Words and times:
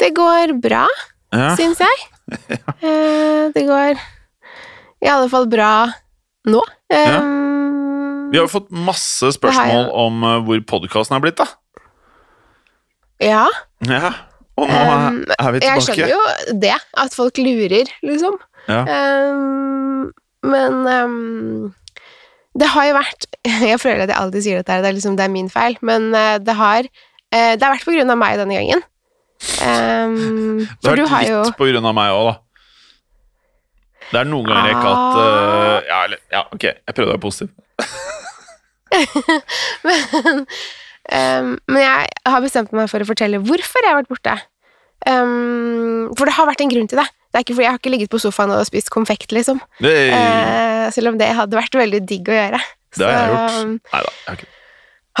Det 0.00 0.12
går 0.16 0.54
bra, 0.64 0.86
Ja. 1.34 1.52
syns 1.58 1.78
jeg. 1.82 2.06
ja. 2.48 2.74
det 3.54 3.64
går 3.68 3.98
i 5.00 5.08
alle 5.08 5.28
fall 5.32 5.46
bra 5.50 5.72
nå. 6.50 6.60
Um, 6.92 8.30
Vi 8.32 8.38
har 8.38 8.44
jo 8.46 8.50
fått 8.52 8.70
masse 8.70 9.30
spørsmål 9.36 9.88
om 10.04 10.22
eh, 10.26 10.38
hvor 10.46 10.60
podkasten 10.74 11.16
er 11.18 11.22
blitt, 11.24 11.40
da. 11.40 11.46
Ja. 13.20 13.46
Ja. 13.88 14.12
Og 14.60 14.68
nå 14.68 14.78
Um, 14.80 15.20
er 15.38 15.52
vi 15.54 15.60
tilbake. 15.62 15.66
Jeg 15.66 15.82
skjønner 15.86 16.10
jo 16.12 16.56
det, 16.60 16.74
at 17.04 17.14
folk 17.16 17.38
lurer, 17.40 17.88
liksom. 18.04 18.36
Ja. 18.68 18.80
Um, 19.32 20.10
men 20.44 20.80
um, 20.86 21.74
det 22.58 22.68
har 22.74 22.86
jo 22.90 22.94
vært 22.96 23.26
Jeg 23.70 23.80
føler 23.80 24.04
at 24.04 24.12
jeg 24.12 24.18
alltid 24.20 24.44
sier 24.44 24.60
dette, 24.60 24.78
det 24.84 24.90
er 24.90 24.96
liksom 24.96 25.16
det 25.18 25.24
er 25.26 25.32
min 25.32 25.48
feil, 25.52 25.76
men 25.86 26.10
eh, 26.16 26.36
det 26.44 26.54
har 26.58 26.84
eh, 26.84 27.54
Det 27.56 27.62
har 27.64 27.74
vært 27.76 27.86
på 27.88 27.94
grunn 27.96 28.12
av 28.12 28.18
meg 28.20 28.36
denne 28.40 28.56
gangen. 28.58 28.84
Um, 29.40 30.58
Det 30.82 30.90
har 30.90 30.96
vært 30.96 31.08
har 31.14 31.26
litt 31.46 31.56
på 31.56 31.68
grunn 31.70 31.86
av 31.88 31.94
meg 31.96 32.12
òg, 32.12 32.24
da. 32.30 32.34
Det 34.10 34.18
er 34.20 34.26
noen 34.26 34.46
ganger 34.48 34.72
ikke 34.72 34.90
at 34.90 34.96
Ah. 35.00 35.18
eh, 35.22 35.88
ja, 35.88 35.98
eller, 36.04 36.18
ja, 36.34 36.42
ok, 36.52 36.64
jeg 36.66 36.94
prøvde 36.96 37.10
å 37.10 37.14
være 37.14 37.22
positiv. 37.22 37.50
men, 39.86 40.46
um, 41.12 41.50
men 41.70 41.80
jeg 41.84 42.08
har 42.26 42.42
bestemt 42.44 42.72
meg 42.76 42.90
for 42.90 43.02
å 43.04 43.08
fortelle 43.08 43.40
hvorfor 43.44 43.86
jeg 43.86 43.92
har 43.94 44.00
vært 44.02 44.10
borte. 44.10 44.34
Um, 45.08 46.10
for 46.18 46.28
det 46.28 46.34
har 46.36 46.48
vært 46.50 46.60
en 46.66 46.72
grunn 46.74 46.90
til 46.90 47.00
det. 47.00 47.06
Det 47.30 47.38
er 47.38 47.44
ikke 47.46 47.54
fordi 47.56 47.66
jeg 47.68 47.72
har 47.72 47.80
ikke 47.80 47.92
ligget 47.94 48.10
på 48.12 48.20
sofaen 48.20 48.50
og 48.52 48.66
spist 48.66 48.90
konfekt, 48.92 49.30
liksom. 49.32 49.60
Eh, 49.86 50.88
selv 50.92 51.12
om 51.12 51.20
det 51.20 51.30
hadde 51.38 51.56
vært 51.56 51.78
veldig 51.78 52.00
digg 52.10 52.28
å 52.28 52.34
gjøre. 52.36 52.60
det 52.98 53.06
har 53.06 53.14
jeg 53.14 53.30
gjort. 53.30 53.60
Nei 53.94 54.02
da. 54.02 54.10
Jeg 54.26 54.34
har. 54.34 54.44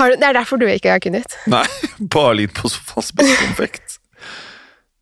Har 0.00 0.10
du, 0.10 0.16
det 0.18 0.26
er 0.28 0.34
derfor 0.36 0.58
du 0.58 0.66
ikke 0.70 0.90
har 0.90 1.00
kunnet? 1.02 1.38
Nei, 1.50 1.64
bare 2.14 2.34
litt 2.42 2.54
på 2.58 2.68
sofaen 2.70 2.98
og 3.02 3.06
spist 3.06 3.38
konfekt. 3.44 3.99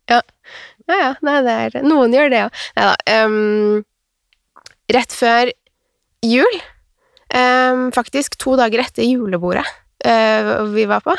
Ja, 0.09 0.21
ja. 0.89 1.13
Nei, 1.25 1.37
det 1.45 1.55
er 1.55 1.85
Noen 1.85 2.13
gjør 2.15 2.31
det 2.31 2.41
ja. 2.41 2.49
Nei 2.77 2.89
da. 2.89 3.25
Um, 3.25 3.83
rett 4.89 5.13
før 5.13 5.51
jul, 6.25 6.59
um, 7.35 7.89
faktisk 7.95 8.39
to 8.41 8.55
dager 8.59 8.81
etter 8.81 9.05
julebordet 9.05 9.65
uh, 10.05 10.65
vi 10.73 10.87
var 10.89 11.03
på, 11.05 11.13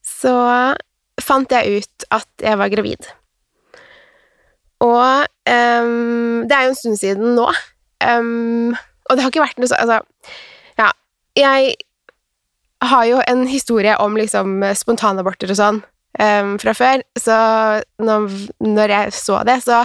så 0.00 0.34
fant 1.20 1.52
jeg 1.52 1.82
ut 1.82 2.06
at 2.16 2.44
jeg 2.44 2.60
var 2.60 2.72
gravid. 2.72 3.08
Og 4.84 5.26
um, 5.48 6.44
det 6.48 6.56
er 6.56 6.66
jo 6.66 6.72
en 6.72 6.78
stund 6.80 7.00
siden 7.00 7.36
nå. 7.36 7.48
Um, 8.00 8.72
og 9.08 9.16
det 9.16 9.24
har 9.24 9.32
ikke 9.32 9.44
vært 9.44 9.60
noe 9.60 9.70
så 9.70 9.78
Altså, 9.80 10.00
ja. 10.80 10.90
Jeg 11.36 11.76
har 12.84 13.04
jo 13.08 13.20
en 13.24 13.46
historie 13.48 13.94
om 14.00 14.16
liksom 14.18 14.60
spontanaborter 14.76 15.52
og 15.52 15.58
sånn 15.58 15.80
um, 16.20 16.56
fra 16.62 16.74
før, 16.76 17.02
så 17.18 17.38
når, 18.02 18.28
når 18.64 18.94
jeg 18.94 19.14
så 19.16 19.40
det, 19.48 19.60
så 19.64 19.82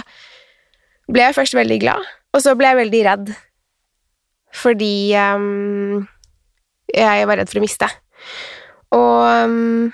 ble 1.12 1.26
jeg 1.26 1.36
først 1.36 1.56
veldig 1.58 1.78
glad, 1.82 2.12
og 2.32 2.44
så 2.44 2.54
ble 2.58 2.70
jeg 2.70 2.80
veldig 2.82 3.02
redd. 3.08 3.32
Fordi 4.52 4.94
um, 5.16 6.02
jeg 6.92 7.28
var 7.28 7.40
redd 7.40 7.50
for 7.52 7.60
å 7.60 7.64
miste. 7.64 7.88
Og 8.92 9.46
um, 9.48 9.92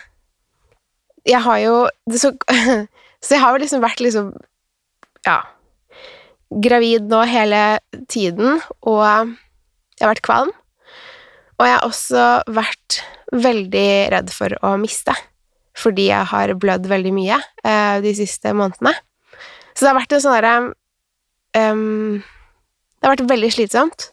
jeg 1.28 1.42
har 1.44 1.60
jo 1.62 1.76
så, 2.16 2.32
så 3.24 3.36
jeg 3.36 3.42
har 3.42 3.54
jo 3.54 3.62
liksom 3.62 3.84
vært 3.84 4.02
liksom 4.04 4.32
Ja 5.26 5.42
Gravid 6.48 7.10
nå 7.10 7.20
hele 7.28 7.60
tiden, 8.08 8.62
og 8.88 9.02
jeg 9.04 10.00
har 10.00 10.12
vært 10.14 10.24
kvalm. 10.24 10.52
Og 11.58 11.66
jeg 11.66 11.74
har 11.74 11.84
også 11.84 12.22
vært 12.56 13.00
veldig 13.34 13.90
redd 14.14 14.32
for 14.32 14.54
å 14.64 14.70
miste, 14.80 15.12
fordi 15.78 16.08
jeg 16.10 16.26
har 16.32 16.54
blødd 16.58 16.88
veldig 16.90 17.12
mye 17.14 17.38
uh, 17.38 17.98
de 18.02 18.12
siste 18.16 18.52
månedene. 18.56 18.94
Så 19.74 19.84
det 19.84 19.92
har 19.92 19.98
vært 20.00 20.14
en 20.16 20.22
sånn 20.24 20.36
derre 20.38 20.54
um, 21.54 22.18
Det 22.98 23.06
har 23.06 23.14
vært 23.14 23.30
veldig 23.30 23.50
slitsomt, 23.54 24.08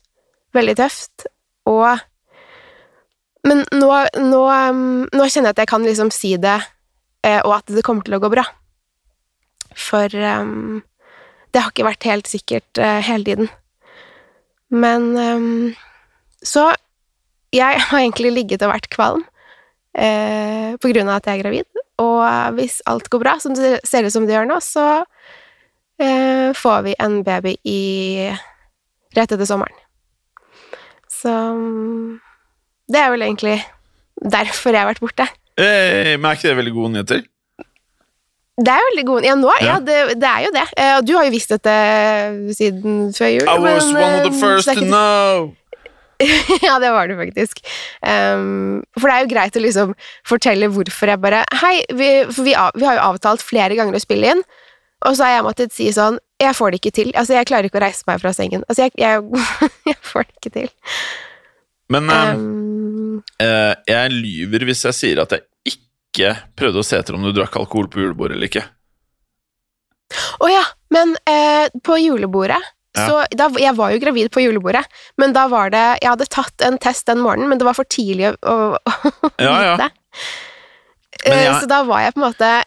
veldig 0.54 0.75
tøft, 0.78 1.25
og 1.66 2.04
Men 3.46 3.62
nå, 3.74 3.90
nå, 4.18 4.42
um, 4.50 5.06
nå 5.06 5.25
kjenner 5.30 5.52
jeg 5.52 5.56
at 5.56 5.64
jeg 5.64 5.70
kan 5.70 5.84
liksom 5.86 6.09
si 6.14 6.36
det, 6.42 6.58
uh, 7.25 7.42
og 7.44 7.59
at 7.59 7.74
det 7.74 7.86
kommer 7.86 8.06
til 8.06 8.18
å 8.18 8.22
gå 8.24 8.31
bra. 8.34 8.46
For 9.78 10.09
um, 10.09 10.81
det 11.54 11.62
har 11.62 11.70
ikke 11.70 11.86
vært 11.86 12.08
helt 12.09 12.30
sikkert 12.30 12.81
uh, 12.81 13.02
hele 13.06 13.28
tiden. 13.28 13.52
Men 14.74 15.75
Så 16.42 16.64
jeg 17.54 17.80
har 17.80 18.00
egentlig 18.00 18.31
ligget 18.34 18.64
og 18.66 18.74
vært 18.74 18.90
kvalm 18.92 19.22
eh, 19.97 20.75
på 20.81 20.91
grunn 20.91 21.09
av 21.09 21.19
at 21.19 21.29
jeg 21.29 21.39
er 21.39 21.44
gravid. 21.45 21.83
Og 22.03 22.57
hvis 22.57 22.81
alt 22.89 23.07
går 23.11 23.23
bra, 23.23 23.38
som 23.39 23.56
det 23.56 23.79
ser 23.88 24.06
ut 24.07 24.13
som 24.13 24.28
det 24.28 24.35
gjør 24.35 24.50
nå, 24.50 24.59
så 24.63 24.85
eh, 26.01 26.51
får 26.56 26.83
vi 26.89 26.95
en 27.00 27.22
baby 27.23 27.56
i 27.63 27.81
rett 29.16 29.31
etter 29.31 29.47
sommeren. 29.47 29.78
Så 31.11 31.31
mm, 31.31 32.19
det 32.91 33.00
er 33.01 33.13
vel 33.13 33.23
egentlig 33.25 33.56
derfor 34.22 34.75
jeg 34.75 34.83
har 34.83 34.91
vært 34.91 35.03
borte. 35.03 35.29
Eh, 35.56 36.16
men 36.19 36.27
er 36.29 36.38
ikke 36.38 36.51
det 36.51 36.59
veldig 36.59 36.75
gode 36.75 36.94
nyheter? 36.97 37.23
Det 38.56 38.72
er 38.72 38.85
veldig 38.88 39.03
god 39.03 39.25
Ja, 39.27 39.33
nå, 39.35 39.50
ja. 39.59 39.66
Ja. 39.67 39.79
det, 39.83 39.95
det 40.22 40.27
er 40.29 40.44
jo 40.45 40.51
det. 40.56 40.63
Eh, 40.79 40.91
Og 40.97 41.07
du 41.07 41.13
har 41.17 41.25
jo 41.27 41.33
visst 41.33 41.51
dette 41.51 41.73
siden 42.56 43.12
før 43.16 43.31
jul. 43.33 43.50
I 43.51 43.57
was 43.59 43.89
one 43.91 44.13
of 44.16 44.23
the 44.23 44.31
eh, 44.31 44.39
first 44.39 44.72
to 44.72 44.85
know! 44.85 45.51
ja, 46.68 46.76
det 46.80 46.92
var 46.96 47.09
det 47.09 47.18
faktisk. 47.20 47.62
Um, 48.02 48.84
for 48.98 49.09
det 49.09 49.16
er 49.16 49.26
jo 49.26 49.31
greit 49.34 49.58
å 49.58 49.64
liksom 49.64 49.96
fortelle 50.28 50.70
hvorfor 50.72 51.12
jeg 51.12 51.22
bare 51.24 51.42
Hei, 51.62 51.78
vi, 51.94 52.09
for 52.30 52.48
vi, 52.48 52.56
av, 52.59 52.76
vi 52.78 52.88
har 52.88 53.00
jo 53.00 53.08
avtalt 53.09 53.44
flere 53.44 53.78
ganger 53.78 53.98
å 53.98 54.03
spille 54.03 54.36
inn, 54.36 54.44
og 55.06 55.18
så 55.18 55.28
har 55.28 55.36
jeg 55.36 55.46
måttet 55.46 55.75
si 55.75 55.90
sånn 55.94 56.18
Jeg 56.42 56.56
får 56.58 56.72
det 56.72 56.81
ikke 56.81 56.96
til. 56.96 57.12
Altså, 57.14 57.36
jeg 57.38 57.48
klarer 57.50 57.70
ikke 57.70 57.80
å 57.80 57.86
reise 57.86 58.08
meg 58.09 58.22
fra 58.24 58.34
sengen. 58.36 58.64
Altså, 58.70 58.88
jeg, 58.88 58.96
jeg, 59.00 59.44
jeg 59.92 60.00
får 60.04 60.28
det 60.28 60.40
ikke 60.40 60.56
til. 60.59 60.72
Men 61.94 62.09
Um, 62.09 63.20
eh, 63.40 63.74
jeg 63.88 64.14
lyver 64.16 64.66
hvis 64.68 64.81
jeg 64.88 64.98
sier 64.98 65.22
at 65.22 65.36
jeg 65.36 65.75
ikke 65.75 66.34
prøvde 66.58 66.81
å 66.81 66.88
se 66.88 66.98
etter 66.98 67.16
om 67.18 67.24
du 67.24 67.31
drakk 67.36 67.56
alkohol 67.59 67.88
på 67.92 68.02
julebordet 68.02 68.38
eller 68.38 68.50
ikke. 68.50 68.66
Å 70.16 70.50
ja, 70.52 70.64
men 70.94 71.16
eh, 71.30 71.68
på 71.84 71.98
julebordet 72.02 72.62
Ja. 72.95 73.06
så 73.07 73.25
da, 73.35 73.50
Jeg 73.59 73.75
var 73.75 73.91
jo 73.91 74.00
gravid 74.00 74.29
på 74.31 74.41
julebordet, 74.44 74.85
men 75.17 75.33
da 75.35 75.47
var 75.51 75.69
det 75.69 75.83
Jeg 76.01 76.09
hadde 76.13 76.28
tatt 76.31 76.61
en 76.66 76.78
test 76.78 77.06
den 77.07 77.19
morgenen, 77.19 77.50
men 77.50 77.57
det 77.59 77.66
var 77.67 77.73
for 77.78 77.83
tidlig 77.85 78.33
å, 78.41 78.78
å, 78.79 79.31
Ja, 79.39 79.56
ja. 79.63 79.75
vite. 79.75 79.92
Eh, 81.25 81.44
jeg- 81.45 81.59
Så 81.62 81.68
da 81.68 81.83
var 81.83 82.01
jeg 82.06 82.13
på 82.15 82.21
en 82.24 82.30
måte 82.31 82.63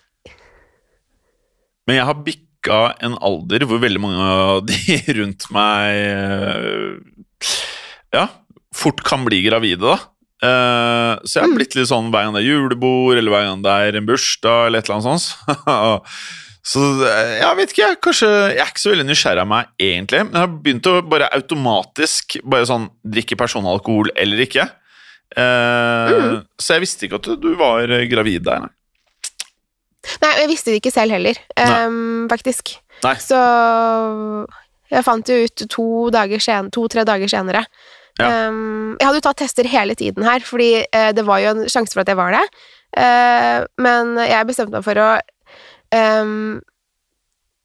Men 1.89 1.97
jeg 1.97 2.05
har 2.05 2.15
bikka 2.15 2.79
en 3.07 3.17
alder 3.25 3.65
hvor 3.69 3.81
veldig 3.81 4.01
mange 4.03 4.21
av 4.21 4.67
de 4.69 4.99
rundt 5.19 5.47
meg 5.55 5.97
eh, 6.05 6.99
Ja, 8.13 8.27
fort 8.75 9.03
kan 9.05 9.25
bli 9.25 9.43
gravide, 9.47 9.81
da. 9.81 9.97
Eh, 10.39 11.15
så 11.27 11.35
jeg 11.39 11.43
har 11.43 11.49
Mm. 11.51 11.57
blitt 11.59 11.75
litt 11.77 11.89
sånn 11.91 12.11
hver 12.13 12.25
gang 12.29 12.35
det 12.37 12.43
er 12.45 12.49
julebord, 12.53 13.17
eller 13.19 13.31
hver 13.33 13.47
gang 13.49 13.63
det 13.65 13.73
er 13.75 13.97
en 13.99 14.07
bursdag, 14.07 14.67
eller 14.69 14.79
et 14.79 14.89
eller 14.89 15.01
annet 15.01 15.23
sånt. 15.23 16.03
så 16.69 16.83
eh, 17.09 17.35
jeg 17.41 17.59
vet 17.59 17.71
ikke, 17.73 17.85
jeg, 17.87 17.99
kanskje 18.05 18.29
Jeg 18.29 18.61
er 18.61 18.73
ikke 18.73 18.83
så 18.83 18.91
veldig 18.93 19.07
nysgjerrig 19.09 19.45
av 19.45 19.49
meg, 19.49 19.71
egentlig. 19.81 20.25
Men 20.27 20.37
jeg 20.37 20.45
har 20.45 20.57
begynt 20.67 20.91
å 20.91 20.97
bare 21.15 21.31
automatisk 21.39 22.37
bare 22.45 22.69
sånn 22.69 22.89
drikke 23.17 23.39
personalkohol 23.41 24.13
eller 24.17 24.45
ikke. 24.45 24.69
Eh, 25.37 26.17
Mm. 26.19 26.43
Så 26.61 26.75
jeg 26.77 26.85
visste 26.85 27.07
ikke 27.07 27.19
at 27.21 27.31
du, 27.41 27.49
var 27.61 27.89
gravid 28.11 28.45
der, 28.47 28.65
nei. 28.65 28.75
Nei, 30.23 30.31
jeg 30.41 30.49
visste 30.49 30.73
det 30.73 30.79
ikke 30.81 30.93
selv 30.95 31.13
heller, 31.13 31.37
ehm, 31.61 32.29
faktisk. 32.31 32.79
Nei. 33.05 33.15
Så 33.21 33.37
jeg 34.89 35.05
fant 35.05 35.29
jo 35.31 35.37
ut 35.45 35.65
to 35.69 35.87
dager 36.15 36.43
sen, 36.43 36.71
to-tre 36.75 37.05
dager 37.09 37.31
senere 37.31 37.67
Ja. 38.19 38.49
Um, 38.49 38.97
jeg 38.99 39.07
hadde 39.07 39.19
jo 39.21 39.27
tatt 39.29 39.39
tester 39.45 39.69
hele 39.71 39.95
tiden 39.95 40.25
her, 40.27 40.41
fordi 40.43 40.81
uh, 40.91 41.11
det 41.15 41.23
var 41.29 41.39
jo 41.39 41.53
en 41.53 41.69
sjanse 41.71 41.95
for 41.95 42.03
at 42.03 42.09
jeg 42.11 42.19
var 42.19 42.33
det. 42.35 42.41
Uh, 42.97 43.63
men 43.79 44.17
jeg 44.25 44.49
bestemte 44.49 44.75
meg 44.75 44.87
for 44.87 44.99
å 44.99 45.11
um, 45.95 46.61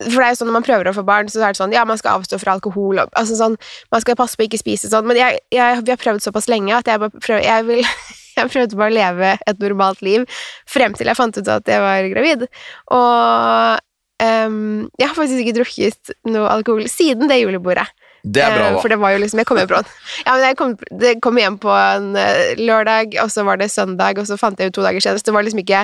For 0.04 0.18
det 0.20 0.25
er 0.25 0.34
jo 0.34 0.40
sånn 0.42 0.52
når 0.52 0.58
man 0.58 0.68
prøver 0.68 0.90
å 0.90 0.96
få 0.96 1.06
barn, 1.08 1.30
så 1.31 1.44
er 1.44 1.54
det 1.54 1.62
sånn 1.62 1.75
Ja, 1.75 1.86
man 1.88 2.02
skal 2.02 2.20
avstå 2.20 2.40
fra 2.42 2.58
alkohol 2.58 3.04
og 3.04 3.14
altså 3.20 3.38
sånn, 3.40 3.56
Man 3.94 4.04
skal 4.04 4.20
passe 4.20 4.40
på 4.40 4.46
å 4.46 4.50
ikke 4.50 4.62
spise 4.62 4.92
sånn. 4.92 5.08
Men 5.10 5.20
jeg, 5.20 5.40
jeg, 5.54 5.86
vi 5.86 5.96
har 5.96 6.02
prøvd 6.02 6.25
såpass 6.25 6.50
lenge 6.52 6.75
at 6.75 6.90
jeg 6.90 7.02
bare 7.04 7.24
prøver 7.24 7.48
Jeg 7.48 7.70
vil 7.70 7.88
jeg 8.38 8.50
prøvde 8.50 8.78
bare 8.80 8.90
å 8.90 8.98
leve 8.98 9.34
et 9.38 9.60
normalt 9.62 10.00
liv 10.06 10.24
frem 10.70 10.96
til 10.98 11.10
jeg 11.10 11.20
fant 11.20 11.38
ut 11.38 11.50
at 11.54 11.68
jeg 11.70 11.81
var 11.84 12.08
gravid. 12.10 12.48
Og 12.96 13.84
um, 14.26 14.88
jeg 14.98 15.10
har 15.10 15.18
faktisk 15.18 15.44
ikke 15.44 15.58
drukket 15.60 16.16
noe 16.31 16.50
alkohol 16.50 16.88
siden 16.92 17.30
det 17.30 17.44
julebordet. 17.44 17.86
Det 18.24 18.40
er 18.40 18.54
bra, 18.56 18.68
da. 18.72 18.80
For 18.80 18.88
det 18.88 18.96
var 19.02 19.12
jo 19.12 19.19
liksom 19.19 19.42
Jeg 19.42 19.48
kom 19.50 19.58
hjem 19.60 19.68
på 19.68 19.80
Ja, 20.24 20.31
men 20.31 20.46
jeg 20.46 20.56
kom, 20.56 20.76
det 21.02 21.10
kom 21.24 21.40
hjem 21.42 21.58
på 21.60 21.72
en 21.76 22.14
eh, 22.16 22.54
lørdag, 22.56 23.18
og 23.19 23.31
så 23.34 23.44
var 23.44 23.60
det 23.60 23.68
søndag, 23.74 24.19
og 24.22 24.30
så 24.30 24.38
fant 24.40 24.60
jeg 24.60 24.72
ut 24.72 24.78
to 24.78 24.86
dager 24.86 25.04
senere. 25.04 25.19
Så 25.19 25.28
det 25.28 25.36
var 25.36 25.44
liksom 25.44 25.60
ikke 25.60 25.84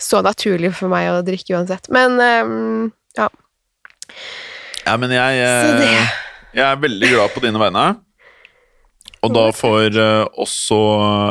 så 0.00 0.20
naturlig 0.24 0.72
for 0.78 0.92
meg 0.92 1.10
å 1.12 1.22
drikke 1.26 1.56
uansett. 1.58 1.88
Men 1.94 2.18
um, 2.18 2.88
ja. 3.18 3.28
Ja, 4.84 4.96
men 5.00 5.14
jeg, 5.14 5.38
eh, 5.40 6.16
jeg 6.52 6.64
er 6.66 6.82
veldig 6.82 7.12
glad 7.14 7.32
på 7.34 7.42
dine 7.44 7.60
vegne. 7.62 7.86
Og 9.24 9.32
da 9.32 9.46
får 9.56 9.96
eh, 9.96 10.26
også 10.44 10.80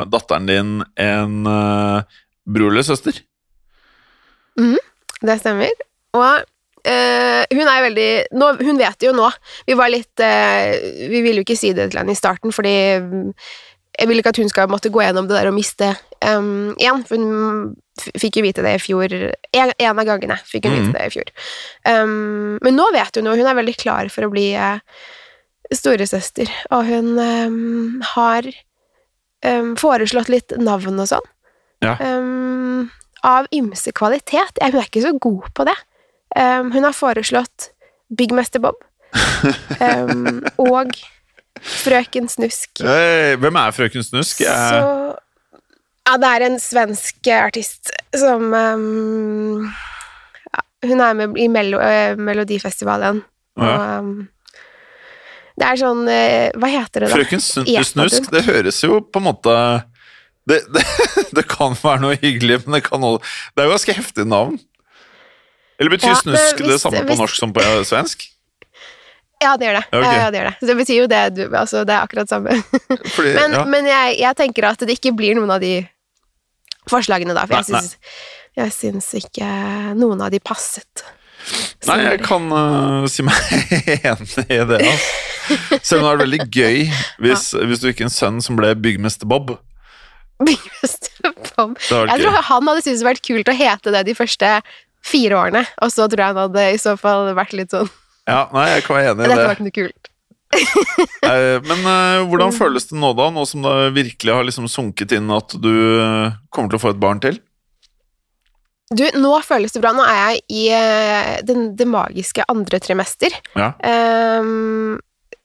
datteren 0.09 0.49
din 0.49 0.71
en 0.97 1.35
eh, 1.49 2.15
bror 2.49 2.73
eller 2.73 2.87
søster. 2.87 3.19
Det 5.23 5.39
stemmer. 5.43 5.85
Og 6.17 6.49
Uh, 6.83 7.47
hun 7.55 7.63
er 7.63 7.83
veldig 7.85 8.07
nå, 8.35 8.47
Hun 8.59 8.75
vet 8.75 8.97
det 8.99 9.07
jo 9.07 9.13
nå. 9.15 9.29
Vi 9.63 9.75
var 9.79 9.87
litt 9.87 10.19
uh, 10.19 10.73
Vi 11.07 11.21
ville 11.23 11.39
jo 11.39 11.45
ikke 11.45 11.55
si 11.55 11.69
det 11.71 11.85
til 11.93 12.01
henne 12.01 12.11
i 12.11 12.19
starten, 12.19 12.51
fordi 12.51 12.73
mm, 12.99 13.29
jeg 13.93 14.09
vil 14.09 14.19
ikke 14.19 14.33
at 14.33 14.41
hun 14.41 14.49
skal 14.51 14.69
måtte 14.71 14.91
gå 14.93 15.03
gjennom 15.03 15.27
det 15.29 15.37
der 15.37 15.49
og 15.51 15.55
miste 15.55 15.91
um, 16.25 16.73
igjen, 16.81 17.03
for 17.07 17.21
hun 17.21 17.73
fikk 18.17 18.39
jo 18.39 18.45
vite 18.47 18.63
det 18.65 18.75
i 18.77 18.81
fjor. 18.81 19.13
En, 19.53 19.73
en 19.77 20.01
av 20.01 20.07
gangene 20.07 20.39
fikk 20.49 20.65
hun 20.65 20.73
mm. 20.73 20.79
vite 20.79 20.95
det 20.97 21.05
i 21.05 21.13
fjor. 21.13 21.33
Um, 21.85 22.57
men 22.65 22.77
nå 22.79 22.87
vet 22.95 23.19
hun 23.19 23.29
jo, 23.29 23.35
hun 23.37 23.49
er 23.49 23.59
veldig 23.59 23.75
klar 23.77 24.09
for 24.13 24.25
å 24.25 24.31
bli 24.33 24.47
uh, 24.57 24.81
storesøster, 25.73 26.49
og 26.73 26.89
hun 26.89 27.13
um, 27.19 28.01
har 28.15 28.49
um, 29.45 29.73
foreslått 29.79 30.33
litt 30.33 30.57
navn 30.57 30.97
og 30.97 31.11
sånn. 31.13 31.31
Ja. 31.85 31.97
Um, 31.99 32.89
av 33.23 33.47
ymse 33.55 33.93
kvalitet. 33.95 34.57
Hun 34.59 34.79
er 34.79 34.87
ikke 34.87 35.05
så 35.05 35.13
god 35.21 35.51
på 35.55 35.67
det. 35.69 35.77
Um, 36.33 36.73
hun 36.73 36.83
har 36.83 36.97
foreslått 36.97 37.69
Byggmester 38.13 38.61
Bob 38.63 38.79
og 40.63 40.95
Frøken 41.63 42.27
Snusk. 42.31 42.81
Hvem 42.83 43.57
er 43.61 43.71
frøken 43.75 44.03
Snusk? 44.03 44.41
Så 44.43 45.15
Ja, 46.03 46.17
det 46.19 46.29
er 46.35 46.43
en 46.49 46.57
svensk 46.59 47.29
artist 47.31 47.93
som 48.19 48.49
um, 48.51 49.69
ja, 50.51 50.63
Hun 50.89 50.99
er 51.05 51.13
med 51.15 51.37
i 51.39 51.47
Melo, 51.47 51.79
uh, 51.79 52.19
Melodifestivalen. 52.19 53.21
Ja. 53.55 53.69
Og, 53.69 54.03
um, 54.03 54.27
det 55.53 55.69
er 55.69 55.79
sånn 55.79 56.03
uh, 56.09 56.49
Hva 56.59 56.69
heter 56.73 57.05
det, 57.05 57.09
da? 57.13 57.15
Frøken 57.15 57.43
Snusk, 57.45 58.27
det 58.33 58.43
høres 58.49 58.81
jo 58.83 58.99
på 59.05 59.21
en 59.21 59.27
måte 59.29 59.55
det, 60.49 60.59
det, 60.75 60.83
det 61.37 61.45
kan 61.47 61.77
være 61.79 62.03
noe 62.03 62.19
hyggelig, 62.19 62.63
men 62.65 62.79
det 62.79 62.83
kan 62.89 63.03
også 63.07 63.23
Det 63.53 63.63
er 63.63 63.69
jo 63.69 63.75
ganske 63.77 63.95
heftig 64.01 64.27
navn. 64.27 64.59
Eller 65.79 65.95
betyr 65.95 66.11
Ja, 66.11 66.19
snusk 66.19 66.57
snusk 66.57 66.65
det 66.67 66.81
samme 66.81 67.05
på 67.05 67.13
hvis- 67.13 67.23
norsk 67.23 67.39
som 67.39 67.53
på 67.55 67.63
svensk? 67.87 68.27
Ja, 69.43 69.55
det 69.59 69.67
gjør 69.67 69.79
det. 69.79 69.85
Okay. 69.89 70.19
Ja, 70.19 70.29
det 70.31 70.39
gjør 70.39 70.49
det. 70.49 70.53
Så 70.59 70.69
det 70.69 70.77
betyr 70.79 70.99
jo 71.01 71.07
det, 71.11 71.23
du, 71.37 71.41
altså, 71.49 71.83
det 71.87 71.95
er 71.95 72.05
akkurat 72.05 72.31
samme. 72.31 72.59
Fordi, 73.15 73.33
Men, 73.39 73.57
ja. 73.57 73.65
men 73.69 73.89
jeg, 73.89 74.15
jeg 74.21 74.39
tenker 74.39 74.69
at 74.71 74.85
det 74.87 74.97
ikke 74.97 75.13
blir 75.17 75.35
noen 75.39 75.51
av 75.53 75.63
de 75.63 75.75
forslagene, 76.89 77.35
da. 77.35 77.45
For 77.49 77.59
jeg 77.59 77.73
Nei, 77.73 77.81
syns, 77.83 78.23
jeg 78.59 78.75
syns 78.75 79.11
ikke 79.19 79.49
noen 79.99 80.23
av 80.23 80.33
de 80.33 80.39
passet. 80.43 81.05
Nei, 81.89 81.99
jeg 82.05 82.21
kan 82.23 82.47
uh, 82.55 83.03
si 83.11 83.25
meg 83.25 83.35
enig 84.13 84.47
i 84.47 84.61
det. 84.69 84.79
Altså. 84.79 85.79
Selv 85.83 85.99
om 85.99 86.05
det 86.05 86.11
vært 86.13 86.21
veldig 86.23 86.45
gøy 86.55 86.77
hvis, 87.25 87.49
hvis 87.67 87.81
du 87.81 87.89
fikk 87.89 88.05
en 88.05 88.13
sønn 88.13 88.39
som 88.43 88.55
ble 88.59 88.71
byggmester 88.79 89.27
Bob. 89.27 89.57
Byggmester 90.39 91.33
Bob. 91.49 91.75
Jeg 91.83 92.21
tror 92.21 92.39
han 92.39 92.71
hadde 92.71 92.85
syntes 92.85 93.03
det 93.03 93.09
vært 93.09 93.25
kult 93.27 93.51
å 93.51 93.57
hete 93.57 93.93
det 93.95 94.05
de 94.07 94.15
første 94.15 94.53
fire 95.03 95.35
årene, 95.35 95.65
og 95.83 95.91
så 95.91 96.07
tror 96.07 96.23
jeg 96.23 96.31
han 96.31 96.41
hadde 96.45 96.63
i 96.71 96.79
så 96.79 96.95
fall 96.99 97.33
vært 97.35 97.57
litt 97.59 97.75
sånn 97.75 97.91
Ja, 98.29 98.47
nei, 98.55 98.67
jeg 98.75 98.83
kan 98.85 98.95
være 98.97 99.11
enig 99.13 99.23
i 99.25 99.27
Dette 99.27 99.37
det. 99.39 99.47
var 99.47 99.57
ikke 99.57 99.67
noe 99.69 99.77
kult. 99.81 100.09
Eh, 101.23 101.57
Men 101.65 101.79
Mm. 101.83 102.27
hvordan 102.29 102.51
føles 102.53 102.85
det 102.89 102.97
nå, 102.99 103.09
da? 103.17 103.29
Nå 103.33 103.45
som 103.49 103.63
det 103.65 103.93
virkelig 103.95 104.33
har 104.35 104.43
liksom 104.45 104.67
sunket 104.69 105.11
inn 105.15 105.31
at 105.33 105.55
du 105.63 105.69
øh, 105.71 106.35
kommer 106.53 106.69
til 106.69 106.77
å 106.77 106.83
få 106.83 106.91
et 106.93 106.99
barn 107.01 107.19
til? 107.23 107.39
Du, 108.93 109.01
nå 109.17 109.31
føles 109.41 109.73
det 109.73 109.81
bra. 109.81 109.93
Nå 109.95 110.03
er 110.05 110.19
jeg 110.35 110.43
i 110.53 110.63
uh, 110.75 111.31
den, 111.47 111.71
det 111.79 111.87
magiske 111.89 112.43
andre 112.51 112.77
trimester. 112.83 113.33
Ja. 113.57 113.71
Um, 113.81 114.99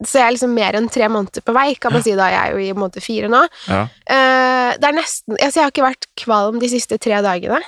så 0.05 0.19
jeg 0.21 0.27
er 0.27 0.35
liksom 0.37 0.53
mer 0.55 0.77
enn 0.77 0.91
tre 0.93 1.09
måneder 1.11 1.43
på 1.47 1.55
vei, 1.57 1.71
kan 1.81 1.95
man 1.95 2.05
si 2.05 2.13
da. 2.19 2.29
Jeg 2.35 2.43
er 2.43 2.59
jo 2.59 2.67
i 2.67 2.77
måned 2.77 3.01
fire 3.03 3.31
nå. 3.33 3.41
Ja. 3.71 3.81
Eh, 4.07 4.69
det 4.79 4.87
er 4.91 4.95
nesten 4.95 5.35
Altså, 5.41 5.57
jeg 5.59 5.65
har 5.65 5.73
ikke 5.73 5.87
vært 5.89 6.07
kvalm 6.21 6.61
de 6.63 6.69
siste 6.71 6.99
tre 7.03 7.19
dagene. 7.25 7.59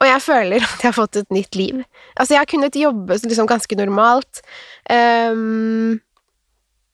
Og 0.00 0.08
jeg 0.08 0.22
føler 0.24 0.64
at 0.64 0.80
jeg 0.80 0.88
har 0.88 0.96
fått 0.96 1.18
et 1.20 1.34
nytt 1.34 1.56
liv. 1.58 1.82
Altså, 2.16 2.34
jeg 2.34 2.40
har 2.40 2.48
kunnet 2.48 2.78
jobbe 2.78 3.18
liksom 3.20 3.48
ganske 3.48 3.76
normalt. 3.76 4.40
Um, 4.88 6.00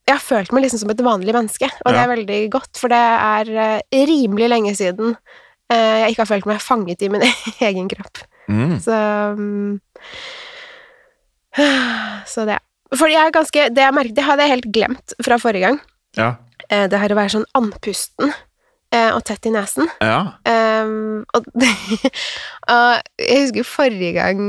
jeg 0.06 0.14
har 0.14 0.22
følt 0.22 0.52
meg 0.54 0.66
liksom 0.66 0.82
som 0.82 0.92
et 0.92 1.02
vanlig 1.02 1.34
menneske, 1.34 1.68
og 1.82 1.94
det 1.94 2.02
er 2.02 2.10
veldig 2.12 2.40
godt, 2.54 2.72
for 2.78 2.92
det 2.92 2.98
er 2.98 3.48
eh, 3.58 4.04
rimelig 4.06 4.50
lenge 4.52 4.74
siden 4.78 5.16
uh, 5.16 5.74
jeg 5.74 6.12
ikke 6.12 6.22
har 6.22 6.30
følt 6.30 6.46
meg 6.46 6.62
fanget 6.62 7.02
i 7.02 7.10
min 7.10 7.24
egen 7.68 7.90
kropp. 7.90 8.22
Mm. 8.46 8.76
Så 8.82 8.98
um, 9.34 9.80
Så 12.30 12.44
det. 12.46 12.60
For 12.94 13.10
jeg 13.10 13.18
er 13.18 13.32
ganske 13.34 13.62
Det 13.74 13.82
jeg 13.82 13.94
merket, 13.96 14.14
det 14.14 14.24
hadde 14.26 14.44
jeg 14.44 14.52
helt 14.52 14.68
glemt 14.70 15.14
fra 15.26 15.38
forrige 15.42 15.66
gang. 15.66 15.80
Ja. 16.18 16.28
Uh, 16.70 16.86
Det 16.90 17.00
her 17.02 17.14
å 17.14 17.18
være 17.18 17.34
sånn 17.38 17.50
andpusten 17.58 18.30
og 19.16 19.22
tett 19.26 19.46
i 19.46 19.50
nesen. 19.54 19.88
ja. 20.00 20.20
Um, 20.46 21.24
og 21.34 21.46
og 22.72 23.02
jeg 23.18 23.46
husker 23.46 23.64
forrige 23.68 24.12
gang 24.16 24.42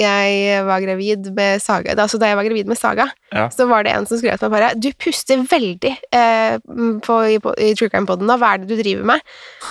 jeg 0.00 0.62
var 0.64 0.80
gravid 0.80 1.26
med 1.36 1.60
Saga 1.60 1.92
Altså 2.00 2.16
da 2.16 2.30
jeg 2.30 2.36
var 2.38 2.46
gravid 2.46 2.64
med 2.70 2.78
Saga, 2.80 3.10
Ja. 3.32 3.50
så 3.52 3.66
var 3.68 3.84
det 3.84 3.92
en 3.92 4.06
som 4.08 4.16
skrev 4.18 4.38
til 4.40 4.48
meg 4.48 4.54
bare 4.56 4.70
Du 4.80 4.88
puster 4.96 5.42
veldig 5.44 5.92
eh, 6.16 6.54
på, 7.04 7.18
i, 7.28 7.36
på, 7.38 7.52
i 7.60 7.74
True 7.76 7.90
Crime-poden 7.92 8.24
nå, 8.26 8.38
hva 8.40 8.54
er 8.54 8.62
det 8.62 8.70
du 8.72 8.80
driver 8.80 9.04
med? 9.12 9.20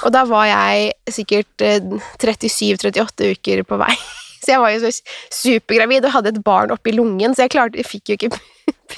Og 0.05 0.13
da 0.13 0.21
var 0.29 0.45
jeg 0.45 0.91
sikkert 1.09 1.65
eh, 1.65 1.81
37-38 2.21 3.31
uker 3.33 3.63
på 3.65 3.81
vei. 3.81 3.95
Så 4.45 4.53
jeg 4.55 4.61
var 4.61 4.71
jo 4.73 4.79
så 4.89 4.93
supergravid 5.41 6.05
og 6.05 6.13
hadde 6.15 6.31
et 6.35 6.43
barn 6.45 6.71
oppi 6.73 6.93
lungen, 6.97 7.35
så 7.37 7.43
jeg 7.45 7.51
klarte 7.53 7.77
Jeg 7.77 7.85
fikk 7.85 8.09
jo 8.09 8.15
ikke 8.17 8.31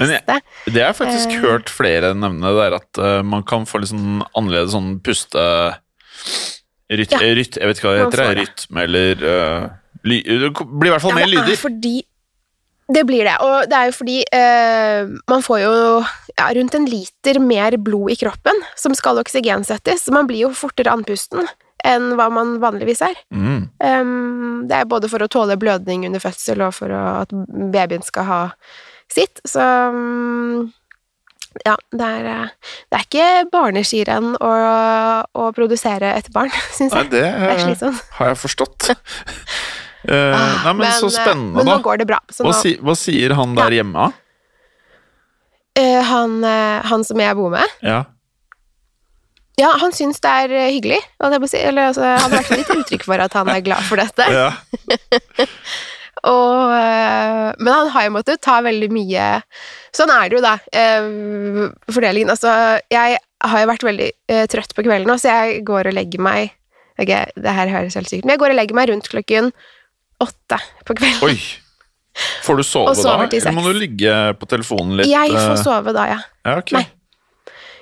Men 0.01 0.13
jeg, 0.15 0.41
det 0.67 0.79
har 0.79 0.89
jeg 0.91 0.97
faktisk 0.99 1.35
uh, 1.35 1.41
hørt 1.43 1.71
flere 1.73 2.13
nevne, 2.17 2.53
det 2.55 2.65
er 2.67 2.75
at 2.79 3.01
uh, 3.01 3.19
man 3.25 3.45
kan 3.47 3.67
få 3.69 3.81
litt 3.83 3.91
sånn 3.93 4.23
annerledes 4.33 4.73
sånn 4.75 4.97
puste... 5.03 5.43
Ryt, 6.93 7.13
Ja. 7.15 7.19
ryt, 7.33 7.55
jeg 7.57 7.69
vet 7.69 7.79
ikke 7.79 7.87
hva 7.87 7.93
det 7.95 8.01
heter. 8.03 8.21
det. 8.21 8.43
Rytme 8.43 8.81
eller 8.83 9.21
uh, 9.23 9.69
ly, 10.05 10.17
Det 10.27 10.49
blir 10.67 10.91
i 10.91 10.93
hvert 10.93 11.01
fall 11.01 11.15
mer 11.15 11.25
det 11.25 11.31
er 11.31 11.33
lyder. 11.39 11.57
fordi 11.57 11.93
Det 12.93 13.03
blir 13.07 13.23
det, 13.25 13.33
og 13.41 13.69
det 13.71 13.77
er 13.79 13.87
jo 13.87 13.95
fordi 13.95 14.17
man 15.31 15.41
får 15.41 15.59
jo 15.63 15.73
ja, 16.35 16.49
rundt 16.59 16.75
en 16.75 16.85
liter 16.85 17.39
mer 17.41 17.77
blod 17.81 18.11
i 18.13 18.17
kroppen 18.19 18.59
som 18.77 18.93
skal 18.93 19.21
oksygensettes, 19.23 20.03
så 20.03 20.13
man 20.13 20.27
blir 20.29 20.43
jo 20.43 20.51
fortere 20.57 20.91
andpusten 20.91 21.47
enn 21.83 22.13
hva 22.19 22.29
man 22.31 22.57
vanligvis 22.63 23.01
er. 23.03 23.17
Mm. 23.33 23.63
Um, 23.83 24.63
det 24.69 24.77
er 24.77 24.89
både 24.89 25.09
for 25.11 25.23
å 25.23 25.29
tåle 25.31 25.57
blødning 25.59 26.05
under 26.07 26.21
fødsel 26.23 26.61
og 26.63 26.75
for 26.77 26.93
å, 26.95 27.01
at 27.23 27.33
babyen 27.73 28.05
skal 28.05 28.27
ha 28.29 28.41
sitt, 29.11 29.41
så 29.47 29.65
um, 29.93 30.71
ja, 31.61 31.75
det 31.93 32.07
er, 32.07 32.25
eh, 32.31 32.73
det 32.89 32.97
er 32.97 33.05
ikke 33.05 33.27
barneskirenn 33.53 34.33
å, 34.41 34.51
å 35.37 35.49
produsere 35.53 36.15
et 36.17 36.29
barn, 36.33 36.53
syns 36.77 36.95
Nei, 36.95 37.05
jeg. 37.05 37.13
det 37.13 37.23
Det 37.29 37.51
er 37.51 37.63
slitsomt. 37.67 38.03
har 38.19 38.33
jeg 38.33 38.43
forstått. 38.47 38.91
Eh, 40.03 40.33
nei, 40.35 40.71
men, 40.75 40.89
så 40.91 41.07
eh, 41.07 41.13
spennende, 41.15 41.53
men 41.55 41.63
nå 41.63 41.77
da. 41.77 41.83
går 41.85 42.01
det 42.01 42.05
bra. 42.09 42.17
Så 42.27 42.43
Hva, 42.43 42.51
nå, 42.51 42.57
si, 42.59 42.73
hva 42.83 42.91
sier 42.99 43.31
han 43.37 43.53
der 43.55 43.71
hjemme? 43.71 44.09
Uh, 45.79 46.01
han, 46.09 46.33
uh, 46.43 46.83
han 46.89 47.05
som 47.07 47.21
jeg 47.23 47.37
bor 47.39 47.53
med, 47.53 47.77
Ja. 47.79 48.01
Ja, 49.59 49.69
han 49.79 49.93
syns 49.93 50.17
det 50.23 50.29
er 50.43 50.53
eh, 50.57 50.71
hyggelig. 50.73 50.99
si. 51.47 51.57
Eller, 51.61 51.91
altså, 51.91 52.01
han 52.03 52.25
har 52.25 52.31
i 52.31 52.35
hvert 52.39 52.47
fall 52.49 52.61
gitt 52.63 52.75
uttrykk 52.83 53.03
for 53.05 53.21
at 53.21 53.35
han 53.37 53.51
er 53.53 53.61
glad 53.61 53.85
for 53.85 54.01
dette. 54.01 54.27
ja. 54.33 54.49
Og, 56.23 56.71
eh, 56.71 57.47
men 57.57 57.69
han 57.73 57.89
har 57.91 58.05
jo 58.05 58.13
måttet 58.15 58.41
ta 58.45 58.59
veldig 58.63 58.87
mye 58.93 59.27
Sånn 59.95 60.11
er 60.13 60.29
det 60.29 60.37
jo, 60.37 60.43
da. 60.45 60.53
eh, 60.71 61.07
fordelingen. 61.91 62.31
Altså, 62.31 62.53
jeg 62.93 63.17
har 63.43 63.63
jo 63.63 63.69
vært 63.73 63.87
veldig 63.89 64.09
eh, 64.31 64.45
trøtt 64.51 64.75
på 64.77 64.85
kvelden 64.85 65.09
nå, 65.09 65.17
så 65.19 65.33
jeg 65.33 65.63
går 65.67 65.89
og 65.91 65.97
legger 65.97 66.23
meg 66.23 66.53
Ok, 67.01 67.09
det 67.09 67.55
her 67.57 67.71
høres 67.73 67.97
helt 67.97 68.11
sykt 68.11 68.27
Men 68.27 68.35
jeg 68.35 68.43
går 68.43 68.53
og 68.53 68.59
legger 68.61 68.77
meg 68.77 68.91
rundt 68.91 69.09
klokken 69.09 69.49
åtte 70.23 70.59
på 70.87 70.95
kvelden. 70.95 71.23
Oi. 71.25 71.39
Får 72.45 72.59
du 72.61 72.63
sove 72.69 72.93
da, 72.95 73.15
eller 73.25 73.55
må 73.57 73.65
du 73.65 73.73
ligge 73.81 74.13
på 74.39 74.47
telefonen 74.47 74.99
litt? 75.01 75.09
Jeg 75.09 75.33
får 75.33 75.57
sove 75.65 75.91
da, 75.97 76.05
ja. 76.13 76.19
Ja, 76.45 76.59
okay. 76.61 76.77
Nei. 76.79 76.85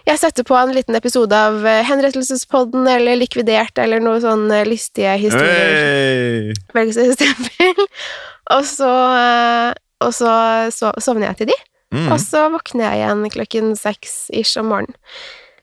Jeg 0.07 0.17
setter 0.17 0.45
på 0.47 0.55
en 0.57 0.71
liten 0.73 0.95
episode 0.97 1.35
av 1.37 1.61
eh, 1.67 1.83
Henrettelsespodden 1.85 2.87
eller 2.89 3.19
Likvidert 3.19 3.77
eller 3.81 4.01
noe 4.03 4.17
sånn 4.23 4.47
lystige 4.49 4.65
listige 4.71 5.17
historier. 5.21 6.53
Hey. 6.57 7.73
Og 8.55 8.65
så, 8.67 8.89
eh, 8.89 9.69
og 10.01 10.09
så, 10.17 10.31
så 10.73 10.89
sovner 10.99 11.29
jeg 11.29 11.43
til 11.43 11.51
de, 11.53 11.59
Mm. 11.91 12.07
og 12.07 12.21
så 12.23 12.45
våkner 12.47 12.85
jeg 12.85 13.01
igjen 13.01 13.23
klokken 13.33 13.71
seks 13.75 14.13
ish 14.31 14.55
om 14.59 14.69
morgenen. 14.71 14.95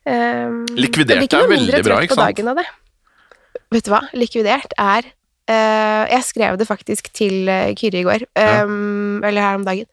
Um, 0.09 0.67
Likvidert 0.77 1.33
er 1.33 1.49
veldig 1.49 1.81
bra, 1.85 2.03
ikke 2.05 2.17
sant? 2.17 2.37
dagen 2.37 2.51
av 2.53 2.61
det. 2.61 2.67
Vet 3.73 3.87
du 3.87 3.93
hva? 3.95 4.03
Likvidert 4.17 4.75
er 4.77 5.09
eh, 5.09 5.15
Jeg 5.49 6.25
skrev 6.27 6.57
det 6.61 6.67
faktisk 6.69 7.09
til 7.17 7.49
uh, 7.49 7.71
Kyrre 7.79 8.01
i 8.03 8.05
går, 8.05 8.25
Ja. 8.37 8.65
um, 8.65 9.23
eller 9.25 9.41
her 9.41 9.55
om 9.57 9.65
dagen, 9.65 9.87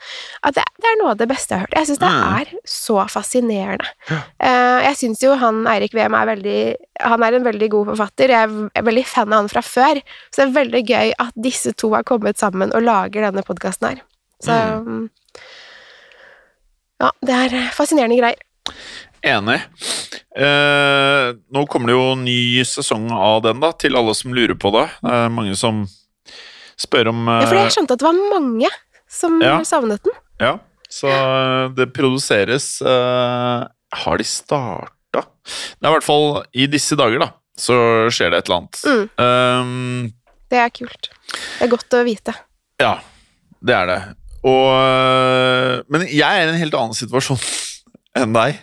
at 0.44 0.54
det, 0.58 0.64
er 0.84 0.98
noe 1.02 1.12
av 1.14 1.18
det 1.18 1.28
beste 1.32 1.56
jeg 1.56 1.60
har 1.62 1.66
hørt. 1.68 1.78
Jeg 1.80 1.88
syns 1.88 2.02
det 2.02 2.10
Mm. 2.12 2.40
er 2.40 2.46
så 2.68 2.98
fascinerende. 3.10 3.88
Eh, 4.12 4.80
jeg 4.86 4.96
syns 5.00 5.24
jo 5.24 5.36
han 5.40 5.66
Eirik 5.68 5.94
Wem 5.96 6.14
er 6.14 6.26
veldig 6.36 6.76
Han 7.02 7.24
er 7.24 7.34
en 7.36 7.44
veldig 7.44 7.70
god 7.70 7.86
forfatter. 7.94 8.30
Jeg 8.30 8.70
er 8.76 8.84
veldig 8.84 9.06
fan 9.06 9.34
av 9.34 9.40
han 9.44 9.50
fra 9.50 9.62
før, 9.62 10.02
så 10.32 10.36
det 10.42 10.46
er 10.48 10.60
veldig 10.64 10.84
gøy 10.88 11.14
at 11.20 11.34
disse 11.36 11.74
to 11.74 11.90
har 11.94 12.04
kommet 12.04 12.38
sammen 12.38 12.72
og 12.76 12.84
lager 12.84 13.22
denne 13.28 13.44
podkasten 13.44 13.90
her. 13.90 14.02
Så 14.44 14.52
mm. 14.86 15.10
Ja, 17.02 17.10
det 17.26 17.36
er 17.36 17.72
fascinerende 17.76 18.18
greier. 18.20 18.40
Enig. 19.26 19.60
Eh, 20.38 21.28
nå 21.56 21.64
kommer 21.72 21.90
det 21.90 21.96
jo 21.96 22.16
ny 22.20 22.38
sesong 22.68 23.08
av 23.16 23.42
den, 23.46 23.62
da, 23.64 23.72
til 23.80 23.96
alle 23.98 24.14
som 24.18 24.34
lurer 24.36 24.58
på 24.60 24.72
det. 24.76 24.86
Det 25.02 25.14
er 25.18 25.32
mange 25.34 25.56
som 25.60 25.84
spør 26.80 27.10
om 27.14 27.24
Ja, 27.32 27.46
for 27.48 27.56
eh, 27.58 27.64
jeg 27.64 27.76
skjønte 27.78 27.96
at 27.96 28.04
det 28.04 28.08
var 28.10 28.20
mange 28.36 28.70
som 29.10 29.38
Ja. 29.42 29.56
savnet 29.68 30.04
den. 30.06 30.18
Ja, 30.44 30.52
så 30.92 31.08
eh, 31.14 31.70
det 31.78 31.88
produseres 31.96 32.82
eh, 32.84 33.64
Har 34.04 34.18
de 34.20 34.28
starta? 34.28 35.24
Det 35.46 35.86
er 35.86 35.90
i 35.90 35.96
hvert 35.96 36.04
fall 36.06 36.44
i 36.54 36.66
disse 36.68 36.98
dager, 37.00 37.22
da, 37.24 37.30
så 37.58 37.76
skjer 38.12 38.34
det 38.34 38.42
et 38.44 38.50
eller 38.50 38.58
annet. 38.60 38.82
Mm. 38.84 39.06
Um, 39.24 40.14
Det 40.52 40.60
er 40.60 40.70
kult. 40.76 41.10
Det 41.32 41.66
er 41.66 41.72
godt 41.72 41.96
å 41.96 42.04
vite. 42.06 42.34
ja, 42.84 42.98
det 43.66 43.74
er 43.74 43.88
det. 43.90 44.00
Og 44.46 44.68
øh, 44.78 45.80
Men 45.90 46.04
jeg 46.12 46.22
er 46.28 46.46
i 46.46 46.52
en 46.52 46.60
helt 46.60 46.76
annen 46.78 46.94
situasjon 46.98 47.40
enn 48.20 48.36
deg. 48.36 48.60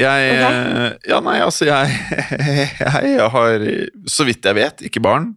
Jeg 0.00 0.32
Ok. 0.32 0.54
øh, 0.56 0.90
Ja, 1.08 1.20
nei, 1.20 1.36
altså, 1.44 1.66
jeg, 1.68 1.92
jeg 3.18 3.28
har, 3.34 3.68
så 4.08 4.24
vidt 4.24 4.44
jeg 4.44 4.58
vet, 4.58 4.82
ikke 4.88 5.02
barn. 5.04 5.34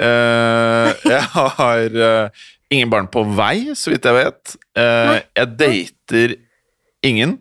Uh, 0.00 0.94
jeg 1.04 1.24
har 1.34 1.98
uh, 1.98 2.46
ingen 2.70 2.90
barn 2.92 3.10
på 3.10 3.24
vei, 3.36 3.74
så 3.76 3.92
vidt 3.92 4.06
jeg 4.06 4.16
vet. 4.16 4.56
Uh, 4.78 5.18
jeg 5.36 5.54
dater 5.58 6.36
ingen. 7.04 7.38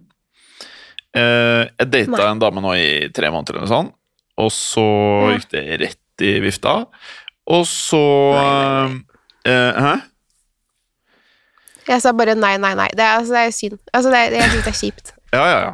Eh, 1.10 1.64
jeg 1.80 1.90
data 1.90 2.28
en 2.30 2.42
dame 2.42 2.62
nå 2.62 2.76
i 2.78 2.90
tre 3.16 3.32
måneder 3.34 3.58
eller 3.58 3.66
noe 3.66 3.72
sånt, 3.72 3.96
og 4.40 4.52
så 4.54 4.86
gikk 5.34 5.48
det 5.56 5.64
rett 5.82 6.26
i 6.26 6.36
vifta. 6.44 6.76
Og 7.50 7.66
så 7.66 8.02
Nei, 8.36 9.00
eh, 9.50 9.80
Hæ? 9.88 9.96
Jeg 11.90 12.04
sa 12.04 12.12
bare 12.14 12.36
nei, 12.38 12.54
nei, 12.62 12.76
nei. 12.78 12.90
Det 12.94 13.02
er, 13.02 13.16
altså, 13.18 13.34
det 13.34 13.42
er 13.48 13.56
synd. 13.56 13.80
Altså, 13.90 14.12
det 14.14 14.20
er, 14.20 14.36
jeg 14.38 14.52
syns 14.52 14.68
det 14.68 14.70
er 14.70 14.78
kjipt. 14.78 15.14
Ja, 15.34 15.46
ja, 15.50 15.60
ja. 15.64 15.72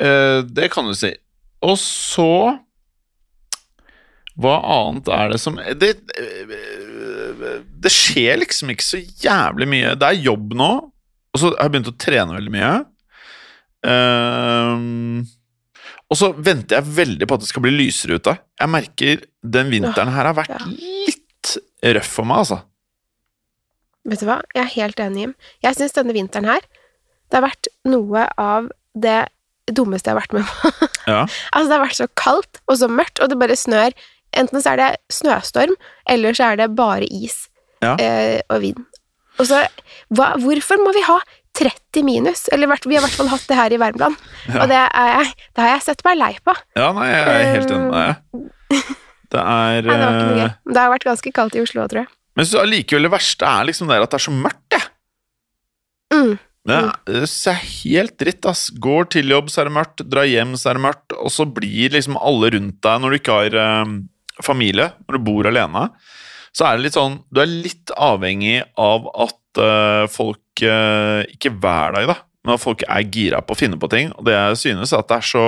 Eh, 0.00 0.40
det 0.46 0.70
kan 0.72 0.88
du 0.88 0.94
si. 0.96 1.12
Og 1.66 1.76
så 1.80 2.58
Hva 4.40 4.54
annet 4.64 5.08
er 5.12 5.34
det 5.34 5.40
som 5.42 5.58
det, 5.76 5.90
det 7.84 7.92
skjer 7.92 8.38
liksom 8.40 8.70
ikke 8.72 8.86
så 8.86 9.00
jævlig 9.00 9.68
mye. 9.68 9.90
Det 10.00 10.06
er 10.06 10.24
jobb 10.24 10.54
nå, 10.56 10.70
og 11.34 11.36
så 11.36 11.50
har 11.50 11.66
jeg 11.66 11.74
begynt 11.74 11.90
å 11.92 11.98
trene 12.00 12.36
veldig 12.38 12.54
mye. 12.54 12.70
Ehm, 13.90 15.20
og 16.10 16.18
så 16.18 16.32
venter 16.34 16.78
jeg 16.80 16.96
veldig 16.96 17.28
på 17.28 17.36
at 17.36 17.44
det 17.44 17.50
skal 17.50 17.64
bli 17.64 17.74
lysere 17.74 18.18
ute. 18.18 18.34
Jeg 18.60 18.72
merker 18.72 19.22
den 19.40 19.70
vinteren 19.72 20.12
her 20.14 20.30
har 20.30 20.36
vært 20.36 20.66
litt 20.72 21.54
røff 21.96 22.16
for 22.18 22.28
meg, 22.28 22.42
altså. 22.44 22.60
Vet 24.10 24.22
du 24.22 24.28
hva? 24.28 24.40
Jeg 24.56 24.64
er 24.64 24.74
helt 24.74 25.02
enig, 25.04 25.24
Jim. 25.26 25.34
Jeg 25.64 25.76
syns 25.76 25.92
denne 25.96 26.14
vinteren 26.16 26.48
her 26.48 26.64
Det 26.64 27.36
har 27.36 27.44
vært 27.44 27.68
noe 27.84 28.24
av 28.40 28.70
det 28.96 29.20
dummeste 29.70 30.10
jeg 30.10 30.16
har 30.16 30.22
vært 30.22 30.32
med 30.38 30.46
på. 30.48 30.70
Ja. 31.10 31.24
altså, 31.56 31.66
det 31.66 31.74
har 31.76 31.82
vært 31.86 31.98
så 31.98 32.06
kaldt 32.20 32.58
og 32.68 32.76
så 32.78 32.86
mørkt, 32.92 33.18
og 33.24 33.30
det 33.32 33.38
bare 33.40 33.56
snør. 33.58 33.94
Enten 34.36 34.62
så 34.62 34.74
er 34.74 34.78
det 34.78 34.88
snøstorm, 35.10 35.72
eller 36.08 36.36
så 36.38 36.52
er 36.52 36.60
det 36.60 36.68
bare 36.78 37.06
is 37.10 37.48
Ja. 37.82 37.96
eh, 37.98 38.40
og 38.52 38.60
vind. 38.62 38.84
Og 39.40 39.46
så 39.48 39.62
hva, 40.12 40.34
Hvorfor 40.38 40.78
må 40.84 40.92
vi 40.94 41.02
ha 41.08 41.16
30 41.56 42.04
minus? 42.06 42.44
Eller 42.52 42.68
vi 42.84 42.94
har 42.94 43.00
i 43.02 43.06
hvert 43.08 43.16
fall 43.16 43.30
hatt 43.32 43.46
det 43.48 43.56
her 43.58 43.72
i 43.74 43.78
Värmland. 43.80 44.14
Ja. 44.46 44.62
Og 44.62 44.68
det, 44.70 44.76
er, 44.76 45.08
jeg- 45.16 45.34
det 45.56 45.64
har 45.64 45.70
jeg 45.72 45.82
sett 45.88 46.04
meg 46.06 46.18
lei 46.20 46.32
på. 46.44 46.54
Ja, 46.76 46.92
nei, 46.92 47.08
jeg 47.08 47.24
er 47.26 47.54
helt 47.56 47.70
enig 47.74 47.90
med 47.90 47.96
deg. 48.00 48.84
Det 49.30 49.38
er 49.38 49.82
Nei, 49.86 49.96
det 50.34 50.42
eh. 50.42 50.54
Det 50.66 50.80
har 50.80 50.88
vært 50.90 51.04
ganske 51.06 51.30
kaldt 51.32 51.54
i 51.54 51.60
Oslo, 51.62 51.84
tror 51.86 52.00
jeg. 52.02 52.08
Men 52.34 52.46
så 52.50 52.64
allikevel 52.64 53.06
det 53.06 53.10
verste 53.12 53.46
er 53.46 53.68
liksom 53.68 53.86
det 53.86 53.98
at 54.02 54.10
det 54.10 54.18
er 54.18 54.24
så 54.24 54.32
mørkt, 54.34 54.64
det. 54.74 54.80
Mm. 56.14 56.32
Det 56.70 57.18
er, 57.18 57.26
er 57.52 57.60
helt 57.66 58.16
dritt, 58.20 58.46
ass. 58.48 58.68
Går 58.82 59.10
til 59.16 59.34
jobb, 59.34 59.50
så 59.52 59.62
er 59.62 59.70
det 59.70 59.76
mørkt. 59.76 60.04
Drar 60.06 60.28
hjem, 60.28 60.56
så 60.60 60.70
er 60.70 60.78
det 60.78 60.84
mørkt. 60.86 61.16
Og 61.18 61.34
så 61.34 61.46
blir 61.48 61.96
liksom 61.96 62.18
alle 62.20 62.52
rundt 62.56 62.80
deg, 62.86 63.02
når 63.02 63.12
du 63.12 63.18
ikke 63.20 63.38
har 63.42 63.58
eh, 63.64 63.94
familie, 64.46 64.90
når 65.06 65.18
du 65.18 65.26
bor 65.26 65.50
alene, 65.50 65.88
så 66.56 66.66
er 66.66 66.76
det 66.76 66.88
litt 66.88 66.96
sånn 66.96 67.20
Du 67.30 67.38
er 67.38 67.46
litt 67.46 67.92
avhengig 67.94 68.56
av 68.80 69.04
at 69.22 69.60
eh, 69.62 70.06
folk 70.10 70.64
eh, 70.66 71.20
Ikke 71.30 71.52
hver 71.54 71.94
dag, 71.94 72.08
da, 72.10 72.16
men 72.42 72.56
at 72.56 72.62
folk 72.62 72.82
er 72.88 73.06
gira 73.06 73.38
på 73.44 73.54
å 73.54 73.60
finne 73.60 73.78
på 73.80 73.90
ting. 73.92 74.10
Og 74.16 74.26
det 74.26 74.34
jeg 74.34 74.60
synes, 74.64 74.90
er 74.92 75.04
at 75.04 75.12
det 75.12 75.20
er 75.20 75.28
så 75.30 75.44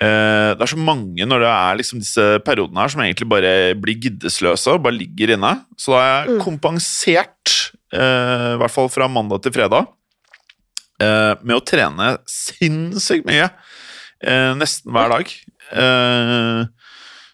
eh, 0.00 0.50
det 0.54 0.64
er 0.64 0.70
så 0.72 0.78
mange 0.80 1.26
når 1.26 1.44
det 1.44 1.50
er 1.52 1.78
liksom 1.80 2.00
disse 2.02 2.24
periodene 2.46 2.80
her 2.82 2.88
som 2.92 3.02
egentlig 3.04 3.28
bare 3.30 3.52
blir 3.78 3.98
giddesløse 4.06 4.72
og 4.74 4.82
bare 4.86 4.96
ligger 4.98 5.34
inne. 5.36 5.52
Så 5.78 5.92
da 5.94 6.00
har 6.00 6.10
jeg 6.26 6.34
Mm. 6.34 6.40
kompensert, 6.44 7.54
uh, 7.94 8.54
i 8.54 8.58
hvert 8.62 8.74
fall 8.74 8.88
fra 8.88 9.08
mandag 9.08 9.42
til 9.42 9.52
fredag, 9.52 9.86
uh, 11.02 11.34
med 11.42 11.56
å 11.56 11.64
trene 11.64 12.18
sinnssykt 12.26 13.26
mye. 13.26 13.50
Nesten 14.56 14.88
hver 14.94 15.10
dag. 15.12 15.28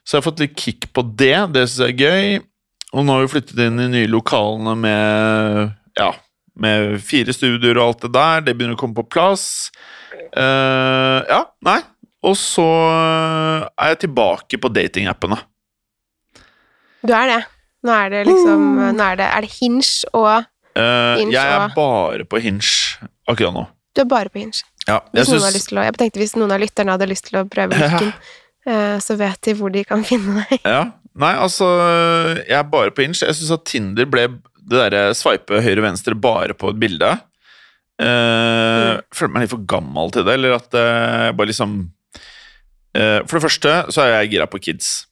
Så 0.03 0.17
jeg 0.17 0.19
har 0.19 0.25
fått 0.27 0.41
litt 0.43 0.57
kick 0.59 0.89
på 0.97 1.05
det. 1.17 1.53
Det 1.55 1.63
syns 1.69 1.85
jeg 1.85 1.95
er 1.95 2.01
gøy. 2.03 2.41
Og 2.97 3.05
nå 3.07 3.15
har 3.15 3.23
vi 3.23 3.31
flyttet 3.31 3.61
inn 3.63 3.79
i 3.79 3.87
nye 3.93 4.09
lokalene 4.11 4.73
med 4.75 5.71
ja, 6.01 6.09
med 6.59 6.97
fire 7.07 7.31
studioer 7.37 7.79
og 7.79 7.85
alt 7.85 8.01
det 8.07 8.13
der. 8.17 8.41
Det 8.49 8.57
begynner 8.59 8.75
å 8.75 8.81
komme 8.81 8.99
på 8.99 9.07
plass. 9.07 9.71
Uh, 10.35 11.23
ja, 11.31 11.45
nei. 11.63 11.79
Og 12.27 12.37
så 12.37 12.67
eh, 12.67 13.69
er 13.81 13.95
jeg 13.95 14.03
tilbake 14.07 14.61
på 14.61 14.69
datingappene. 14.73 15.39
Du 17.01 17.15
er 17.17 17.31
det. 17.33 17.41
Nå 17.87 17.93
er 17.97 18.11
det 18.13 18.27
liksom 18.29 18.65
Nå 18.93 19.05
er 19.07 19.17
det, 19.17 19.29
er 19.33 19.47
det 19.47 19.53
Hinge 19.57 20.11
og 20.13 20.49
Eh, 20.71 21.17
Hinge 21.19 21.33
jeg 21.35 21.51
er 21.51 21.65
og- 21.65 21.73
bare 21.75 22.25
på 22.31 22.39
Hinge 22.39 22.63
akkurat 23.27 23.53
nå. 23.57 23.65
Du 23.97 24.03
er 24.05 24.07
bare 24.07 24.31
på 24.31 24.39
Hinge. 24.39 24.63
Ja, 24.87 25.01
jeg 25.13 25.27
til 25.27 25.41
å, 25.43 25.83
jeg 25.83 25.97
tenkte 25.99 26.21
hvis 26.23 26.37
noen 26.39 26.53
av 26.55 26.61
lytterne 26.63 26.95
hadde 26.95 27.09
lyst 27.11 27.27
til 27.27 27.41
å 27.41 27.49
prøve 27.51 27.75
lykken, 27.75 28.13
eh, 28.71 28.99
så 29.03 29.17
vet 29.19 29.41
de 29.43 29.55
hvor 29.59 29.73
de 29.75 29.83
kan 29.85 30.05
finne 30.07 30.45
deg. 30.47 30.61
ja. 30.65 30.93
Nei, 31.21 31.33
altså 31.35 31.67
Jeg 32.47 32.55
er 32.55 32.63
bare 32.71 32.93
på 32.95 33.03
Hinge. 33.03 33.19
Jeg 33.19 33.35
syns 33.35 33.51
at 33.51 33.65
Tinder 33.67 34.07
ble 34.07 34.29
det 34.31 34.79
derre 34.79 35.11
sveipe 35.19 35.59
høyre-venstre 35.61 36.15
bare 36.15 36.55
på 36.55 36.71
et 36.71 36.79
bilde. 36.79 37.11
Uh, 38.01 39.03
Føler 39.13 39.33
meg 39.35 39.43
litt 39.43 39.51
for 39.53 39.65
gammel 39.69 40.13
til 40.15 40.25
det, 40.25 40.37
eller 40.39 40.55
at 40.57 40.71
jeg 40.73 41.35
bare 41.37 41.51
liksom 41.51 41.91
For 42.95 43.39
det 43.39 43.45
første 43.45 43.73
så 43.95 44.03
er 44.03 44.13
jeg 44.17 44.33
gira 44.35 44.47
på 44.51 44.59
kids. 44.63 45.07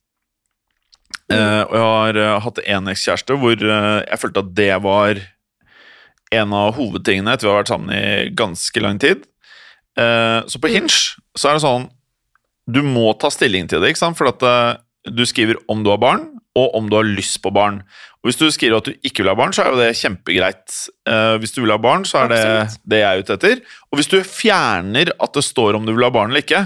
Eh, 1.28 1.62
og 1.68 1.75
jeg 1.76 1.85
har 1.85 2.18
eh, 2.23 2.38
hatt 2.40 2.58
en 2.64 2.88
ekskjæreste 2.88 3.37
hvor 3.37 3.61
eh, 3.61 3.99
jeg 4.08 4.20
følte 4.23 4.42
at 4.44 4.54
det 4.56 4.70
var 4.85 5.20
en 6.38 6.54
av 6.56 6.75
hovedtingene 6.76 7.35
etter 7.37 7.47
vi 7.49 7.52
har 7.52 7.61
vært 7.62 7.73
sammen 7.73 7.92
i 7.92 8.30
ganske 8.37 8.82
lang 8.85 9.00
tid. 9.02 9.26
Eh, 10.00 10.40
så 10.49 10.61
på 10.61 10.70
Hinge 10.73 10.92
så 11.37 11.50
er 11.50 11.58
det 11.58 11.64
sånn 11.64 11.88
Du 12.68 12.82
må 12.85 13.11
ta 13.20 13.30
stilling 13.32 13.68
til 13.68 13.80
det, 13.80 13.92
ikke 13.92 14.02
sant? 14.02 14.18
For 14.18 14.28
at 14.32 14.44
eh, 14.44 14.80
du 15.08 15.25
skriver 15.28 15.61
om 15.73 15.85
du 15.85 15.92
har 15.92 16.00
barn, 16.02 16.26
og 16.58 16.75
om 16.76 16.88
du 16.90 16.97
har 16.99 17.06
lyst 17.06 17.38
på 17.44 17.52
barn. 17.54 17.78
Og 18.20 18.28
Hvis 18.28 18.40
du 18.40 18.49
skriver 18.52 18.80
at 18.80 18.88
du 18.88 18.97
ikke 19.06 19.23
vil 19.23 19.30
ha 19.30 19.37
barn, 19.38 19.54
så 19.56 19.62
er 19.62 19.70
jo 19.73 19.78
det 19.80 19.92
kjempegreit. 20.00 20.80
Eh, 21.08 21.37
hvis 21.40 21.54
du 21.54 21.62
vil 21.62 21.73
ha 21.73 21.78
barn, 21.80 22.04
så 22.08 22.25
er 22.25 22.32
det 22.32 22.40
Absolutt. 22.44 22.82
det 22.92 23.00
jeg 23.00 23.08
er 23.08 23.23
ute 23.23 23.37
etter. 23.38 23.62
Og 23.88 24.00
hvis 24.00 24.11
du 24.12 24.18
fjerner 24.26 25.12
at 25.16 25.38
det 25.38 25.44
står 25.47 25.78
om 25.78 25.87
du 25.87 25.94
vil 25.94 26.04
ha 26.08 26.12
barn 26.12 26.32
eller 26.32 26.44
ikke, 26.44 26.64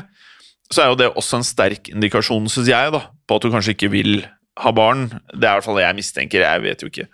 så 0.72 0.84
er 0.84 0.92
jo 0.92 1.00
det 1.00 1.10
også 1.12 1.38
en 1.40 1.46
sterk 1.46 1.88
indikasjon, 1.92 2.48
syns 2.50 2.68
jeg, 2.72 2.92
da, 2.94 3.04
på 3.28 3.36
at 3.38 3.44
du 3.44 3.50
kanskje 3.52 3.74
ikke 3.76 3.90
vil 3.92 4.22
ha 4.60 4.68
barn. 4.76 5.06
Det 5.32 5.46
er 5.46 5.54
i 5.54 5.56
hvert 5.56 5.64
fall 5.64 5.78
det 5.80 5.84
jeg 5.86 5.96
mistenker. 5.96 6.42
Jeg 6.44 6.62
vet 6.64 6.82
jo 6.84 6.88
ikke. 6.90 7.06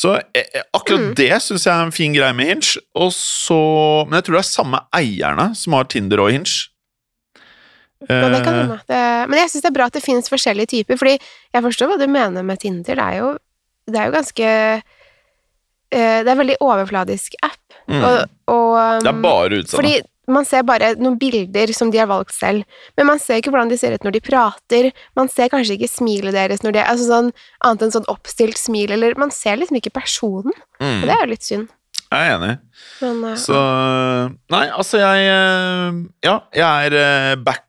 Så 0.00 0.14
eh, 0.32 0.46
akkurat 0.72 0.78
akkurat 0.80 1.16
det 1.18 1.28
syns 1.44 1.66
jeg 1.66 1.74
er 1.74 1.84
en 1.88 1.92
fin 1.92 2.14
greie 2.16 2.32
med 2.36 2.48
Hinge. 2.54 2.80
Og 2.96 3.10
så, 3.12 3.58
men 4.08 4.16
jeg 4.20 4.24
tror 4.28 4.38
det 4.38 4.42
er 4.44 4.48
samme 4.48 4.80
eierne 4.96 5.50
som 5.60 5.76
har 5.76 5.88
Tinder 5.92 6.22
og 6.24 6.30
Hinge. 6.32 6.68
Ja, 8.08 8.30
det 8.32 8.40
kan 8.46 8.54
Eh, 8.56 8.60
hende. 8.64 8.78
Men 9.28 9.38
jeg 9.42 9.50
syns 9.52 9.62
det 9.66 9.68
er 9.70 9.76
bra 9.76 9.90
at 9.90 9.96
det 9.98 10.02
finnes 10.04 10.30
forskjellige 10.32 10.70
typer, 10.72 10.96
fordi 10.96 11.18
jeg 11.20 11.62
forstår 11.66 11.90
hva 11.90 11.98
du 12.00 12.06
mener 12.08 12.42
med 12.48 12.62
Tinder. 12.62 12.96
Det 12.96 13.04
er 13.04 13.18
jo, 13.20 13.34
det 13.90 14.00
er 14.00 14.08
jo 14.08 14.14
ganske 14.16 14.46
eh, 14.48 14.80
Det 15.90 16.28
er 16.28 16.32
en 16.32 16.40
veldig 16.44 16.60
overfladisk 16.64 17.36
app, 17.44 17.56
Mm. 17.90 18.04
og, 18.06 18.28
og 18.46 19.02
Det 19.02 19.08
er 19.10 19.16
bare 19.24 19.56
utseende. 19.58 20.02
Man 20.30 20.46
ser 20.48 20.62
bare 20.68 20.92
noen 21.00 21.18
bilder 21.20 21.72
som 21.76 21.90
de 21.92 21.98
har 22.00 22.08
valgt 22.10 22.34
selv, 22.36 22.62
men 22.98 23.08
man 23.08 23.18
ser 23.22 23.40
ikke 23.40 23.50
hvordan 23.52 23.70
de 23.72 23.78
ser 23.80 23.94
ut 23.96 24.04
når 24.06 24.14
de 24.16 24.22
prater, 24.24 24.90
man 25.18 25.28
ser 25.32 25.50
kanskje 25.52 25.76
ikke 25.76 25.90
smilet 25.90 26.36
deres 26.36 26.62
når 26.64 26.76
de 26.76 26.84
altså 26.84 27.08
sånn, 27.08 27.28
annet 27.66 27.84
enn 27.86 27.94
sånn 27.98 28.08
oppstilt 28.12 28.58
smil, 28.60 28.92
eller 28.96 29.18
man 29.20 29.32
ser 29.34 29.58
liksom 29.60 29.80
ikke 29.80 29.94
personen, 29.98 30.54
Mm. 30.80 31.02
og 31.02 31.08
det 31.08 31.12
er 31.12 31.20
jo 31.26 31.30
litt 31.34 31.44
synd. 31.44 31.68
Jeg 32.10 32.26
er 32.26 32.32
enig. 32.38 32.54
Men 33.02 33.18
uh, 33.22 33.34
Så 33.38 33.58
Nei, 34.50 34.64
altså, 34.74 34.98
jeg 34.98 35.26
eh, 35.30 35.98
Ja, 36.26 36.32
jeg 36.56 36.86
er 36.88 36.96
eh, 36.98 37.34
back, 37.36 37.66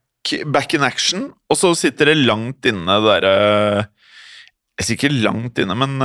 back 0.50 0.74
in 0.74 0.82
action, 0.88 1.28
og 1.52 1.60
så 1.60 1.74
sitter 1.78 2.10
det 2.10 2.24
langt 2.24 2.66
inne 2.66 2.96
det 3.04 3.12
derre 3.22 3.36
Jeg 4.80 4.88
sier 4.88 4.98
ikke 4.98 5.14
langt 5.28 5.60
inne, 5.62 5.76
men 5.78 6.00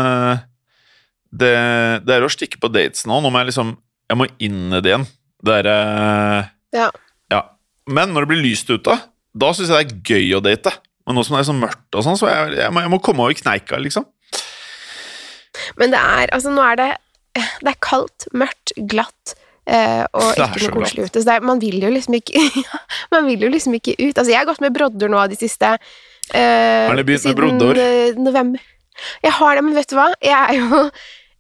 det, 1.33 1.55
det 2.05 2.17
er 2.17 2.27
å 2.27 2.33
stikke 2.33 2.61
på 2.61 2.69
dates 2.75 3.07
nå. 3.09 3.21
Nå 3.23 3.31
må 3.33 3.41
jeg 3.41 3.51
liksom 3.53 3.73
Jeg 4.11 4.21
må 4.21 4.27
inn 4.43 4.67
i 4.75 4.81
det 4.85 4.93
igjen. 4.93 5.07
Det 5.47 5.55
derre 5.55 5.77
ja. 6.77 6.89
Ja. 7.33 7.41
Men 7.87 8.11
når 8.13 8.27
det 8.27 8.33
blir 8.35 8.43
lyst 8.45 8.71
ute, 8.73 8.97
da 9.37 9.49
syns 9.55 9.71
jeg 9.71 9.87
det 9.89 9.95
er 9.95 10.17
gøy 10.17 10.37
å 10.37 10.43
date. 10.45 10.73
Men 11.07 11.15
nå 11.17 11.23
som 11.23 11.37
det 11.37 11.45
er 11.45 11.49
så 11.53 11.55
mørkt 11.55 11.95
og 11.97 12.03
sånn, 12.03 12.19
så 12.19 12.27
jeg, 12.33 12.57
jeg, 12.59 12.73
må, 12.75 12.83
jeg 12.83 12.91
må 12.91 12.99
komme 13.05 13.23
over 13.27 13.37
kneika, 13.39 13.79
liksom. 13.79 14.07
Men 15.79 15.93
det 15.95 16.01
er, 16.03 16.31
altså 16.37 16.51
nå 16.53 16.61
er 16.67 16.77
det 16.81 16.89
Det 17.63 17.71
er 17.71 17.79
kaldt, 17.85 18.27
mørkt, 18.37 18.73
glatt 18.91 19.35
eh, 19.69 20.03
og 20.17 20.33
ikke 20.37 20.67
noe 20.67 20.75
koselig 20.81 21.07
ute. 21.09 21.21
Så 21.23 21.29
det 21.29 21.35
er, 21.39 21.45
man 21.47 21.61
vil 21.63 21.79
jo 21.85 21.91
liksom 21.93 22.17
ikke 22.19 22.43
Man 23.15 23.29
vil 23.29 23.47
jo 23.47 23.51
liksom 23.53 23.77
ikke 23.79 23.95
ut. 24.01 24.17
Altså, 24.17 24.31
jeg 24.33 24.41
har 24.41 24.49
gått 24.49 24.63
med 24.65 24.75
brodder 24.77 25.13
nå 25.13 25.23
de 25.33 25.39
siste 25.39 25.75
eh, 25.77 26.89
Har 26.89 26.97
dere 26.97 27.07
begynt 27.09 27.29
med 27.31 27.39
brodder? 27.39 27.81
eh, 27.83 28.19
november. 28.19 28.65
Jeg 29.25 29.35
har 29.37 29.59
det, 29.59 29.65
men 29.67 29.77
vet 29.77 29.91
du 29.93 29.97
hva? 29.99 30.09
Jeg 30.25 30.37
er 30.37 30.59
jo 30.63 30.83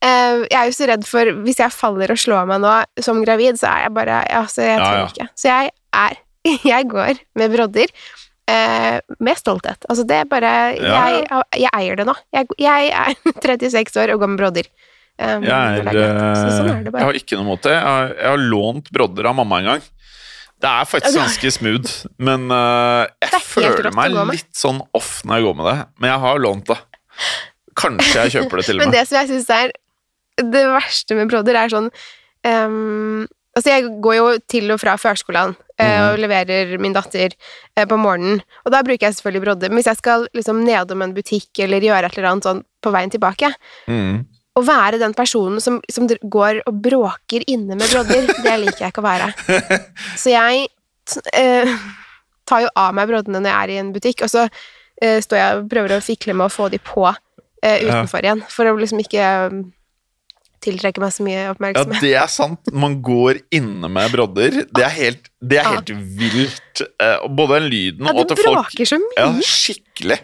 jeg 0.04 0.58
er 0.60 0.68
jo 0.68 0.74
så 0.76 0.86
redd 0.90 1.06
for 1.08 1.30
Hvis 1.46 1.58
jeg 1.62 1.72
faller 1.72 2.12
og 2.12 2.18
slår 2.20 2.44
meg 2.50 2.60
nå 2.62 2.72
som 3.02 3.22
gravid, 3.24 3.56
så 3.58 3.70
er 3.72 3.86
jeg 3.86 3.94
bare 3.96 4.18
Altså, 4.28 4.62
jeg 4.66 4.78
tør 4.82 4.98
ja. 5.00 5.06
ikke. 5.08 5.28
Så 5.34 5.48
jeg 5.48 5.72
er 5.96 6.18
Jeg 6.72 6.88
går 6.90 7.22
med 7.40 7.54
brodder. 7.54 7.94
Eh, 8.46 9.00
med 9.18 9.38
stolthet. 9.38 9.86
Altså, 9.90 10.04
det 10.06 10.20
er 10.22 10.28
bare 10.30 10.50
Ja, 10.78 11.00
jeg, 11.10 11.46
jeg 11.64 11.72
eier 11.74 11.98
det 11.98 12.06
nå. 12.06 12.14
Jeg, 12.34 12.46
jeg 12.62 12.92
er 12.94 13.16
36 13.42 13.98
år 14.04 14.14
og 14.14 14.22
går 14.22 14.32
med 14.34 14.42
brodder. 14.44 14.70
Um, 15.16 15.46
Jeg, 15.48 15.80
er, 15.80 15.86
er 15.88 16.34
så 16.36 16.48
sånn 16.58 16.66
er 16.68 16.82
eh, 16.84 16.92
jeg 16.92 17.06
har 17.08 17.18
ikke 17.18 17.38
noe 17.38 17.48
mot 17.48 17.62
det. 17.64 17.72
Jeg 17.72 17.84
har, 17.88 18.10
jeg 18.12 18.32
har 18.34 18.42
lånt 18.52 18.90
brodder 18.92 19.30
av 19.30 19.38
mamma 19.38 19.62
en 19.62 19.70
gang. 19.72 19.86
Det 20.60 20.68
er 20.70 20.88
faktisk 20.88 21.16
Ja, 21.16 21.24
ganske 21.24 21.50
smooth, 21.52 21.94
men 22.16 22.46
uh, 22.48 23.04
jeg 23.20 23.28
er 23.28 23.42
føler 23.44 23.90
meg 23.96 24.14
litt 24.30 24.52
sånn 24.56 24.78
off 24.96 25.18
når 25.28 25.40
jeg 25.40 25.46
går 25.46 25.56
med 25.58 25.68
det. 25.68 25.74
Men 26.00 26.12
jeg 26.12 26.22
har 26.22 26.40
lånt 26.40 26.70
det. 26.70 26.78
Kanskje 27.76 28.22
jeg 28.22 28.34
kjøper 28.36 28.60
det 28.60 28.68
til 28.68 28.78
og 28.78 28.80
med. 28.84 28.86
Men 28.86 28.96
det 28.96 29.02
som 29.08 29.18
jeg 29.18 29.30
syns 29.32 29.50
er 29.56 29.74
det 30.36 30.64
verste 30.68 31.16
med 31.16 31.28
brodder, 31.30 31.54
er 31.56 31.68
sånn 31.72 31.90
um, 32.44 33.26
Altså, 33.56 33.70
jeg 33.72 33.86
går 34.04 34.14
jo 34.18 34.24
til 34.52 34.68
og 34.74 34.80
fra 34.82 34.98
førskolen 35.00 35.54
uh, 35.56 35.80
Mhm. 35.80 36.02
og 36.12 36.18
leverer 36.20 36.74
min 36.78 36.92
datter 36.92 37.32
uh, 37.78 37.86
på 37.88 37.96
morgenen, 37.96 38.42
og 38.66 38.72
da 38.74 38.82
bruker 38.84 39.06
jeg 39.06 39.14
selvfølgelig 39.16 39.44
brodder. 39.46 39.70
Men 39.72 39.78
hvis 39.80 39.88
jeg 39.88 39.96
skal 40.02 40.26
liksom 40.36 40.60
nedom 40.66 41.00
en 41.02 41.14
butikk 41.16 41.62
eller 41.64 41.80
gjøre 41.80 42.04
et 42.10 42.18
eller 42.18 42.28
annet 42.34 42.44
sånn 42.44 42.60
på 42.84 42.92
veien 42.92 43.10
tilbake, 43.10 43.48
Mm. 43.88 44.26
å 44.56 44.62
være 44.64 44.98
den 45.00 45.14
personen 45.16 45.60
som, 45.60 45.80
som 45.90 46.06
går 46.06 46.60
og 46.66 46.82
bråker 46.84 47.44
inne 47.48 47.76
med 47.76 47.88
brodder, 47.88 48.26
det 48.44 48.58
liker 48.60 48.84
jeg 48.84 48.92
ikke 48.92 49.04
å 49.04 49.08
være. 49.08 49.32
Så 50.20 50.30
jeg 50.36 50.68
eh, 51.32 51.72
tar 52.46 52.60
jo 52.66 52.68
av 52.76 52.92
meg 52.94 53.08
broddene 53.08 53.40
når 53.40 53.50
jeg 53.52 53.62
er 53.62 53.72
i 53.72 53.78
en 53.80 53.92
butikk, 53.92 54.22
og 54.22 54.28
så 54.32 54.44
eh, 55.00 55.20
står 55.24 55.36
jeg 55.40 55.56
og 55.62 55.68
prøver 55.72 55.96
å 55.96 56.04
fikle 56.04 56.34
med 56.36 56.46
å 56.46 56.52
få 56.52 56.68
de 56.72 56.78
på 56.78 57.08
utenfor 57.08 58.20
Ja. 58.20 58.34
igjen, 58.34 58.44
for 58.52 58.68
å 58.68 58.76
liksom 58.78 59.00
ikke 59.00 59.24
eh, 60.66 60.72
tiltrekke 60.72 61.00
meg 61.02 61.12
så 61.14 61.22
mye 61.26 61.38
Ja, 61.44 61.52
oppmerksomhet. 61.54 62.00
det 62.02 62.14
er 62.14 62.26
sant. 62.32 62.72
Man 62.72 62.98
går 63.02 63.40
inne 63.54 63.88
med 63.88 64.10
brodder. 64.12 64.50
Det 64.66 64.84
er 64.84 64.92
helt, 64.98 65.30
det 65.40 65.58
er 65.62 65.70
Ja. 65.72 65.80
vilt. 65.86 66.82
Eh, 67.00 67.28
Både 67.28 67.60
den 67.60 67.70
lyden 67.70 68.06
Ja, 68.06 68.12
og 68.12 68.28
det 68.28 68.38
at 68.38 68.44
folk 68.44 68.56
bråker 68.66 68.86
så 68.86 68.98
mye. 68.98 69.16
Ja, 69.16 69.32
skikkelig. 69.40 70.18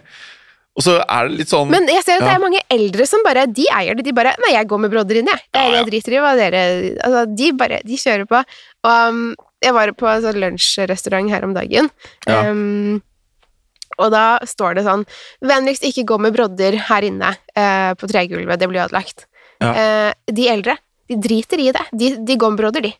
Og 0.74 0.82
så 0.86 0.94
er 1.04 1.28
det 1.28 1.36
litt 1.36 1.48
sånn 1.52 1.68
Men 1.68 1.86
jeg 1.86 2.02
ser 2.02 2.14
at 2.16 2.20
det 2.24 2.32
er 2.32 2.40
mange 2.40 2.60
eldre 2.72 3.06
som 3.06 3.20
bare 3.26 3.46
De 3.46 3.66
eier 3.76 3.94
det. 3.94 4.04
De 4.06 4.12
bare 4.16 4.32
Nei, 4.40 4.54
jeg 4.54 4.66
går 4.70 4.80
med 4.80 4.90
brodder 4.90 5.18
inn, 5.20 5.26
jeg. 5.28 5.40
Det 5.52 5.60
Ja, 5.60 5.68
ja. 5.68 5.82
Jeg 5.82 5.86
driter 5.90 6.12
i 6.16 6.20
hva 6.24 6.34
dere 6.38 6.62
Altså, 7.04 7.36
de 7.36 7.52
bare 7.52 7.80
De 7.84 7.96
kjører 8.00 8.26
på. 8.26 8.40
Og 8.84 9.08
um, 9.12 9.36
jeg 9.62 9.74
var 9.74 9.92
på 9.92 10.08
en 10.08 10.22
sånn 10.24 10.40
lunsjrestaurant 10.40 11.28
her 11.30 11.44
om 11.44 11.52
dagen. 11.54 11.90
Ja. 12.26 12.48
Um, 12.50 13.02
og 14.00 14.10
da 14.10 14.38
står 14.48 14.74
det 14.76 14.84
sånn 14.86 15.04
Vennligst 15.44 15.84
ikke 15.84 16.06
gå 16.08 16.18
med 16.18 16.32
brodder 16.32 16.72
her 16.88 17.02
inne 17.02 17.36
eh, 17.54 17.92
på 17.92 18.08
tregulvet. 18.08 18.58
Det 18.58 18.68
blir 18.70 18.80
ødelagt. 18.86 19.26
Ja. 19.62 19.72
Eh, 19.72 20.34
de 20.34 20.48
eldre, 20.52 20.76
de 21.10 21.18
driter 21.22 21.62
i 21.62 21.70
det. 21.74 21.84
De, 21.92 22.12
de 22.26 22.36
går 22.40 22.54
med 22.54 22.62
brodder, 22.62 22.88
de. 22.88 22.92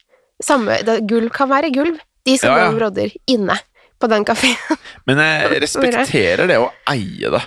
Samme, 0.42 0.81
da, 0.87 0.98
gulv 1.07 1.31
kan 1.35 1.51
være 1.51 1.72
gulv. 1.75 2.01
De 2.27 2.37
skal 2.38 2.68
Ja, 2.68 2.72
brodder 2.75 3.14
inne 3.31 3.59
på 4.03 4.11
den 4.11 4.27
kafeen. 4.27 4.59
Men 5.09 5.22
jeg 5.22 5.62
respekterer 5.64 6.46
det 6.51 6.61
å 6.62 6.68
eie 6.90 7.33
det. 7.35 7.42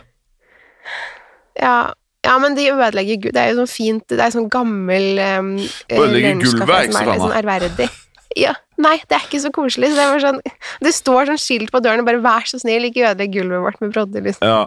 Ja, 1.60 1.78
ja, 2.26 2.34
men 2.42 2.56
de 2.58 2.66
ødelegger 2.74 3.20
gulv 3.22 3.34
Det 3.38 3.42
er 3.42 3.52
jo 3.54 3.62
sånn 3.62 3.70
fint 3.70 4.12
Det 4.12 4.20
er 4.20 4.34
sånn 4.34 4.50
gammel 4.52 5.20
um, 5.40 5.52
Ødelegger 5.88 6.42
gulvet 6.42 6.74
er 6.74 6.88
ikke 6.90 6.98
så 6.98 7.04
som 7.06 7.22
sånn 7.22 7.36
ærverdig. 7.38 7.88
Ja, 8.36 8.56
Nei, 8.82 8.98
det 9.08 9.16
er 9.16 9.28
ikke 9.28 9.40
så 9.40 9.52
koselig. 9.56 9.92
Så 9.94 9.96
det, 10.00 10.06
var 10.12 10.24
sånn, 10.24 10.40
det 10.84 10.92
står 10.96 11.30
sånn 11.30 11.40
skilt 11.40 11.72
på 11.72 11.80
døren, 11.84 12.04
bare 12.08 12.20
'vær 12.24 12.48
så 12.50 12.60
snill, 12.60 12.90
ikke 12.90 13.06
ødelegg 13.08 13.38
gulvet 13.38 13.64
vårt 13.64 13.80
med 13.84 13.94
brodder'. 13.96 14.26
Liksom. 14.26 14.48
Ja. 14.48 14.66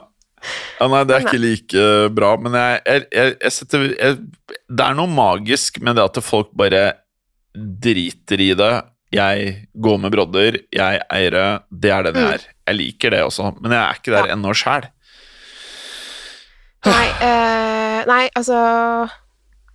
Ja 0.81 0.89
nei, 0.93 1.03
det 1.09 1.15
er 1.17 1.25
ikke 1.27 1.41
like 1.43 1.87
bra, 2.15 2.31
men 2.41 2.55
jeg, 2.59 2.81
jeg, 2.87 3.07
jeg, 3.13 3.37
jeg 3.43 3.53
setter 3.57 3.87
Det 4.69 4.85
er 4.85 4.95
noe 4.99 5.09
magisk 5.11 5.81
med 5.85 5.97
det 5.99 6.05
at 6.09 6.21
folk 6.25 6.51
bare 6.57 6.85
driter 7.55 8.41
i 8.45 8.53
det. 8.59 8.73
Jeg 9.15 9.55
går 9.81 9.97
med 10.03 10.13
brodder, 10.13 10.59
jeg 10.75 11.01
eier 11.11 11.33
det, 11.33 11.47
det 11.73 11.91
er 11.95 12.03
den 12.11 12.19
jeg 12.21 12.27
Mm. 12.29 12.33
er. 12.37 12.43
Jeg 12.69 12.77
liker 12.77 13.11
det 13.17 13.23
også, 13.25 13.55
men 13.63 13.73
jeg 13.73 13.81
er 13.81 13.97
ikke 14.03 14.13
der 14.13 14.33
ennå 14.35 14.53
sjæl. 14.55 14.85
Nei, 16.87 17.07
øh, 17.25 18.03
nei, 18.09 18.25
altså 18.39 18.59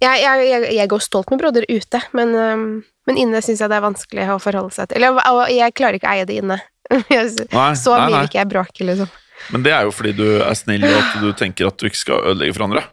jeg, 0.04 0.22
jeg, 0.24 0.46
jeg, 0.50 0.70
jeg 0.78 0.90
går 0.92 1.02
stolt 1.04 1.32
med 1.34 1.42
brodder 1.42 1.66
ute, 1.70 2.00
men, 2.16 2.32
øh, 2.36 2.64
men 3.10 3.20
inne 3.20 3.42
syns 3.44 3.62
jeg 3.64 3.72
det 3.72 3.78
er 3.80 3.86
vanskelig 3.88 4.30
å 4.34 4.40
forholde 4.42 4.74
seg 4.76 4.90
til. 4.92 5.02
Eller 5.02 5.50
jeg 5.52 5.76
klarer 5.78 5.98
ikke 6.00 6.10
å 6.10 6.16
eie 6.16 6.30
det 6.30 6.38
inne. 6.44 6.60
Så 7.80 7.96
mye 7.96 8.10
vil 8.12 8.28
ikke 8.30 8.40
jeg 8.42 8.52
bråke, 8.52 8.88
liksom. 8.88 9.12
Men 9.52 9.64
det 9.66 9.74
er 9.76 9.84
jo 9.88 9.92
fordi 9.92 10.14
du 10.16 10.26
er 10.42 10.54
snill, 10.56 10.84
og 10.88 11.00
at 11.02 11.18
du 11.22 11.32
tenker 11.38 11.68
at 11.68 11.78
du 11.82 11.86
ikke 11.90 12.00
skal 12.00 12.24
ødelegge 12.32 12.56
for 12.56 12.64
andre. 12.70 12.84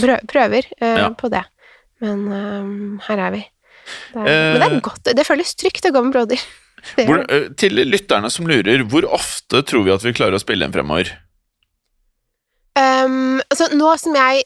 Prø- 0.00 0.22
Prøver 0.30 0.68
uh, 0.80 0.86
Ja. 1.02 1.08
på 1.10 1.28
det. 1.32 1.42
Men 2.00 2.22
uh, 2.28 3.02
her 3.08 3.18
er 3.26 3.30
vi. 3.34 3.42
Det 4.14 4.22
er, 4.22 4.22
uh, 4.22 4.52
men 4.54 4.60
det 4.62 4.68
er 4.70 4.80
godt. 4.84 5.10
Det 5.16 5.26
føles 5.26 5.54
trygt 5.58 5.88
å 5.88 5.92
gå 5.96 6.02
med 6.06 6.14
broder. 6.16 6.46
Hvor, 7.08 7.24
til 7.58 7.80
lytterne 7.88 8.30
som 8.30 8.46
lurer, 8.46 8.84
hvor 8.86 9.02
ofte 9.10 9.62
tror 9.66 9.82
vi 9.86 9.90
at 9.94 10.04
vi 10.06 10.12
klarer 10.14 10.36
å 10.38 10.42
spille 10.42 10.68
inn 10.68 10.74
fremover? 10.74 11.08
Um, 12.76 13.40
altså, 13.48 13.66
nå 13.74 13.88
som 13.98 14.14
jeg 14.14 14.44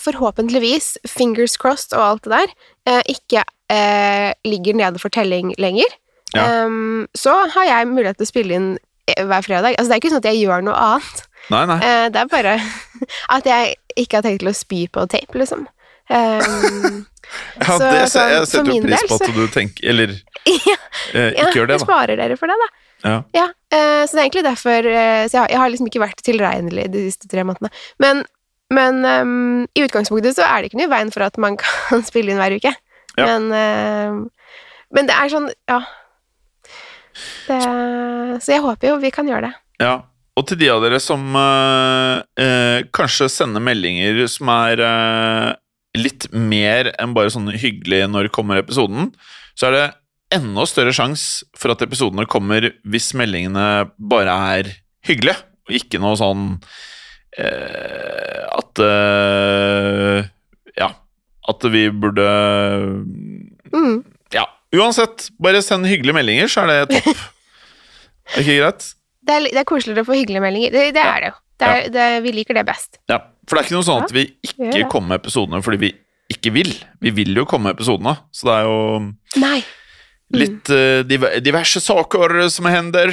forhåpentligvis, 0.00 0.92
fingers 1.10 1.58
crossed 1.60 1.92
og 1.98 2.04
alt 2.06 2.28
det 2.28 2.38
der, 2.38 3.02
ikke 3.10 3.42
ligger 4.46 4.78
nede 4.78 5.02
for 5.02 5.12
telling 5.12 5.50
lenger, 5.60 5.90
Ja. 6.32 6.64
um, 6.64 7.04
så 7.18 7.34
har 7.52 7.66
jeg 7.68 7.90
mulighet 7.90 8.16
til 8.22 8.24
å 8.24 8.30
spille 8.30 8.56
inn 8.56 8.70
hver 9.06 9.42
fredag. 9.46 9.74
Altså, 9.78 9.88
det 9.90 9.96
er 9.96 10.02
ikke 10.02 10.10
sånn 10.14 10.22
at 10.22 10.28
jeg 10.30 10.42
gjør 10.44 10.64
noe 10.66 10.74
annet. 10.78 11.22
Nei, 11.50 11.62
nei. 11.66 11.78
Uh, 11.82 12.08
det 12.14 12.20
er 12.22 12.28
bare 12.30 12.52
at 13.36 13.48
jeg 13.50 13.72
ikke 13.98 14.18
har 14.20 14.26
tenkt 14.26 14.44
til 14.44 14.50
å 14.52 14.56
spy 14.56 14.84
på 14.94 15.06
tape, 15.10 15.38
liksom. 15.42 15.66
Um, 16.12 17.02
Ja, 17.62 17.76
så- 17.78 17.86
det, 17.88 18.00
så 18.12 18.22
jeg 18.28 18.46
setter 18.50 18.72
jo 18.74 18.82
pris 18.84 19.04
på 19.08 19.16
at 19.16 19.30
du 19.32 19.44
tenker 19.54 19.86
Eller 19.88 20.10
ja, 20.68 20.74
eh, 21.14 21.28
ja, 21.32 21.44
ikke 21.46 21.60
gjør 21.62 21.68
det, 21.70 21.76
da. 21.78 21.84
sparer 21.86 22.18
dere 22.18 22.36
for 22.36 22.50
det, 22.50 22.56
da. 22.60 22.66
Ja. 23.06 23.14
Ja, 23.38 23.44
uh, 23.72 24.02
så 24.04 24.12
det 24.12 24.18
er 24.20 24.26
egentlig 24.26 24.42
derfor 24.44 24.88
uh, 24.90 25.22
Så 25.30 25.38
jeg, 25.38 25.40
har- 25.40 25.52
jeg 25.54 25.60
har 25.62 25.70
liksom 25.72 25.88
ikke 25.88 26.02
vært 26.02 26.20
tilregnelig 26.26 26.84
de 26.92 27.04
siste 27.06 27.30
tre 27.30 27.44
månedene. 27.46 27.70
Men, 28.02 28.20
men 28.74 29.00
um, 29.06 29.62
i 29.78 29.84
utgangspunktet 29.86 30.36
så 30.36 30.44
er 30.44 30.60
det 30.60 30.70
ikke 30.72 30.82
noe 30.82 30.90
i 30.90 30.92
veien 30.92 31.14
for 31.14 31.24
at 31.24 31.38
man 31.40 31.56
kan 31.62 32.04
spille 32.04 32.34
inn 32.34 32.42
hver 32.42 32.58
uke. 32.58 32.74
Ja. 33.16 33.24
Men, 33.30 33.48
uh, 33.54 34.60
men 34.92 35.08
det 35.08 35.16
er 35.16 35.32
sånn, 35.32 35.48
ja 35.70 35.80
det, 37.48 37.60
Så 38.42 38.54
jeg 38.54 38.62
håper 38.64 38.92
jo 38.92 38.98
vi 39.02 39.10
kan 39.14 39.28
gjøre 39.28 39.48
det. 39.50 39.54
Ja, 39.82 39.94
og 40.38 40.46
til 40.48 40.60
de 40.62 40.68
av 40.72 40.80
dere 40.84 41.00
som 41.02 41.34
eh, 41.36 42.22
eh, 42.40 42.78
kanskje 42.94 43.28
sender 43.32 43.60
meldinger 43.64 44.22
som 44.32 44.48
er 44.54 44.80
eh, 44.86 45.48
litt 45.98 46.28
mer 46.32 46.92
enn 46.96 47.12
bare 47.16 47.32
sånn 47.34 47.50
hyggelig 47.52 48.06
når 48.08 48.30
kommer 48.32 48.62
episoden, 48.62 49.10
så 49.58 49.68
er 49.68 49.76
det 49.76 49.84
enda 50.38 50.64
større 50.64 50.94
sjanse 50.96 51.44
for 51.58 51.74
at 51.74 51.84
episodene 51.84 52.24
kommer 52.30 52.70
hvis 52.88 53.10
meldingene 53.18 53.90
bare 54.00 54.36
er 54.56 54.70
hyggelige, 55.04 55.42
og 55.68 55.76
ikke 55.76 56.00
noe 56.00 56.16
sånn 56.16 56.46
eh, 57.36 58.40
at 58.56 58.80
Ja, 60.78 60.88
at 61.52 61.68
vi 61.74 61.84
burde 61.92 62.30
Mm. 63.72 64.02
Ja, 64.72 64.80
uansett, 64.80 65.28
bare 65.42 65.60
send 65.64 65.86
hyggelige 65.88 66.16
meldinger, 66.16 66.48
så 66.48 66.64
er 66.64 66.86
det 66.88 67.02
topp. 67.04 67.22
Er 68.32 68.38
ikke 68.44 68.54
greit? 68.60 68.84
Det, 69.26 69.34
er, 69.34 69.46
det 69.50 69.58
er 69.60 69.66
koseligere 69.68 70.04
å 70.04 70.06
få 70.08 70.14
hyggelige 70.16 70.40
meldinger. 70.44 70.70
Det, 70.72 70.82
det 70.94 71.02
Ja. 71.02 71.10
er 71.16 71.20
det 71.24 71.28
jo. 71.32 71.38
Det 71.62 71.68
er, 71.68 71.88
det, 71.94 72.04
vi 72.24 72.32
liker 72.34 72.56
det 72.56 72.62
best. 72.66 72.96
Ja, 73.10 73.18
for 73.46 73.54
det 73.58 73.60
er 73.60 73.66
ikke 73.68 73.76
noe 73.76 73.86
sånn 73.86 74.06
at 74.06 74.14
vi 74.14 74.22
ikke 74.46 74.86
kommer 74.90 75.12
med 75.12 75.20
episodene 75.20 75.60
fordi 75.62 75.78
vi 75.82 75.90
ikke 76.32 76.52
vil. 76.54 76.70
Vi 77.02 77.12
vil 77.14 77.36
jo 77.36 77.44
komme 77.50 77.68
med 77.68 77.76
episodene, 77.76 78.16
så 78.34 78.48
det 78.48 78.54
er 78.56 78.66
jo 78.70 79.42
Nei. 79.42 79.58
Litt 80.32 80.70
uh, 80.72 81.02
diverse 81.44 81.82
saker 81.84 82.38
som 82.50 82.66
hender. 82.72 83.12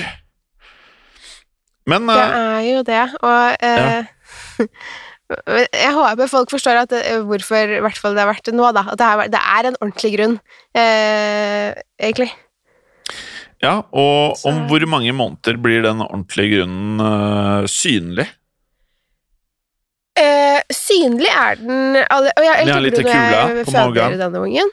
Men 1.90 2.06
Det 2.08 2.16
eh, 2.22 2.40
er 2.40 2.66
jo 2.70 2.82
det, 2.88 3.04
og 3.26 3.66
eh, 3.66 4.66
Jeg 5.30 5.94
håper 5.94 6.30
folk 6.32 6.50
forstår 6.50 6.80
at 6.84 6.90
det, 6.90 7.04
hvorfor 7.28 7.70
i 7.78 7.82
hvert 7.86 7.98
fall 8.02 8.16
det 8.18 8.24
har 8.24 8.32
vært 8.32 8.48
det 8.50 8.56
nå, 8.58 8.72
da. 8.74 8.82
At 8.94 8.98
det 8.98 9.06
er, 9.10 9.28
det 9.36 9.42
er 9.42 9.68
en 9.70 9.78
ordentlig 9.78 10.12
grunn, 10.16 10.40
eh, 10.74 11.74
egentlig. 12.02 12.32
ja, 13.62 13.76
og 13.94 14.38
Så- 14.38 14.50
om 14.50 14.68
hvor 14.68 14.86
mange 14.90 15.14
måneder 15.14 15.62
blir 15.62 15.84
den 15.84 16.02
ordentlige 16.02 16.58
grunnen 16.58 17.00
eh, 17.06 17.68
synlig? 17.68 18.28
Eh, 20.20 20.62
synlig 20.74 21.30
er 21.32 21.56
den 21.62 21.96
alle, 22.10 22.32
og 22.36 22.44
jeg, 22.44 22.68
har 22.68 22.82
litt 22.82 22.98
jeg 22.98 23.66
på 23.66 23.72
magen. 23.72 24.18
denne 24.20 24.42
ungen. 24.42 24.70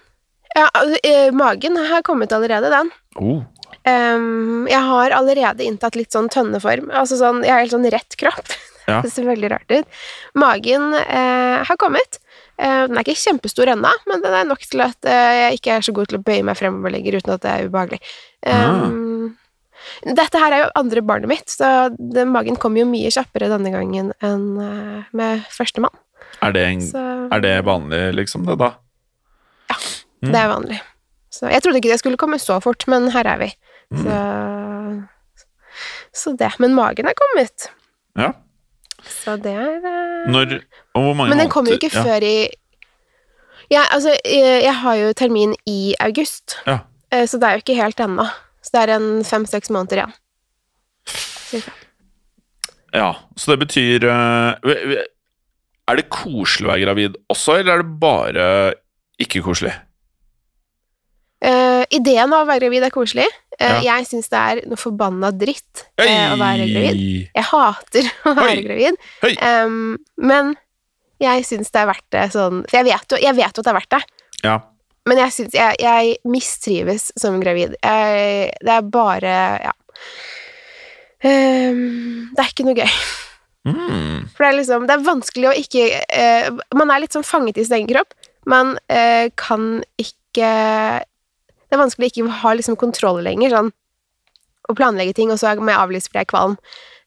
Ja, 0.57 0.71
eh, 1.05 1.31
magen 1.37 1.77
har 1.77 2.03
kommet 2.03 2.33
allerede, 2.33 2.71
den. 2.73 2.90
Oh. 3.21 3.42
Um, 3.87 4.66
jeg 4.66 4.81
har 4.83 5.11
allerede 5.14 5.62
inntatt 5.62 5.95
litt 5.95 6.11
sånn 6.11 6.29
tønneform. 6.33 6.88
Altså 6.90 7.19
sånn, 7.21 7.45
jeg 7.45 7.53
har 7.53 7.61
helt 7.62 7.75
sånn 7.77 7.90
rett 7.92 8.16
kropp. 8.19 8.49
Ja. 8.87 9.01
det 9.03 9.11
ser 9.11 9.27
veldig 9.27 9.51
rart 9.51 9.72
ut. 9.72 9.99
Magen 10.38 10.94
eh, 10.94 11.64
har 11.66 11.79
kommet. 11.81 12.20
Eh, 12.57 12.85
den 12.87 12.96
er 12.96 13.05
ikke 13.05 13.18
kjempestor 13.18 13.68
ennå, 13.72 13.90
men 14.09 14.22
den 14.25 14.37
er 14.37 14.46
nok 14.49 14.62
til 14.64 14.85
at 14.85 15.09
eh, 15.09 15.33
jeg 15.42 15.59
ikke 15.59 15.75
er 15.77 15.85
så 15.85 15.94
god 15.96 16.11
til 16.11 16.20
å 16.20 16.25
bøye 16.25 16.44
meg 16.46 16.59
fremover 16.59 16.94
lenger 16.94 17.18
uten 17.18 17.35
at 17.35 17.42
det 17.44 17.53
er 17.53 17.68
ubehagelig. 17.68 18.01
Ah. 18.46 18.87
Ehm, 18.87 19.35
Dette 20.03 20.40
her 20.40 20.55
er 20.55 20.62
jo 20.64 20.70
andre 20.79 21.03
barnet 21.07 21.31
mitt, 21.31 21.53
så 21.53 21.90
den 21.94 22.33
magen 22.33 22.57
kommer 22.59 22.83
jo 22.83 22.88
mye 22.90 23.11
kjappere 23.12 23.51
denne 23.53 23.70
gangen 23.75 24.11
enn 24.25 24.46
eh, 24.62 25.05
med 25.16 25.44
førstemann. 25.53 25.94
Er, 26.42 26.53
det 26.53 26.64
en, 26.68 26.83
Så 26.85 27.03
er 27.33 27.44
det 27.44 27.55
vanlig, 27.66 28.01
liksom, 28.16 28.44
det, 28.49 28.59
da? 28.61 28.72
Mm. 30.25 30.33
det 30.33 30.40
er 30.40 30.51
vanlig. 30.51 30.81
Så 31.33 31.51
jeg 31.53 31.62
trodde 31.62 31.81
ikke 31.81 31.92
det 31.92 32.01
skulle 32.01 32.20
komme 32.20 32.38
så 32.40 32.59
fort, 32.64 32.87
men 32.90 33.11
her 33.14 33.29
er 33.29 33.40
vi. 33.42 33.51
Mm. 33.92 34.03
Så, 34.03 35.46
så 36.16 36.35
det. 36.40 36.55
Men 36.62 36.75
magen 36.77 37.09
er 37.09 37.16
kommet. 37.18 37.68
Ja. 38.16 38.33
Så 39.09 39.37
det 39.42 39.53
er 39.55 39.77
eh, 39.85 40.31
Når 40.33 40.57
Og 40.95 41.03
hvor 41.03 41.14
mange 41.14 41.31
Men 41.31 41.38
den 41.45 41.49
kommer 41.53 41.71
jo 41.73 41.77
måneder- 41.77 41.90
ikke 41.90 42.05
før 42.05 42.23
i 42.23 42.49
ja, 43.71 43.83
altså, 43.90 44.12
jeg 44.25 44.75
har 44.75 44.95
jo 44.95 45.12
termin 45.12 45.55
i 45.66 45.95
august, 45.99 46.57
Ja. 46.66 46.79
eh, 47.11 47.25
så 47.27 47.38
det 47.40 47.42
er 47.49 47.53
jo 47.57 47.62
ikke 47.64 47.75
helt 47.83 47.99
ennå. 48.01 48.27
Så 48.62 48.71
det 48.75 48.83
er 48.88 48.92
en 48.97 49.25
fem-seks 49.25 49.71
måneder 49.71 49.97
igjen. 50.05 50.14
ja. 51.53 51.61
Ja, 52.95 53.09
så 53.37 53.51
det 53.57 53.66
betyr 53.69 54.05
eh, 54.07 55.03
Er 55.88 55.97
det 55.97 56.09
koselig 56.11 56.66
å 56.66 56.71
være 56.73 56.85
gravid 56.87 57.16
også, 57.29 57.59
eller 57.59 57.73
er 57.75 57.83
det 57.83 58.01
bare 58.01 58.75
ikke 59.21 59.42
koselig? 59.42 59.75
Eh, 61.42 61.85
ideen 61.90 62.33
av 62.33 62.47
å 62.47 62.49
være 62.49 62.61
gravid 62.64 62.87
er 62.87 62.90
koselig. 62.95 63.27
Eh, 63.59 63.73
Ja. 63.83 63.97
Jeg 63.97 64.07
syns 64.11 64.29
det 64.33 64.38
er 64.42 64.61
noe 64.69 64.77
forbanna 64.81 65.31
dritt 65.33 65.87
eh, 66.03 66.33
å 66.33 66.37
være 66.40 66.66
gravid. 66.69 67.03
Jeg 67.35 67.45
hater 67.51 68.09
å 68.29 68.35
være 68.37 68.55
Oi. 68.59 68.62
gravid. 68.66 68.99
Oi! 69.25 69.35
Um, 69.40 69.97
men 70.21 70.55
jeg 71.23 71.45
syns 71.49 71.71
det 71.73 71.81
er 71.81 71.88
verdt 71.88 72.05
det 72.12 72.25
sånn 72.35 72.59
For 72.69 72.77
jeg 72.77 72.85
vet 72.90 73.14
jo, 73.14 73.21
jeg 73.25 73.37
vet 73.38 73.57
jo 73.57 73.62
at 73.62 73.64
det 73.64 73.73
er 73.73 73.79
verdt 73.79 73.95
det. 73.97 74.03
Ja. 74.45 74.57
Men 75.09 75.21
jeg 75.23 75.33
synes, 75.33 75.55
jeg, 75.57 75.77
jeg 75.81 76.16
mistrives 76.29 77.12
som 77.16 77.38
gravid. 77.40 77.77
Jeg, 77.81 78.51
det 78.66 78.75
er 78.77 78.88
bare 78.92 79.37
Ja. 79.71 79.73
Um, 81.25 82.29
det 82.37 82.42
er 82.45 82.51
ikke 82.53 82.66
noe 82.66 82.77
gøy. 82.77 82.97
Mm. 83.66 84.27
For 84.37 84.45
det 84.45 84.49
er 84.51 84.57
liksom 84.61 84.85
Det 84.87 84.95
er 84.95 85.01
vanskelig 85.09 85.49
å 85.51 85.55
ikke 85.59 85.87
uh, 86.07 86.59
Man 86.79 86.92
er 86.95 87.01
litt 87.03 87.16
sånn 87.16 87.25
fanget 87.27 87.57
i 87.59 87.64
sin 87.66 87.81
egen 87.81 87.88
kropp. 87.90 88.12
Man 88.47 88.77
uh, 88.92 89.27
kan 89.40 89.81
ikke 89.99 90.51
Det 91.66 91.76
er 91.76 91.83
vanskelig 91.83 92.07
å 92.07 92.12
ikke 92.12 92.37
ha 92.42 92.52
liksom 92.55 92.76
kontroll 92.79 93.22
lenger, 93.26 93.50
sånn 93.50 93.72
å 94.70 94.74
planlegge 94.74 95.14
ting, 95.14 95.31
og 95.31 95.38
så 95.38 95.52
må 95.59 95.70
jeg 95.70 95.79
avlyse 95.83 96.09
fordi 96.11 96.20
jeg 96.22 96.26
er 96.26 96.31
kvalm. 96.33 96.55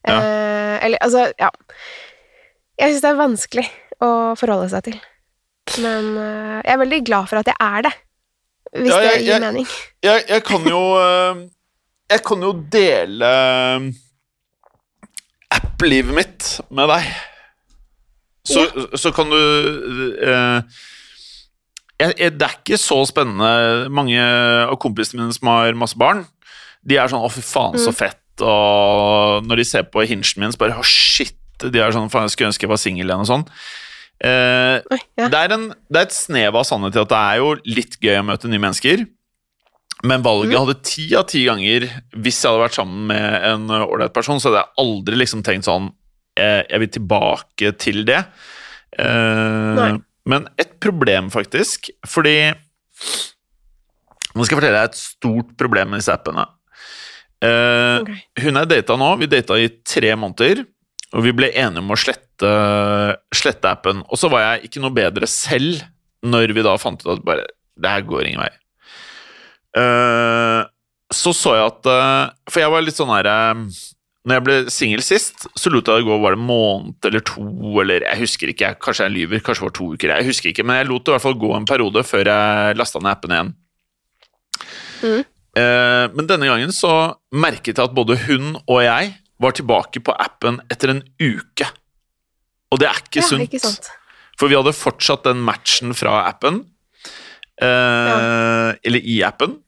Ja. 0.08 0.16
Eh, 0.16 0.76
eller 0.86 1.02
altså, 1.04 1.26
ja. 1.40 1.50
Jeg 2.80 2.92
syns 2.94 3.02
det 3.04 3.10
er 3.10 3.18
vanskelig 3.20 3.66
å 4.00 4.10
forholde 4.40 4.68
seg 4.72 4.86
til. 4.88 5.00
Men 5.84 6.12
eh, 6.16 6.54
jeg 6.64 6.72
er 6.74 6.80
veldig 6.80 7.00
glad 7.08 7.28
for 7.28 7.40
at 7.42 7.50
jeg 7.52 7.56
er 7.60 7.84
det. 7.88 7.92
Hvis 8.70 8.92
Ja, 8.94 9.00
det 9.02 9.12
gir 9.18 9.32
jeg- 9.34 9.42
mening. 9.44 9.66
Jeg, 10.06 10.24
jeg 10.28 10.44
kan 10.46 10.64
jo 10.70 10.80
eh, 11.04 11.42
Jeg 12.10 12.22
kan 12.26 12.40
jo 12.42 12.52
dele 12.72 13.32
app-livet 15.50 16.14
mitt 16.14 16.48
med 16.70 16.88
deg. 16.90 17.08
Så, 18.50 18.64
så 18.98 19.12
kan 19.14 19.30
du 19.30 20.16
eh, 20.24 20.62
jeg, 22.00 22.16
jeg, 22.16 22.36
Det 22.38 22.46
er 22.46 22.56
ikke 22.56 22.80
så 22.80 22.98
spennende. 23.08 23.90
Mange 23.92 24.18
av 24.20 24.76
kompisene 24.82 25.22
mine 25.22 25.36
som 25.36 25.52
har 25.52 25.78
masse 25.78 25.98
barn, 26.00 26.24
de 26.86 26.96
er 26.96 27.12
sånn 27.12 27.20
'Å, 27.20 27.30
fy 27.32 27.44
faen, 27.44 27.76
så 27.80 27.92
fett'. 27.92 28.16
Og 28.40 29.44
når 29.44 29.60
de 29.60 29.68
ser 29.68 29.84
på 29.84 30.02
hingen 30.06 30.24
min, 30.40 30.52
så 30.52 30.58
bare 30.58 30.78
'Å, 30.78 30.84
shit'. 30.84 31.36
De 31.60 31.78
er 31.78 31.92
sånn 31.92 32.08
'Faen, 32.08 32.24
jeg 32.24 32.36
skulle 32.36 32.52
ønske 32.52 32.64
jeg 32.64 32.72
var 32.72 32.80
singel 32.80 33.06
igjen', 33.06 33.20
og 33.20 33.28
sånn. 33.28 33.46
Eh, 34.20 34.80
Oi, 34.92 35.00
ja. 35.16 35.28
det, 35.32 35.38
er 35.38 35.52
en, 35.54 35.70
det 35.88 35.96
er 35.96 36.08
et 36.08 36.12
snev 36.12 36.56
av 36.56 36.66
sannhet 36.68 36.96
i 36.96 37.00
at 37.00 37.08
det 37.08 37.20
er 37.20 37.36
jo 37.40 37.54
litt 37.64 37.96
gøy 38.04 38.18
å 38.20 38.26
møte 38.28 38.50
nye 38.52 38.60
mennesker. 38.60 39.06
Men 40.04 40.24
valget 40.24 40.56
hadde 40.56 40.76
ti 40.80 41.06
av 41.12 41.26
ti 41.28 41.42
ganger 41.44 41.84
Hvis 42.16 42.38
jeg 42.40 42.48
hadde 42.48 42.62
vært 42.62 42.76
sammen 42.78 43.02
med 43.10 43.42
en 43.50 43.66
ålreit 43.84 44.14
person, 44.16 44.40
så 44.40 44.48
hadde 44.48 44.62
jeg 44.62 44.80
aldri 44.80 45.18
liksom 45.20 45.42
tenkt 45.44 45.68
sånn 45.68 45.90
eh, 46.40 46.62
Jeg 46.70 46.80
vil 46.80 46.92
tilbake 46.94 47.72
til 47.76 48.06
det. 48.08 48.22
Eh. 48.96 49.98
Men 50.30 50.48
et 50.60 50.76
problem, 50.82 51.30
faktisk, 51.32 51.92
fordi 52.08 52.52
Nå 54.30 54.44
skal 54.46 54.54
jeg 54.54 54.58
fortelle 54.60 54.78
deg 54.78 54.92
et 54.92 54.98
stort 55.00 55.48
problem 55.58 55.88
med 55.90 55.98
disse 55.98 56.14
appene. 56.14 56.44
Uh, 57.42 58.04
okay. 58.04 58.20
Hun 58.44 58.60
er 58.60 58.68
data 58.70 58.94
nå, 58.94 59.08
vi 59.18 59.26
data 59.26 59.56
i 59.58 59.66
tre 59.82 60.12
måneder, 60.14 60.60
og 61.10 61.24
vi 61.24 61.32
ble 61.34 61.48
enige 61.50 61.82
om 61.82 61.90
å 61.90 61.98
slette, 61.98 62.50
slette 63.34 63.72
appen. 63.72 64.04
Og 64.06 64.20
så 64.20 64.30
var 64.30 64.44
jeg 64.44 64.68
ikke 64.68 64.84
noe 64.84 64.94
bedre 64.94 65.26
selv 65.26 65.82
når 66.22 66.54
vi 66.54 66.62
da 66.62 66.76
fant 66.78 67.02
ut 67.02 67.10
at 67.16 67.24
bare 67.26 67.48
Det 67.80 67.90
her 67.90 68.06
går 68.06 68.28
ingen 68.28 68.44
vei. 68.44 68.52
Uh, 69.74 70.62
så 71.10 71.32
så 71.34 71.56
jeg 71.56 71.66
at 71.66 71.88
eh, 71.90 72.32
For 72.50 72.62
jeg 72.62 72.72
var 72.72 72.84
litt 72.84 72.98
sånn 72.98 73.12
her 73.12 73.28
eh, 73.30 73.62
Når 74.30 74.36
jeg 74.36 74.44
ble 74.46 74.56
singel 74.70 75.00
sist, 75.02 75.48
så 75.58 75.70
lot 75.74 75.88
jeg 75.90 76.04
det 76.04 76.06
gå 76.06 76.16
var 76.22 76.36
det 76.36 76.38
en 76.38 76.46
måned 76.46 77.06
eller 77.08 77.22
to, 77.26 77.42
eller 77.82 78.04
jeg 78.06 78.20
husker 78.20 78.52
ikke. 78.52 78.68
Kanskje 78.78 79.08
jeg 79.08 79.14
lyver, 79.16 79.40
kanskje 79.42 79.64
det 79.64 79.66
var 79.66 79.74
to 79.80 79.86
uker. 79.96 80.12
Jeg 80.14 80.28
husker 80.28 80.52
ikke, 80.52 80.64
men 80.68 80.78
jeg 80.78 80.86
lot 80.86 81.02
det 81.02 81.10
i 81.10 81.14
hvert 81.16 81.24
fall 81.24 81.38
gå 81.42 81.50
en 81.56 81.66
periode 81.66 82.04
før 82.06 82.30
jeg 82.30 82.76
lasta 82.78 83.02
ned 83.02 83.10
appen 83.10 83.34
igjen. 83.34 83.50
Mm. 85.00 85.24
Eh, 85.58 86.04
men 86.14 86.28
denne 86.30 86.46
gangen 86.46 86.70
så 86.76 86.92
merket 87.34 87.74
jeg 87.74 87.82
at 87.82 87.96
både 87.96 88.20
hun 88.28 88.52
og 88.60 88.84
jeg 88.84 89.16
var 89.42 89.56
tilbake 89.58 90.02
på 90.06 90.14
appen 90.14 90.60
etter 90.70 90.94
en 90.94 91.02
uke. 91.18 91.66
Og 92.70 92.78
det 92.78 92.86
er 92.86 93.02
ikke 93.02 93.24
Ja, 93.24 93.26
sunt. 93.32 93.48
ikke 93.48 93.64
sant. 93.64 93.90
For 94.38 94.46
vi 94.46 94.54
hadde 94.60 94.76
fortsatt 94.76 95.26
den 95.26 95.42
matchen 95.42 95.90
fra 95.96 96.22
appen. 96.28 96.62
Eh, 97.60 98.70
Eller 98.86 99.02
i 99.02 99.18
appen. 99.26 99.58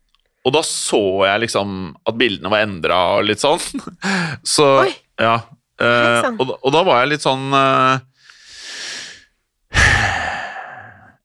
Og 0.43 0.55
da 0.57 0.63
så 0.67 1.03
jeg 1.29 1.45
liksom 1.45 1.75
at 2.09 2.17
bildene 2.19 2.51
var 2.51 2.65
endra 2.67 3.01
og 3.19 3.29
litt 3.29 3.43
sånn. 3.43 3.61
Så 4.55 4.67
Oi. 4.83 4.89
ja. 5.23 5.37
eh, 5.79 6.27
og, 6.33 6.57
og 6.59 6.75
da 6.75 6.83
var 6.87 7.03
jeg 7.03 7.13
litt 7.13 7.27
sånn 7.27 7.45
eh, 7.55 8.01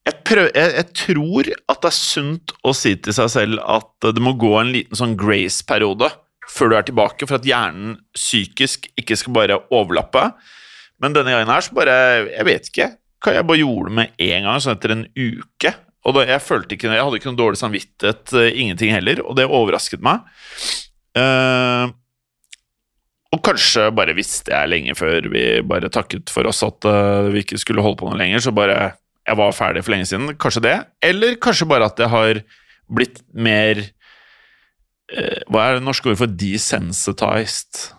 jeg, 0.07 0.15
prøv, 0.27 0.51
jeg, 0.53 0.75
jeg 0.77 0.87
tror 1.01 1.49
at 1.55 1.81
det 1.81 1.89
er 1.89 1.97
sunt 1.97 2.53
å 2.61 2.75
si 2.77 2.93
til 3.01 3.17
seg 3.17 3.33
selv 3.33 3.65
at 3.65 4.07
det 4.13 4.23
må 4.23 4.35
gå 4.39 4.53
en 4.61 4.71
liten 4.75 4.99
sånn 4.99 5.17
grace-periode 5.19 6.11
før 6.47 6.71
du 6.71 6.77
er 6.77 6.85
tilbake, 6.87 7.27
for 7.27 7.39
at 7.39 7.47
hjernen 7.47 7.97
psykisk 8.15 8.87
ikke 8.99 9.17
skal 9.19 9.35
bare 9.35 9.59
overlappe. 9.73 10.29
Men 11.03 11.15
denne 11.17 11.33
gangen 11.33 11.51
her 11.51 11.65
så 11.65 11.75
bare 11.77 11.97
Jeg 12.31 12.45
vet 12.47 12.69
ikke. 12.71 12.87
Hva 13.21 13.33
jeg 13.35 13.47
bare 13.49 13.59
gjorde 13.59 13.89
det 13.89 13.97
med 13.97 14.23
en 14.29 14.47
gang, 14.47 14.61
sånn 14.63 14.77
etter 14.77 14.93
en 14.93 15.05
uke. 15.17 15.73
Og 16.07 16.21
jeg 16.23 16.39
ikke 16.39 16.87
Jeg 16.87 17.03
hadde 17.03 17.19
ikke 17.19 17.31
noe 17.31 17.39
dårlig 17.39 17.59
samvittighet, 17.59 18.33
uh, 18.33 18.47
ingenting 18.47 18.93
heller, 18.95 19.21
og 19.25 19.35
det 19.35 19.47
overrasket 19.47 20.03
meg. 20.03 20.23
Uh, 21.17 21.91
og 23.35 23.41
kanskje 23.43 23.89
bare 23.91 24.15
visste 24.15 24.53
jeg 24.53 24.71
lenge 24.71 24.95
før 24.95 25.27
vi 25.33 25.43
bare 25.67 25.91
takket 25.91 26.31
for 26.31 26.47
oss 26.47 26.63
at 26.63 26.87
uh, 26.87 27.27
vi 27.33 27.43
ikke 27.43 27.59
skulle 27.59 27.83
holde 27.83 27.99
på 27.99 28.07
noe 28.07 28.19
lenger, 28.19 28.39
så 28.39 28.55
bare 28.55 28.95
Jeg 29.27 29.35
var 29.35 29.51
ferdig 29.51 29.83
for 29.83 29.91
lenge 29.91 30.05
siden. 30.07 30.37
Kanskje 30.39 30.63
det. 30.63 30.77
Eller 31.03 31.35
kanskje 31.35 31.67
bare 31.67 31.89
at 31.91 31.99
jeg 31.99 32.07
har 32.07 32.39
blitt 32.87 33.19
mer 33.35 33.81
Hva 35.51 35.65
er 35.65 35.75
det 35.75 35.83
norske 35.83 36.07
ordet 36.07 36.19
for 36.21 36.31
desensitized? 36.31 37.91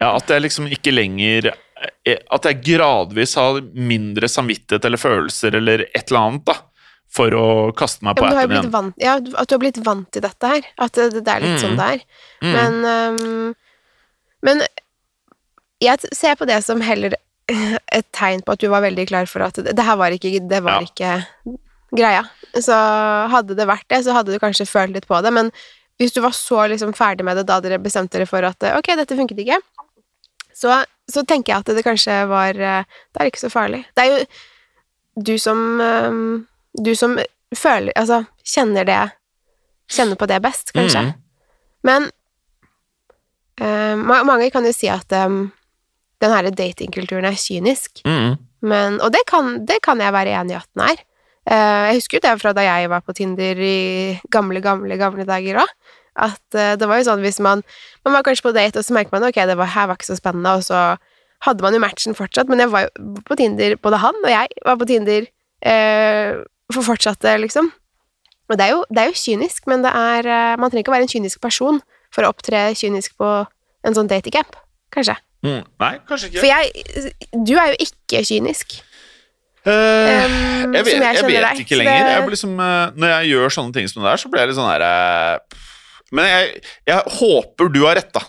Ja, 0.00 0.14
at 0.16 0.28
jeg 0.28 0.44
liksom 0.44 0.68
ikke 0.68 0.92
lenger 0.92 1.50
At 2.30 2.44
jeg 2.48 2.60
gradvis 2.66 3.34
har 3.40 3.60
mindre 3.74 4.28
samvittighet 4.28 4.84
eller 4.84 5.00
følelser 5.00 5.54
eller 5.56 5.86
et 5.88 6.10
eller 6.10 6.20
annet, 6.20 6.44
da. 6.50 6.56
For 7.10 7.34
å 7.34 7.46
kaste 7.74 8.04
meg 8.06 8.14
på 8.20 8.28
du 8.28 8.36
appen 8.36 8.52
igjen. 8.54 8.68
vant, 8.70 8.94
ja, 9.02 9.16
at 9.18 9.48
du 9.50 9.54
har 9.56 9.62
blitt 9.62 9.80
vant 9.82 10.06
til 10.14 10.22
dette 10.22 10.50
her. 10.52 10.66
At 10.78 10.92
det, 10.94 11.08
det 11.24 11.32
er 11.32 11.40
litt 11.42 11.56
Mm. 11.56 11.62
sånn 11.64 11.80
det 11.80 11.88
er. 11.96 12.04
Mm. 12.44 12.52
Men, 12.54 12.76
um, 13.16 13.54
men 14.46 14.62
jeg 15.82 15.98
ser 16.14 16.36
på 16.38 16.46
det 16.46 16.60
som 16.64 16.80
heller 16.84 17.16
et 17.98 18.06
tegn 18.14 18.44
på 18.46 18.52
at 18.54 18.62
du 18.62 18.68
var 18.70 18.84
veldig 18.84 19.08
klar 19.10 19.26
for 19.26 19.42
at 19.42 19.58
det, 19.58 19.74
det 19.74 19.82
her 19.88 19.96
var 19.98 20.14
ikke 20.14 20.36
Det 20.46 20.62
var 20.62 20.84
Ja. 20.84 20.86
ikke 20.86 21.58
greia. 21.96 22.22
Så 22.54 22.76
hadde 23.32 23.56
det 23.58 23.66
vært 23.66 23.88
det, 23.90 24.04
så 24.06 24.14
hadde 24.14 24.30
du 24.30 24.38
kanskje 24.38 24.68
følt 24.70 24.94
litt 24.94 25.08
på 25.10 25.18
det, 25.24 25.32
men 25.34 25.50
hvis 25.98 26.14
du 26.14 26.20
var 26.22 26.30
så 26.32 26.68
liksom 26.70 26.94
ferdig 26.94 27.24
med 27.26 27.36
det 27.36 27.46
da 27.50 27.58
dere 27.60 27.78
bestemte 27.82 28.14
dere 28.16 28.26
for 28.30 28.46
at 28.46 28.62
ok, 28.78 28.94
dette 29.02 29.16
funket 29.18 29.42
ikke, 29.42 29.58
så, 30.54 30.84
så 31.12 31.24
tenker 31.26 31.52
jeg 31.52 31.64
at 31.64 31.74
det 31.76 31.84
kanskje 31.86 32.16
var 32.30 32.56
eh, 32.56 32.84
Det 33.10 33.20
er 33.20 33.30
ikke 33.30 33.42
så 33.42 33.52
farlig. 33.52 33.84
Det 33.96 34.04
er 34.04 34.12
jo 34.12 35.24
du 35.30 35.34
som 35.38 35.80
eh, 35.80 36.20
Du 36.84 36.94
som 36.96 37.18
føler 37.56 37.92
Altså, 37.96 38.24
kjenner 38.46 38.86
det 38.88 39.00
Kjenner 39.90 40.14
på 40.14 40.26
det 40.30 40.38
best, 40.38 40.70
kanskje. 40.70 41.00
Mm. 41.02 41.14
Men 41.82 42.04
uh, 43.58 43.96
mange 43.98 44.50
kan 44.54 44.62
jo 44.62 44.70
si 44.70 44.86
at 44.86 45.10
um, 45.26 45.48
den 46.22 46.30
her 46.30 46.46
datingkulturen 46.54 47.26
er 47.26 47.34
kynisk. 47.34 48.04
Mm. 48.06 48.36
Men, 48.62 49.00
og 49.02 49.10
det 49.10 49.24
kan, 49.26 49.64
det 49.66 49.80
kan 49.82 49.98
jeg 49.98 50.14
være 50.14 50.36
enig 50.38 50.54
i 50.54 50.58
at 50.60 50.68
den 50.76 50.84
er. 50.84 51.02
Uh, 51.42 51.88
jeg 51.88 51.98
husker 51.98 52.20
jo 52.20 52.24
det 52.28 52.36
fra 52.38 52.52
da 52.54 52.68
jeg 52.68 52.92
var 52.92 53.02
på 53.02 53.16
Tinder 53.18 53.58
i 53.58 53.80
gamle, 54.30 54.62
gamle, 54.62 55.00
gamle 55.00 55.26
dager 55.26 55.58
òg. 55.64 55.74
At 56.20 56.42
uh, 56.58 56.74
det 56.78 56.86
var 56.88 57.00
jo 57.00 57.06
sånn 57.08 57.22
hvis 57.24 57.40
man 57.42 57.62
Man 58.04 58.14
var 58.16 58.24
kanskje 58.26 58.44
på 58.48 58.52
date, 58.56 58.80
og 58.80 58.84
så 58.86 58.94
merker 58.96 59.14
man 59.16 59.26
ok, 59.28 59.40
det 59.48 59.56
var, 59.60 59.70
her 59.74 59.88
var 59.90 59.98
ikke 59.98 60.10
så 60.10 60.16
spennende, 60.18 60.52
og 60.60 60.64
så 60.66 60.80
hadde 61.46 61.64
man 61.64 61.72
jo 61.76 61.80
matchen 61.80 62.16
fortsatt, 62.16 62.48
men 62.52 62.60
jeg 62.60 62.68
var 62.72 62.86
jo 62.86 63.14
på 63.24 63.36
Tinder, 63.40 63.76
både 63.80 64.00
han 64.02 64.16
og 64.20 64.28
jeg 64.28 64.48
var 64.66 64.76
på 64.80 64.88
Tinder 64.90 65.24
uh, 65.64 66.42
for 66.72 66.84
fortsatte, 66.86 67.32
liksom. 67.40 67.70
Og 68.50 68.58
det 68.58 68.66
er, 68.66 68.72
jo, 68.74 68.82
det 68.90 69.02
er 69.02 69.10
jo 69.12 69.16
kynisk, 69.20 69.66
men 69.70 69.84
det 69.84 69.92
er 69.94 70.26
uh, 70.26 70.58
Man 70.60 70.68
trenger 70.70 70.84
ikke 70.84 70.92
å 70.92 70.96
være 70.98 71.06
en 71.06 71.12
kynisk 71.12 71.40
person 71.40 71.80
for 72.12 72.26
å 72.26 72.32
opptre 72.34 72.70
kynisk 72.76 73.16
på 73.20 73.28
en 73.86 73.96
sånn 73.96 74.10
datingcamp, 74.10 74.56
kanskje. 74.92 75.16
Mm. 75.46 75.62
Nei, 75.80 75.94
kanskje 76.08 76.28
ikke. 76.28 76.42
For 76.42 76.50
jeg 76.50 77.12
Du 77.46 77.54
er 77.56 77.72
jo 77.72 77.78
ikke 77.86 78.24
kynisk. 78.28 78.80
Uh, 79.60 79.70
Um, 79.70 80.72
jeg 80.72 80.84
vet, 80.86 80.94
jeg 80.94 81.16
jeg 81.16 81.24
vet 81.28 81.58
ikke 81.60 81.76
lenger. 81.76 82.04
det- 82.04 82.12
Jeg 82.16 82.28
liksom, 82.32 82.52
når 82.56 83.08
jeg 83.08 83.28
gjør 83.30 83.48
sånne 83.52 83.72
ting 83.74 83.88
som 83.88 84.02
det 84.02 84.08
der, 84.10 84.16
så 84.16 84.30
blir 84.30 84.40
jeg 84.40 84.48
litt 84.48 84.56
sånn 84.56 84.70
her 84.70 84.80
eh, 84.80 85.38
Men 86.12 86.26
jeg, 86.26 86.62
jeg 86.90 87.16
håper 87.20 87.68
du 87.72 87.80
har 87.86 87.98
rett, 88.00 88.12
da. 88.16 88.22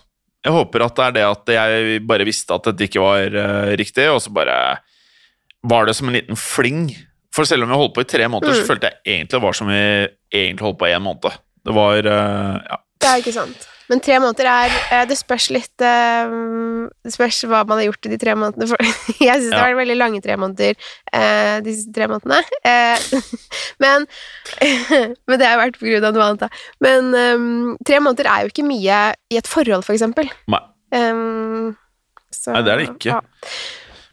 Jeg 0.46 0.54
håper 0.56 0.84
at 0.86 0.96
det 0.98 1.06
er 1.06 1.16
det 1.18 1.24
at 1.28 1.52
jeg 1.54 2.02
bare 2.10 2.26
visste 2.26 2.54
at 2.56 2.66
dette 2.72 2.88
ikke 2.88 3.02
var 3.04 3.36
uh, 3.36 3.72
riktig, 3.78 4.08
og 4.10 4.20
så 4.24 4.32
bare 4.34 4.56
var 5.70 5.86
det 5.86 5.94
som 5.98 6.10
en 6.10 6.16
liten 6.18 6.38
fling. 6.40 6.88
For 7.34 7.46
selv 7.48 7.64
om 7.64 7.70
vi 7.72 7.78
holdt 7.78 7.94
på 7.96 8.02
i 8.04 8.10
tre 8.10 8.26
måneder, 8.28 8.56
så 8.58 8.64
Mm. 8.66 8.68
følte 8.72 8.90
jeg 8.90 8.98
egentlig 9.06 9.36
det 9.38 9.42
var 9.46 9.54
som 9.54 9.68
vi 9.70 9.82
egentlig 10.34 10.66
holdt 10.66 10.80
på 10.82 10.88
i 10.90 10.96
en 10.98 11.06
måned. 11.06 11.38
Det 11.66 11.76
var 11.78 11.98
uh, 12.10 12.58
Ja. 12.70 12.78
Det 13.02 13.10
er 13.10 13.22
ikke 13.22 13.34
sant. 13.34 13.68
Men 13.92 14.00
tre 14.04 14.18
måneder 14.24 14.48
er 14.48 14.74
eh, 14.96 15.04
Det 15.10 15.18
spørs 15.20 15.50
litt 15.52 15.84
eh, 15.84 16.32
Det 17.04 17.12
spørs 17.12 17.42
hva 17.52 17.64
man 17.68 17.82
har 17.82 17.90
gjort 17.90 18.08
i 18.08 18.14
de 18.14 18.20
tre 18.22 18.36
månedene. 18.40 18.70
Jeg 19.20 19.42
syns 19.42 19.50
det 19.50 19.52
Ja. 19.52 19.60
har 19.66 19.74
vært 19.74 19.82
veldig 19.84 19.98
lange 20.00 20.22
tre 20.24 20.38
måneder 20.40 20.78
de 21.12 21.66
disse 21.66 21.92
tre 21.94 22.08
månedene. 22.08 22.40
Eh, 22.64 23.04
men 23.84 24.08
Men 25.28 25.42
det 25.42 25.50
har 25.50 25.60
vært 25.60 25.80
på 25.82 25.90
grunn 25.90 26.08
av 26.08 26.16
noe 26.16 26.28
annet, 26.30 26.46
da. 26.46 26.64
Men 26.84 27.12
eh, 27.18 27.46
tre 27.88 28.00
måneder 28.04 28.30
er 28.32 28.46
jo 28.46 28.54
ikke 28.54 28.68
mye 28.68 29.02
i 29.32 29.40
et 29.40 29.50
forhold, 29.50 29.86
for 29.88 29.96
eksempel. 29.98 30.32
Nei. 30.52 30.62
Um, 30.92 31.72
så, 32.32 32.52
Nei, 32.56 32.64
det 32.68 32.72
er 32.74 32.82
det 32.82 32.88
ikke. 32.90 33.16
Ja. 33.16 33.22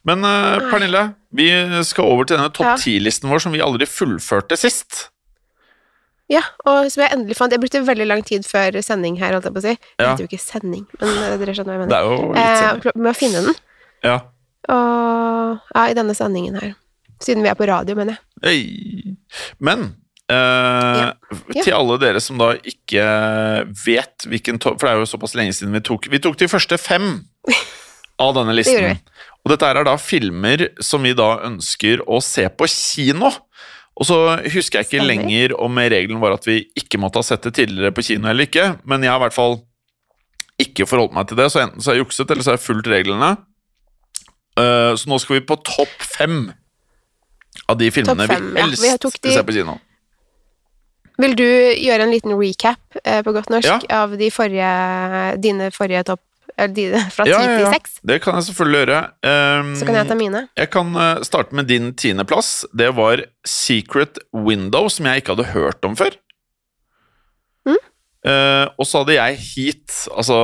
Men 0.09 0.25
eh, 0.27 0.67
Pernille, 0.73 1.05
vi 1.35 1.49
skal 1.87 2.11
over 2.11 2.27
til 2.29 2.39
denne 2.39 2.53
topp 2.55 2.79
ti-listen 2.83 3.31
vår 3.31 3.43
som 3.45 3.55
vi 3.55 3.63
aldri 3.65 3.87
fullførte 3.91 4.59
sist. 4.59 5.09
Ja, 6.29 6.43
og 6.67 6.91
som 6.93 7.03
jeg 7.03 7.13
endelig 7.17 7.37
fant 7.39 7.53
Jeg 7.53 7.61
brukte 7.63 7.81
veldig 7.87 8.07
lang 8.07 8.23
tid 8.27 8.45
før 8.47 8.77
sending 8.85 9.17
her, 9.21 9.33
holdt 9.33 9.45
jeg 9.49 9.55
på 9.55 9.63
å 9.63 9.67
si. 9.69 9.75
Det 9.77 10.05
Ja. 10.05 10.11
heter 10.13 10.25
jo 10.27 10.29
ikke 10.29 10.41
sending, 10.45 10.87
men 11.01 11.09
eh, 11.25 11.37
dere 11.41 11.55
skjønner 11.57 11.73
hva 11.73 11.79
jeg 11.79 11.83
mener. 11.85 11.93
Det 11.93 11.99
er 11.99 12.05
jo 12.05 12.33
litt 12.33 12.93
Eh, 12.95 13.01
med 13.01 13.13
å 13.13 13.17
finne 13.17 13.45
den. 13.47 13.55
Ja. 14.05 14.19
Og 14.69 15.61
ja, 15.75 15.87
i 15.89 15.95
denne 15.97 16.15
sendingen 16.17 16.59
her. 16.61 16.75
Siden 17.21 17.43
vi 17.43 17.49
er 17.51 17.57
på 17.59 17.67
radio, 17.67 17.97
mener 17.99 18.19
jeg. 18.45 19.17
Men 19.59 19.95
eh, 20.31 21.09
Ja. 21.57 21.63
til 21.65 21.73
alle 21.75 21.99
dere 21.99 22.21
som 22.21 22.39
da 22.39 22.53
ikke 22.57 23.03
vet 23.85 24.27
hvilken 24.29 24.59
topp 24.61 24.79
For 24.81 24.87
det 24.89 24.93
er 24.95 25.01
jo 25.01 25.09
såpass 25.09 25.35
lenge 25.35 25.55
siden 25.57 25.73
vi 25.73 25.81
tok 25.81 26.07
Vi 26.13 26.19
tok 26.21 26.37
de 26.37 26.47
første 26.49 26.79
fem 26.79 27.25
av 28.21 28.35
denne 28.37 28.55
listen. 28.55 28.75
Det 28.83 29.01
Og 29.47 29.53
dette 29.55 29.67
er 29.71 29.85
da 29.87 29.97
filmer 29.97 30.69
som 30.85 31.03
vi 31.03 31.15
da 31.17 31.39
ønsker 31.47 32.03
å 32.07 32.21
se 32.23 32.49
på 32.51 32.67
kino. 32.69 33.31
Og 33.99 34.07
så 34.07 34.17
husker 34.55 34.79
jeg 34.79 34.87
ikke 34.87 35.01
Stemmer. 35.01 35.09
lenger 35.11 35.55
om 35.59 35.79
regelen 35.83 36.21
var 36.23 36.37
at 36.37 36.45
vi 36.47 36.61
ikke 36.79 37.01
måtte 37.03 37.19
ha 37.19 37.27
sett 37.27 37.43
det 37.49 37.55
tidligere 37.59 37.91
på 37.97 38.05
kino 38.07 38.29
eller 38.31 38.47
ikke, 38.47 38.69
men 38.87 39.03
jeg 39.03 39.11
har 39.11 39.19
i 39.19 39.25
hvert 39.27 39.35
fall 39.35 39.57
ikke 40.63 40.87
forholdt 40.87 41.15
meg 41.17 41.27
til 41.31 41.37
det, 41.39 41.49
så 41.51 41.65
enten 41.65 41.83
så 41.83 41.91
har 41.91 41.99
jeg 41.99 42.05
jukset, 42.05 42.31
eller 42.31 42.43
så 42.47 42.51
har 42.53 42.57
jeg 42.59 42.67
fulgt 42.67 42.89
reglene. 42.91 43.33
Uh, 44.59 44.95
så 44.99 45.07
nå 45.11 45.19
skal 45.23 45.39
vi 45.39 45.45
på 45.47 45.57
topp 45.67 45.93
fem 46.03 46.49
av 47.71 47.79
de 47.79 47.91
filmene 47.95 48.27
fem, 48.31 48.49
vi 48.53 48.59
ja. 48.59 48.65
helst 48.67 48.83
Vi 48.83 48.89
de- 48.91 49.11
vil 49.29 49.37
se 49.37 49.45
på 49.47 49.55
kino. 49.59 49.77
Vil 51.19 51.35
du 51.39 51.45
gjøre 51.47 52.07
en 52.07 52.13
liten 52.15 52.35
recap 52.39 52.79
uh, 53.03 53.21
på 53.27 53.35
godt 53.35 53.51
norsk 53.51 53.67
Ja. 53.67 53.79
av 54.05 54.15
de 54.19 54.31
forrige, 54.31 54.71
dine 55.43 55.71
forrige 55.75 56.05
topp 56.07 56.23
Fra 57.15 57.27
ti 57.27 57.33
Ja, 57.33 57.43
ja, 57.45 57.59
til 57.59 57.69
seks? 57.77 57.99
Det 58.03 58.21
kan 58.25 58.39
jeg 58.39 58.49
selvfølgelig 58.49 58.81
gjøre. 58.85 59.03
Um, 59.23 59.75
Så 59.79 59.89
kan 59.89 59.99
jeg 59.99 60.09
ta 60.09 60.17
mine. 60.19 60.47
jeg 60.59 60.71
kan 60.75 60.95
eh, 60.97 61.21
starte 61.27 61.55
med 61.55 61.69
din 61.71 61.93
tiendeplass. 61.95 62.65
Det 62.77 62.91
var 62.97 63.23
Secret 63.47 64.19
Window, 64.35 64.89
som 64.91 65.07
jeg 65.07 65.23
ikke 65.23 65.37
hadde 65.37 65.53
hørt 65.53 65.87
om 65.87 65.95
før. 65.99 66.17
Mm. 67.69 67.79
Uh, 68.27 68.67
og 68.75 68.89
så 68.89 69.05
hadde 69.05 69.15
jeg 69.15 69.39
Heat, 69.45 69.93
altså 70.11 70.37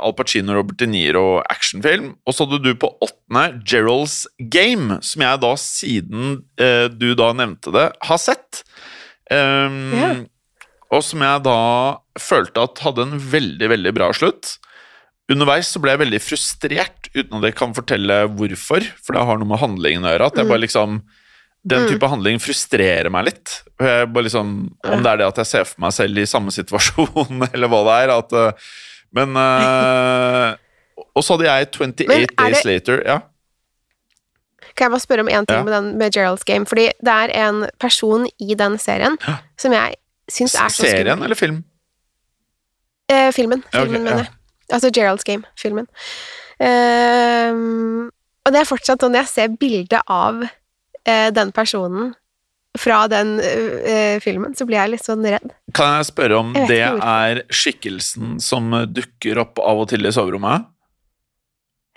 Al 0.00 0.14
Pacino, 0.16 0.54
Robert 0.56 0.78
De 0.80 0.88
Niro, 0.88 1.42
actionfilm. 1.44 2.14
Og 2.24 2.34
så 2.34 2.46
hadde 2.46 2.62
du 2.64 2.72
på 2.80 2.90
åttende 3.04 3.60
Gerald's 3.68 4.24
Game, 4.40 5.02
som 5.04 5.26
jeg 5.26 5.42
da, 5.44 5.52
siden 5.60 6.40
uh, 6.60 6.86
du 6.88 7.12
da 7.18 7.34
nevnte 7.36 7.74
det, 7.76 7.90
har 8.08 8.22
sett. 8.22 8.64
Um, 9.28 9.92
yeah. 9.92 10.24
Og 10.94 11.04
som 11.04 11.20
jeg 11.20 11.44
da 11.44 11.60
følte 12.18 12.64
at 12.64 12.80
hadde 12.80 13.04
en 13.04 13.20
veldig, 13.20 13.68
veldig 13.74 13.92
bra 13.96 14.08
slutt. 14.16 14.56
Underveis 15.28 15.68
så 15.68 15.80
ble 15.82 15.92
jeg 15.92 16.00
veldig 16.00 16.20
frustrert, 16.24 17.08
uten 17.14 17.36
at 17.38 17.44
jeg 17.50 17.54
kan 17.58 17.74
fortelle 17.76 18.14
hvorfor, 18.32 18.80
for 19.04 19.12
det 19.12 19.24
har 19.28 19.36
noe 19.38 19.48
med 19.50 19.60
handlingen 19.60 20.06
å 20.06 20.12
gjøre. 20.14 20.26
At 20.32 20.36
jeg 20.40 20.46
Mm. 20.46 20.48
bare 20.54 20.64
liksom 20.66 21.02
Den 21.68 21.88
type 21.88 22.06
handling 22.08 22.38
frustrerer 22.38 23.10
meg 23.10 23.24
litt. 23.26 23.62
Jeg 23.80 24.06
bare 24.12 24.24
liksom, 24.24 24.70
om 24.86 25.02
det 25.02 25.10
er 25.10 25.16
det 25.18 25.26
at 25.26 25.36
jeg 25.36 25.46
ser 25.46 25.64
for 25.64 25.80
meg 25.82 25.92
selv 25.92 26.16
i 26.16 26.24
samme 26.24 26.48
situasjon, 26.54 27.42
eller 27.52 27.68
hva 27.68 27.80
det 27.84 27.96
er. 28.04 28.12
At, 28.14 28.32
eh, 28.32 28.52
men 29.12 29.36
uh, 29.36 30.54
Og 31.16 31.22
så 31.26 31.34
hadde 31.36 31.44
jeg 31.50 31.66
28 31.72 32.06
er 32.08 32.26
Days 32.38 32.62
det- 32.62 32.64
Later. 32.64 33.02
Ja. 33.04 33.18
Kan 34.78 34.86
jeg 34.86 34.90
bare 34.94 35.00
spørre 35.02 35.20
om 35.20 35.28
én 35.28 35.44
ting 35.46 35.58
Ja. 35.58 35.62
med, 35.64 35.72
den, 35.74 35.98
med 35.98 36.12
Gerald's 36.14 36.44
Game? 36.46 36.64
Fordi 36.64 36.86
det 37.02 37.08
er 37.12 37.34
en 37.48 37.66
person 37.78 38.26
i 38.40 38.54
den 38.54 38.78
serien 38.78 39.18
Ja. 39.26 39.38
som 39.58 39.72
jeg 39.72 39.96
syns 40.30 40.54
er 40.54 40.68
så 40.70 40.86
Serien 40.86 41.20
eller 41.22 41.34
film? 41.34 41.64
Eh, 43.10 43.30
filmen. 43.32 43.64
Filmen, 43.72 43.92
ja. 43.92 43.98
mener 43.98 44.16
jeg. 44.24 44.28
Altså 44.72 44.90
Gerald's 44.92 45.24
Game-filmen. 45.26 45.88
Ehm, 46.60 48.08
og 48.44 48.54
det 48.54 48.62
er 48.62 48.68
fortsatt 48.68 49.04
sånn 49.04 49.16
jeg 49.18 49.30
ser 49.30 49.52
bildet 49.60 50.00
av 50.04 50.40
uh, 50.44 51.28
den 51.34 51.52
personen 51.56 52.14
fra 52.78 53.02
den 53.10 53.38
uh, 53.40 54.16
filmen, 54.22 54.54
så 54.54 54.66
blir 54.68 54.78
jeg 54.78 54.92
litt 54.94 55.06
sånn 55.06 55.24
redd. 55.26 55.52
Kan 55.76 55.98
jeg 55.98 56.10
spørre 56.10 56.40
om 56.42 56.52
Jeg 56.56 56.68
det 56.70 56.82
er 56.84 57.42
skikkelsen 57.50 58.36
som 58.44 58.70
dukker 58.92 59.40
opp 59.42 59.62
av 59.62 59.84
og 59.84 59.88
til 59.90 60.06
i 60.06 60.12
soverommet? 60.14 60.68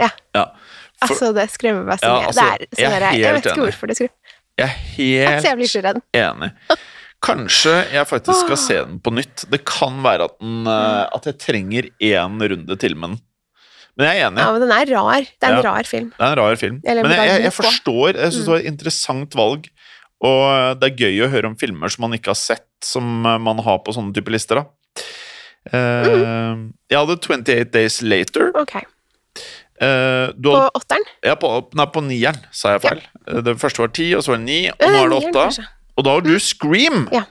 Ja. 0.02 0.10
ja. 0.36 0.48
For, 1.02 1.12
Altså, 1.12 1.32
det 1.34 1.48
skremmer 1.50 1.86
meg 1.86 2.02
så 2.02 2.10
Ja, 2.10 2.28
altså, 2.30 2.46
det 2.46 2.48
er, 2.54 2.66
jeg 2.78 2.90
er 2.94 3.06
jeg, 3.18 3.36
vet 3.36 3.52
ikke 3.52 3.64
hvorfor 3.66 3.90
det 3.90 3.98
skremmer. 3.98 4.34
jeg 4.62 4.72
er 4.72 5.30
Altså, 5.36 5.48
jeg 5.48 5.60
blir 5.60 5.68
helt 5.68 5.76
så 5.76 5.86
redd. 5.88 6.02
enig. 6.22 6.52
Kanskje 7.22 7.74
jeg 7.94 8.08
faktisk 8.10 8.46
skal 8.48 8.58
se 8.58 8.78
den 8.82 9.00
på 9.04 9.12
nytt. 9.14 9.44
Det 9.52 9.60
kan 9.70 10.00
være 10.02 10.26
at, 10.30 10.40
den, 10.42 10.64
eh, 10.66 11.04
at 11.14 11.28
jeg 11.30 11.38
trenger 11.44 11.90
én 12.02 12.40
runde 12.42 12.78
til 12.82 12.96
med 12.98 13.10
den. 13.14 13.20
Men 14.00 14.08
jeg 14.08 14.22
er 14.22 14.28
enig. 14.32 14.40
Ja, 14.42 14.52
men 14.56 14.62
den 14.64 14.72
er 14.72 14.86
rar. 14.96 15.22
Det 15.22 15.44
er 15.46 15.52
en 15.52 15.64
Ja. 15.64 15.70
rar 15.70 15.84
film. 15.84 16.10
Det 16.18 16.26
er 16.26 16.32
en 16.32 16.40
rar 16.40 16.56
film. 16.56 16.82
Eller 16.86 17.04
Men 17.04 17.12
jeg, 17.12 17.28
jeg, 17.30 17.42
jeg 17.44 17.54
forstår. 17.54 18.14
Jeg 18.16 18.32
syns 18.32 18.40
Mm. 18.42 18.46
det 18.46 18.54
var 18.54 18.60
et 18.64 18.72
interessant 18.72 19.36
valg. 19.36 19.70
Og 20.24 20.80
det 20.80 20.88
er 20.92 20.98
gøy 21.02 21.22
å 21.26 21.30
høre 21.30 21.46
om 21.50 21.56
filmer 21.58 21.90
som 21.90 22.04
man 22.10 22.14
ikke 22.18 22.30
har 22.34 22.40
sett, 22.40 22.66
som 22.82 23.26
eh, 23.26 23.38
man 23.38 23.58
har 23.60 23.80
på 23.86 23.94
sånne 23.94 24.14
type 24.14 24.30
lister. 24.32 24.56
da. 24.56 24.66
Eh, 25.72 26.08
Mm. 26.52 26.74
Jeg 26.90 26.98
hadde 26.98 27.20
28 27.22 27.72
Days 27.72 28.02
Later. 28.02 28.52
Ok. 28.56 28.82
Uh, 29.82 30.30
På 30.38 30.70
åtteren? 30.78 31.02
ja, 31.26 31.34
på, 31.36 31.50
nei, 31.74 31.86
på 31.90 32.02
nieren, 32.06 32.38
sa 32.54 32.74
jeg 32.76 32.82
feil. 32.84 33.02
Ja. 33.28 33.42
Det 33.42 33.56
første 33.58 33.80
var 33.82 33.88
ti, 33.88 34.14
og 34.14 34.22
så 34.22 34.34
var 34.34 34.38
det 34.38 34.46
ni, 34.46 34.60
og 34.70 34.78
nå 34.80 35.00
er 35.06 35.10
det 35.10 35.34
åtte. 35.34 35.66
Og 36.02 36.08
da 36.08 36.18
har 36.18 36.26
du 36.26 36.34
Scream! 36.42 37.06
Ja. 37.14 37.28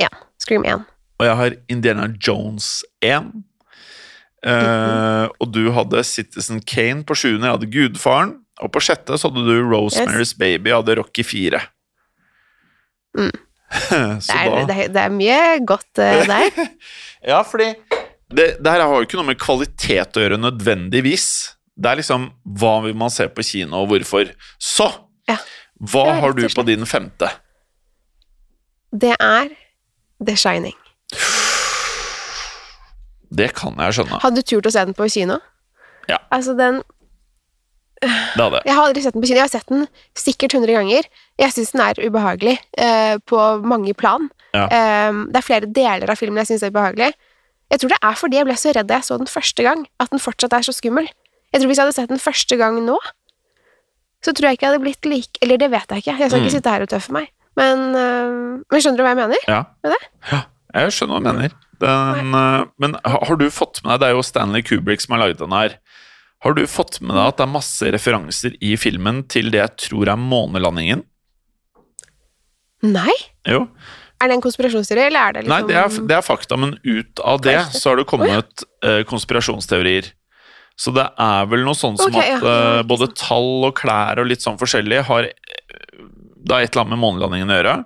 Én. 0.00 0.16
Scream 0.40 0.64
1. 0.64 0.84
Og 1.20 1.26
jeg 1.26 1.36
har 1.40 1.54
Indiana 1.72 2.08
Jones 2.20 2.84
1. 3.04 3.30
Uh, 4.46 4.52
mm 4.52 4.60
-hmm. 4.60 5.28
Og 5.40 5.52
du 5.52 5.70
hadde 5.70 6.04
Citizen 6.04 6.60
Kane 6.60 7.04
på 7.04 7.14
sjuende, 7.14 7.46
jeg 7.46 7.52
hadde 7.52 7.72
Gudfaren. 7.72 8.34
Og 8.60 8.72
på 8.72 8.80
sjette 8.80 9.18
så 9.18 9.28
hadde 9.28 9.44
du 9.44 9.62
Rosemary's 9.64 10.38
Baby, 10.38 10.68
jeg 10.68 10.76
hadde 10.76 10.96
Rocky 10.96 11.24
4. 11.24 11.60
Mm. 13.18 13.30
Det 13.76 14.36
er, 14.36 14.66
det, 14.66 14.76
er- 14.76 14.88
det 14.88 15.00
er 15.02 15.08
mye 15.08 15.66
godt 15.66 15.98
uh, 15.98 16.26
der. 16.32 16.68
Ja, 17.26 17.42
fordi 17.42 17.74
det, 18.30 18.56
det 18.64 18.72
her 18.72 18.80
har 18.80 18.94
jo 18.94 19.00
ikke 19.00 19.16
noe 19.16 19.26
med 19.26 19.38
kvalitet 19.38 20.16
å 20.16 20.20
gjøre 20.20 20.38
nødvendigvis. 20.38 21.56
Det 21.76 21.90
er 21.90 21.96
liksom 21.96 22.30
hva 22.44 22.80
vil 22.84 22.94
man 22.94 23.10
se 23.10 23.28
på 23.28 23.42
kino, 23.42 23.82
og 23.82 23.86
hvorfor. 23.88 24.32
Så! 24.58 24.88
Ja. 25.28 25.36
Hva 25.80 26.06
har 26.20 26.36
du 26.36 26.46
på 26.48 26.64
din 26.66 26.86
femte? 26.88 27.28
Det 28.96 29.12
er 29.20 29.50
The 30.24 30.36
Shining. 30.36 30.76
Det 33.36 33.50
kan 33.56 33.76
jeg 33.82 33.98
skjønne. 33.98 34.20
Hadde 34.22 34.40
du 34.40 34.46
turt 34.46 34.68
å 34.68 34.72
se 34.72 34.84
den 34.86 34.96
på 34.96 35.08
kino? 35.12 35.40
Ja. 36.08 36.20
Altså, 36.32 36.54
den. 36.56 36.80
Jeg 38.04 38.72
har 38.76 38.84
aldri 38.84 39.02
sett 39.02 39.16
den 39.16 39.24
på 39.24 39.28
kino. 39.28 39.40
Jeg 39.40 39.48
har 39.48 39.52
sett 39.52 39.68
den 39.72 39.86
sikkert 40.16 40.56
100 40.56 40.76
ganger. 40.78 41.08
Jeg 41.42 41.54
syns 41.56 41.74
den 41.74 41.84
er 41.84 42.00
ubehagelig 42.06 42.56
eh, 42.78 43.16
på 43.28 43.42
mange 43.66 43.92
plan. 43.98 44.30
Ja. 44.56 44.68
Eh, 44.70 45.22
det 45.32 45.42
er 45.42 45.46
flere 45.46 45.68
deler 45.68 46.12
av 46.12 46.20
filmen 46.20 46.40
jeg 46.44 46.54
syns 46.54 46.64
er 46.64 46.72
ubehagelig. 46.72 47.12
Jeg 47.72 47.82
tror 47.82 47.92
det 47.92 48.00
er 48.06 48.18
fordi 48.20 48.38
jeg 48.38 48.46
ble 48.46 48.56
så 48.60 48.72
redd 48.76 48.88
da 48.88 49.00
jeg 49.00 49.08
så 49.08 49.16
den 49.18 49.28
første 49.30 49.64
gang, 49.66 49.86
at 50.00 50.12
den 50.12 50.22
fortsatt 50.22 50.54
er 50.54 50.66
så 50.66 50.74
skummel. 50.76 51.08
Jeg 51.52 51.60
tror 51.60 51.70
Hvis 51.70 51.80
jeg 51.80 51.88
hadde 51.88 51.96
sett 51.96 52.12
den 52.12 52.22
første 52.22 52.58
gang 52.60 52.78
nå, 52.84 52.96
så 54.26 54.34
tror 54.34 54.50
jeg 54.50 54.58
ikke 54.58 54.66
jeg 54.66 54.72
hadde 54.74 54.82
blitt 54.84 55.06
like 55.08 55.38
Eller 55.46 55.60
det 55.62 55.70
vet 55.72 55.94
jeg 55.94 56.02
ikke. 56.04 56.16
Jeg 56.18 56.30
skal 56.32 56.40
Mm. 56.42 56.46
ikke 56.48 56.56
sitte 56.58 56.72
her 56.74 56.82
og 56.84 56.90
tøffe 56.90 57.14
meg. 57.14 57.30
Men, 57.56 57.84
eh, 57.94 58.34
men 58.66 58.82
skjønner 58.82 58.98
du 59.00 59.04
hva 59.06 59.12
jeg 59.14 59.20
mener? 59.22 59.46
Ja. 59.48 59.62
Med 59.86 59.94
det? 59.94 60.02
ja. 60.32 60.42
Jeg 60.76 60.92
skjønner 60.92 61.14
hva 61.16 61.22
du 61.22 61.30
mener. 61.38 61.54
Den, 61.80 62.34
eh, 62.34 62.64
men 62.82 62.96
har 63.04 63.36
du 63.40 63.46
fått 63.52 63.82
med 63.84 63.94
deg 63.94 64.00
Det 64.00 64.08
er 64.10 64.16
jo 64.18 64.24
Stanley 64.26 64.62
Kubrick 64.66 65.00
som 65.04 65.14
har 65.16 65.22
laget 65.26 65.38
den 65.40 65.52
her. 65.56 65.78
Har 66.44 66.52
du 66.56 66.62
fått 66.68 67.00
med 67.00 67.16
deg 67.16 67.26
at 67.30 67.36
det 67.38 67.44
er 67.46 67.52
masse 67.54 67.92
referanser 67.94 68.56
i 68.60 68.74
filmen 68.76 69.22
til 69.28 69.48
det 69.50 69.60
jeg 69.62 69.76
tror 69.88 70.08
er 70.12 70.20
månelandingen? 70.20 71.04
Nei? 72.86 73.12
Jo. 73.48 73.66
Er 74.20 74.28
det 74.30 74.36
en 74.36 74.44
konspirasjonsteori, 74.44 75.06
eller 75.10 75.20
er 75.28 75.32
det 75.36 75.42
Nei, 75.48 75.58
liksom 75.62 75.68
det 75.68 75.76
er, 75.76 76.06
det 76.08 76.16
er 76.16 76.24
fakta, 76.24 76.56
men 76.60 76.76
ut 76.84 77.20
av 77.24 77.40
det 77.44 77.56
så 77.76 77.90
har 77.92 77.96
det 78.00 78.06
kommet 78.08 78.64
eh, 78.84 79.02
konspirasjonsteorier. 79.08 80.08
Så 80.76 80.92
det 80.92 81.06
er 81.16 81.46
vel 81.48 81.64
noe 81.64 81.74
sånn 81.78 81.96
som 81.96 82.12
okay, 82.12 82.34
at 82.36 82.42
ja, 82.44 82.56
eh, 82.78 82.82
både 82.84 83.08
tall 83.16 83.64
og 83.64 83.74
klær 83.78 84.20
og 84.20 84.28
litt 84.28 84.44
sånn 84.44 84.58
forskjellig 84.60 85.02
har 85.08 85.24
eh, 85.30 86.04
da 86.46 86.60
et 86.60 86.70
eller 86.74 86.84
annet 86.84 86.94
med 86.96 87.02
månelandingen 87.04 87.50
å 87.50 87.56
gjøre. 87.58 87.76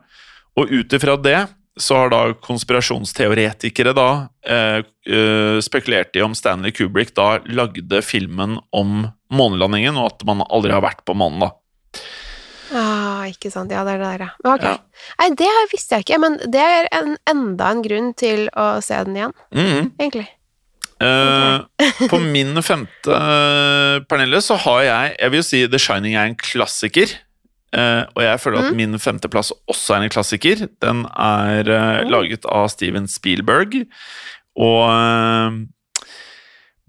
Og 0.58 0.72
ut 0.74 0.96
ifra 0.98 1.14
det 1.22 1.38
så 1.80 1.96
har 1.96 2.10
da 2.12 2.22
konspirasjonsteoretikere 2.44 3.94
da 3.96 4.08
eh, 4.44 4.82
eh, 5.06 5.60
spekulert 5.64 6.16
i 6.18 6.22
om 6.26 6.34
Stanley 6.34 6.74
Kubrick 6.76 7.14
da 7.16 7.38
lagde 7.46 8.02
filmen 8.04 8.58
om 8.74 9.06
månelandingen, 9.32 9.96
og 9.96 10.10
at 10.10 10.26
man 10.26 10.42
aldri 10.50 10.74
har 10.74 10.82
vært 10.84 11.04
på 11.06 11.14
månen, 11.16 11.46
da. 11.46 11.52
Ah, 12.74 13.22
ikke 13.30 13.50
sant. 13.50 13.72
Ja, 13.74 13.82
det 13.86 13.96
er 13.96 14.02
det 14.02 14.10
der, 14.10 14.26
ja. 14.26 14.30
Men 14.44 14.52
Ok. 14.58 14.66
Ja. 14.66 14.76
Nei, 15.22 15.28
det 15.38 15.54
visste 15.72 15.96
jeg 15.96 16.06
ikke, 16.06 16.20
men 16.22 16.36
det 16.52 16.60
er 16.62 16.88
en, 16.98 17.16
enda 17.30 17.70
en 17.74 17.82
grunn 17.86 18.12
til 18.18 18.48
å 18.58 18.66
se 18.84 18.98
den 19.06 19.16
igjen, 19.16 19.34
Mhm. 19.54 19.92
egentlig. 19.98 20.28
Eh, 21.00 22.08
på 22.10 22.20
min 22.20 22.60
femte, 22.62 23.08
eh, 23.08 24.02
Pernille, 24.04 24.42
så 24.44 24.58
har 24.60 24.82
jeg 24.84 25.16
Jeg 25.18 25.30
vil 25.30 25.40
jo 25.40 25.48
si 25.48 25.66
The 25.66 25.80
Shining 25.80 26.14
er 26.14 26.28
en 26.28 26.36
klassiker. 26.36 27.18
Uh, 27.70 28.02
og 28.18 28.24
jeg 28.24 28.40
føler 28.42 28.64
at 28.66 28.74
min 28.74 28.98
femteplass 28.98 29.52
også 29.70 29.94
er 29.94 30.02
en 30.02 30.10
klassiker. 30.10 30.64
Den 30.82 31.04
er 31.14 31.62
mm. 31.62 32.08
laget 32.10 32.48
av 32.50 32.66
Steven 32.72 33.06
Spielberg. 33.06 33.84
Og 34.58 34.90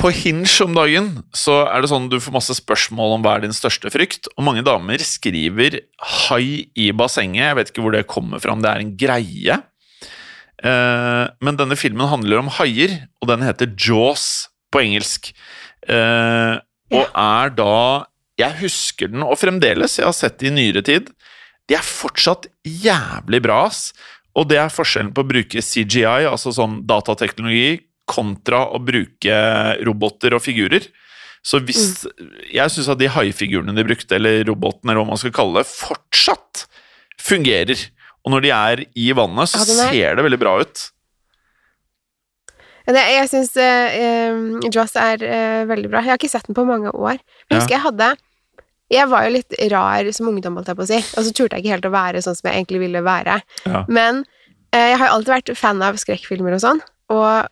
på 0.01 0.09
Hinge 0.17 0.49
om 0.65 0.73
dagen 0.73 1.11
så 1.37 1.59
er 1.67 1.83
det 1.83 1.91
sånn 1.91 2.07
du 2.09 2.17
får 2.17 2.33
masse 2.33 2.55
spørsmål 2.57 3.19
om 3.19 3.25
hva 3.25 3.35
er 3.37 3.45
din 3.45 3.53
største 3.53 3.91
frykt. 3.93 4.31
Og 4.33 4.47
mange 4.47 4.65
damer 4.65 4.97
skriver 5.05 5.83
'hai 6.01 6.65
i 6.73 6.89
bassenget'. 6.89 7.45
Jeg 7.45 7.55
vet 7.59 7.69
ikke 7.69 7.85
hvor 7.85 7.93
det 7.93 8.07
kommer 8.09 8.41
fra, 8.41 8.57
om 8.57 8.63
det 8.65 8.71
er 8.71 8.81
en 8.81 8.95
greie. 8.97 9.61
Eh, 10.61 11.25
men 11.41 11.57
denne 11.57 11.77
filmen 11.79 12.09
handler 12.09 12.41
om 12.43 12.51
haier, 12.59 12.99
og 13.21 13.31
den 13.31 13.45
heter 13.45 13.71
Jaws 13.73 14.47
på 14.71 14.83
engelsk. 14.83 15.31
Eh, 15.89 16.55
og 16.91 17.05
er 17.07 17.53
da 17.57 18.07
Jeg 18.39 18.57
husker 18.61 19.11
den, 19.11 19.21
og 19.21 19.37
fremdeles, 19.37 19.99
jeg 19.99 20.07
har 20.07 20.15
sett 20.17 20.39
det 20.39 20.49
i 20.49 20.53
nyere 20.55 20.81
tid. 20.81 21.11
De 21.69 21.75
er 21.77 21.85
fortsatt 21.85 22.47
jævlig 22.65 23.41
bra, 23.43 23.67
ass. 23.67 23.91
Og 24.33 24.47
det 24.49 24.57
er 24.57 24.71
forskjellen 24.71 25.11
på 25.13 25.21
å 25.21 25.27
bruke 25.27 25.61
CGI, 25.61 26.25
altså 26.25 26.53
sånn 26.55 26.79
datateknologi, 26.89 27.83
kontra 28.09 28.63
å 28.73 28.79
bruke 28.81 29.35
roboter 29.85 30.33
og 30.35 30.41
figurer. 30.41 30.87
Så 31.45 31.61
hvis 31.65 32.07
Jeg 32.51 32.69
syns 32.69 32.89
at 32.91 32.99
de 33.01 33.09
haifigurene 33.11 33.75
de 33.75 33.85
brukte, 33.85 34.15
eller 34.17 34.43
robotene, 34.47 34.93
eller 34.93 35.03
hva 35.03 35.13
man 35.13 35.21
skal 35.21 35.35
kalle 35.35 35.61
det, 35.61 35.69
fortsatt 35.69 36.65
fungerer. 37.21 37.77
Og 38.25 38.33
når 38.35 38.43
de 38.45 38.51
er 38.53 38.83
i 38.95 39.11
vannet, 39.17 39.49
så 39.49 39.61
Ja, 39.61 39.85
er- 39.87 39.93
ser 39.95 40.15
det 40.19 40.25
veldig 40.27 40.39
bra 40.41 40.55
ut. 40.61 40.83
Det, 42.91 42.97
jeg 43.13 43.27
syns 43.29 43.53
uh, 43.61 44.67
Joss 44.73 44.95
er 44.99 45.21
uh, 45.21 45.61
veldig 45.69 45.89
bra. 45.91 46.01
Jeg 46.03 46.11
har 46.11 46.19
ikke 46.19 46.31
sett 46.31 46.47
den 46.49 46.57
på 46.57 46.65
mange 46.67 46.91
år. 46.91 47.19
Men 47.47 47.53
jeg 47.55 47.61
husker 47.61 47.75
jeg 47.77 47.83
hadde 47.85 48.07
Jeg 48.91 49.07
var 49.11 49.23
jo 49.27 49.33
litt 49.37 49.55
rar 49.71 50.09
som 50.17 50.27
ungdom, 50.27 50.57
holdt 50.59 50.71
jeg 50.73 50.79
på 50.79 50.83
å 50.83 50.89
si, 50.89 50.97
og 51.15 51.23
så 51.27 51.31
turte 51.37 51.55
jeg 51.55 51.63
ikke 51.63 51.75
helt 51.77 51.87
å 51.87 51.93
være 51.93 52.23
sånn 52.25 52.35
som 52.35 52.49
jeg 52.49 52.57
egentlig 52.59 52.81
ville 52.81 53.03
være. 53.05 53.37
Ja. 53.63 53.83
Men 53.87 54.25
eh, 54.73 54.89
jeg 54.91 54.97
har 54.99 55.07
jo 55.07 55.13
alltid 55.19 55.31
vært 55.37 55.51
fan 55.61 55.79
av 55.85 55.99
skrekkfilmer 56.01 56.57
og 56.57 56.63
sånn, 56.65 56.81
og 57.13 57.47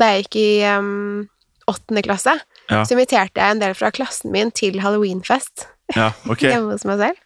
da 0.00 0.08
jeg 0.14 0.24
gikk 0.24 0.38
i 0.40 0.48
åttende 0.64 1.28
åttende 1.70 2.02
klasse, 2.02 2.32
Ja. 2.70 2.80
så 2.82 2.96
inviterte 2.96 3.38
jeg 3.38 3.52
en 3.52 3.60
del 3.60 3.76
fra 3.78 3.90
klassen 3.94 4.32
min 4.32 4.48
til 4.50 4.80
halloweenfest 4.82 5.66
Ja, 5.94 6.08
okay. 6.26 6.48
hjemme 6.54 6.72
hos 6.72 6.82
meg 6.88 6.98
selv. 6.98 7.20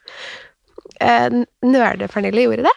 Eh, 1.01 1.29
Nerde-Pernille 1.67 2.45
gjorde 2.47 2.67
det. 2.67 2.75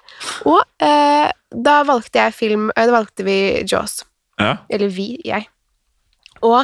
Og 0.49 0.61
eh, 0.83 1.29
da 1.53 1.75
valgte 1.87 2.19
jeg 2.23 2.33
film 2.35 2.69
eh, 2.75 2.85
Da 2.87 2.93
valgte 2.95 3.23
vi 3.27 3.37
Jaws. 3.69 3.99
Ja. 4.39 4.55
Eller 4.69 4.89
vi, 4.93 5.09
jeg. 5.25 5.47
Og 6.45 6.63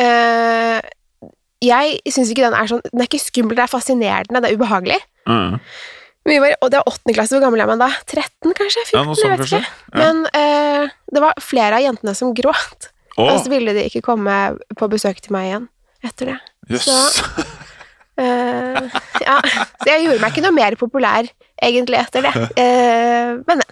eh, 0.00 0.80
jeg 1.62 1.98
syns 2.10 2.30
ikke 2.32 2.46
den 2.48 2.56
er 2.58 2.66
sånn 2.70 2.80
Den 2.88 3.02
er 3.04 3.06
ikke 3.10 3.20
skummel, 3.22 3.54
det 3.58 3.66
er 3.66 3.70
fascinerende, 3.70 4.40
det 4.42 4.50
er 4.52 4.56
ubehagelig. 4.58 4.98
Mm. 5.30 5.58
Vi 6.26 6.36
var, 6.38 6.54
og 6.62 6.70
det 6.70 6.78
var 6.78 6.86
åttende 6.90 7.14
klasse, 7.16 7.34
hvor 7.34 7.42
gammel 7.42 7.62
er 7.64 7.70
man 7.70 7.80
da? 7.82 7.88
13, 8.06 8.52
kanskje? 8.58 8.82
14? 8.90 8.94
Ja, 8.94 9.02
sånt, 9.04 9.22
jeg 9.22 9.30
vet 9.32 9.40
kanskje. 9.42 9.60
ikke. 9.62 9.98
Men 9.98 10.20
eh, 10.38 10.92
det 11.14 11.22
var 11.24 11.38
flere 11.42 11.78
av 11.78 11.82
jentene 11.86 12.14
som 12.18 12.30
gråt. 12.38 12.88
Og 13.20 13.34
så 13.42 13.50
ville 13.52 13.74
de 13.76 13.82
ikke 13.90 14.00
komme 14.06 14.36
på 14.78 14.88
besøk 14.88 15.18
til 15.20 15.34
meg 15.34 15.50
igjen 15.50 15.66
etter 16.06 16.30
det. 16.32 16.38
Yes. 16.70 16.86
så- 16.86 17.44
Eh, 18.22 19.00
ja, 19.26 19.36
så 19.42 19.88
jeg 19.88 20.06
gjorde 20.06 20.22
meg 20.22 20.32
ikke 20.34 20.44
noe 20.46 20.56
mer 20.56 20.76
populær 20.80 21.28
egentlig 21.62 22.00
etter 22.00 22.26
det. 22.26 22.32
Uh, 22.58 23.42
men, 23.48 23.62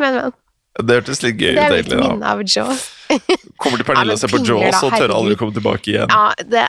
men, 0.00 0.18
men. 0.18 0.36
Det 0.80 1.00
hørtes 1.00 1.22
litt 1.24 1.40
gøy 1.40 1.56
Det 1.56 1.62
er 1.62 1.72
mitt 1.72 1.78
egentlig. 1.80 2.02
minne 2.02 2.34
av 2.34 2.42
Jaws. 2.46 2.84
Kommer 3.60 3.80
til 3.80 3.88
Pernille 3.88 4.14
ja, 4.14 4.18
og 4.18 4.22
ser 4.22 4.32
på 4.32 4.42
Jaws 4.46 4.76
da, 4.76 4.82
og 4.86 4.94
tør 4.94 5.14
aldri 5.16 5.38
komme 5.40 5.56
tilbake 5.56 5.94
igjen. 5.94 6.12
Ja, 6.12 6.30
det 6.46 6.68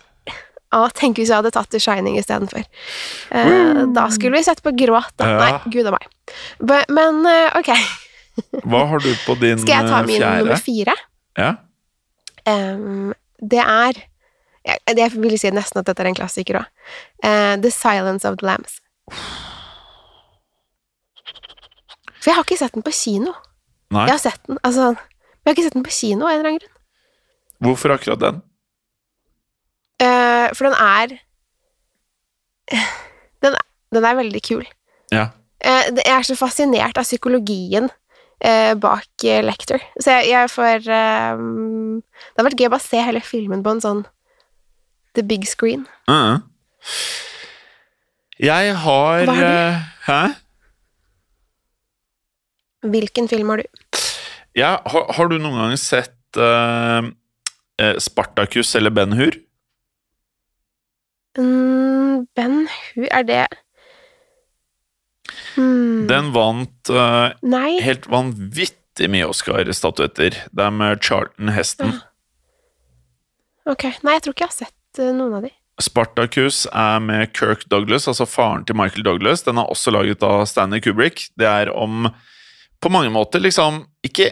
Å, 0.71 0.85
tenk 0.95 1.19
hvis 1.19 1.27
jeg 1.27 1.35
hadde 1.35 1.51
tatt 1.51 1.67
The 1.73 1.81
Shining 1.83 2.15
istedenfor. 2.15 2.63
Uh, 3.27 3.83
da 3.91 4.05
skulle 4.13 4.39
vi 4.39 4.45
sett 4.47 4.63
på 4.63 4.71
gråt, 4.71 5.11
da. 5.19 5.27
Ja. 5.27 5.41
Nei, 5.43 5.73
gud 5.73 5.89
a 5.89 5.93
meg. 5.97 6.07
Men 6.95 7.25
eh, 7.27 7.57
ok, 7.59 7.73
Hva 8.63 8.85
har 8.87 9.03
du 9.03 9.09
på 9.25 9.35
din 9.41 9.59
skal 9.59 9.73
jeg 9.81 9.91
ta 9.91 9.99
eh, 9.99 10.07
min 10.07 10.21
fjerde? 10.21 10.45
nummer 10.45 10.61
fire? 10.63 10.95
Ja. 11.39 11.49
Um, 12.47 13.11
det 13.51 13.61
er 13.61 13.99
jeg, 14.65 14.97
jeg 14.97 15.11
vil 15.17 15.37
si 15.41 15.49
nesten 15.55 15.79
at 15.81 15.87
dette 15.89 16.03
er 16.03 16.09
en 16.11 16.17
klassiker 16.17 16.59
òg. 16.61 16.67
The 17.23 17.71
Silence 17.73 18.27
of 18.29 18.37
the 18.41 18.45
Lambs. 18.47 18.79
For 22.21 22.29
jeg 22.29 22.37
har 22.37 22.45
ikke 22.45 22.59
sett 22.59 22.75
den 22.77 22.85
på 22.85 22.93
kino. 22.93 23.33
Nei, 23.91 24.05
Jeg 24.07 24.13
har 24.15 24.21
sett 24.23 24.43
den, 24.47 24.59
altså 24.63 24.91
Men 24.93 25.49
jeg 25.49 25.49
har 25.49 25.55
ikke 25.57 25.65
sett 25.65 25.73
den 25.79 25.83
på 25.87 25.91
kino 25.95 26.27
av 26.27 26.31
en 26.31 26.39
eller 26.39 26.49
annen 26.51 26.61
grunn. 26.61 26.77
hvorfor 27.61 27.91
akkurat 27.95 28.21
den? 28.21 28.37
Uh, 30.01 30.47
for 30.57 30.65
den 30.65 30.77
er 30.81 31.11
den, 33.41 33.53
er- 33.57 33.67
den 33.93 34.05
er 34.07 34.15
veldig 34.17 34.41
kul. 34.47 34.63
Ja. 35.11 35.27
Uh, 35.65 35.89
jeg 35.97 36.13
er 36.15 36.23
så 36.25 36.37
fascinert 36.39 36.97
av 36.97 37.03
psykologien 37.05 37.89
eh, 38.41 38.73
bak 38.81 39.25
Lector. 39.45 39.83
Så 40.01 40.09
jeg, 40.15 40.29
jeg 40.31 40.49
får 40.49 40.87
eh, 40.89 41.43
Det 42.07 42.39
har 42.39 42.47
vært 42.47 42.57
gøy 42.63 42.69
å 42.69 42.73
bare 42.73 42.85
se 42.87 43.01
hele 43.05 43.21
filmen 43.21 43.61
på 43.65 43.75
en 43.75 43.83
sånn 43.83 44.01
the 45.15 45.23
big 45.23 45.45
screen. 45.47 45.87
Mhm. 46.09 46.43
Jeg 48.41 48.75
har 48.75 49.25
Hva 49.25 49.33
har 49.35 49.41
du? 49.41 49.45
eh, 49.45 49.81
Hæ? 50.07 50.21
Hvilken 52.89 53.27
film 53.29 53.49
har 53.53 53.57
du? 53.61 53.63
Ja, 54.57 54.71
har, 54.89 55.05
har 55.13 55.27
du 55.29 55.37
noen 55.37 55.59
gang 55.61 55.77
sett 55.77 56.37
eh, 56.41 57.11
Spartacus 58.01 58.73
eller 58.75 58.89
Ben 58.89 59.13
Hur? 59.13 59.37
Mm, 61.37 62.25
ben 62.35 62.67
Hur 62.95 63.05
Er 63.11 63.23
det 63.23 63.45
hmm, 65.55 66.07
Den 66.09 66.33
vant 66.35 66.89
uh, 66.91 67.31
helt 67.85 68.09
vanvittig 68.11 69.07
mye 69.13 69.29
Oscar-statuetter. 69.31 70.35
Det 70.51 70.65
er 70.65 70.73
med 70.75 70.99
Charlton 71.05 71.53
Heston. 71.55 71.93
Ok. 73.69 73.85
Nei, 74.03 74.17
jeg 74.17 74.25
tror 74.25 74.33
ikke 74.35 74.43
jeg 74.43 74.51
har 74.51 74.57
sett 74.65 74.75
eh, 74.99 75.13
noen 75.15 75.37
av 75.39 75.45
de. 75.47 75.53
Spartacus 75.81 76.65
er 76.67 76.99
med 77.01 77.31
Kirk 77.37 77.63
Douglas, 77.71 78.07
altså 78.09 78.27
faren 78.29 78.65
til 78.67 78.77
Michael 78.77 79.05
Douglas. 79.07 79.45
Den 79.47 79.61
er 79.61 79.71
også 79.71 79.93
laget 79.95 80.23
av 80.25 80.43
Stanley 80.49 80.83
Kubrick. 80.83 81.29
Det 81.39 81.47
er 81.47 81.71
om 81.73 82.09
På 82.81 82.89
mange 82.89 83.11
måter 83.13 83.37
liksom 83.39 83.83
Ikke 84.01 84.31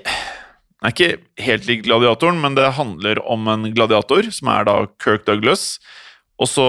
er 0.79 0.93
ikke 0.93 1.17
helt 1.43 1.67
lik 1.67 1.83
gladiatoren, 1.83 2.39
men 2.39 2.55
det 2.55 2.71
handler 2.77 3.19
om 3.27 3.47
en 3.51 3.67
gladiator, 3.75 4.23
som 4.31 4.47
er 4.47 4.63
da 4.63 4.75
Kirk 5.03 5.25
Douglas. 5.27 5.79
Og 6.39 6.47
så 6.47 6.67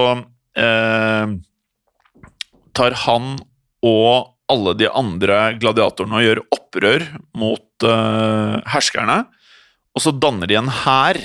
eh, 0.59 1.31
tar 2.75 2.97
han 3.05 3.37
og 3.87 4.33
alle 4.51 4.73
de 4.75 4.89
andre 4.91 5.37
gladiatorene 5.61 6.17
og 6.19 6.25
gjør 6.25 6.41
opprør 6.57 7.05
mot 7.39 7.87
eh, 7.87 8.57
herskerne. 8.73 9.21
Og 9.95 10.03
så 10.03 10.11
danner 10.11 10.51
de 10.51 10.59
en 10.59 10.71
hær 10.83 11.19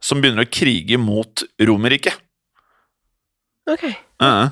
som 0.00 0.20
begynner 0.22 0.46
å 0.46 0.50
krige 0.50 0.98
mot 1.00 1.44
Romerriket. 1.60 2.16
Ok. 3.70 3.84
Eh, 3.90 4.48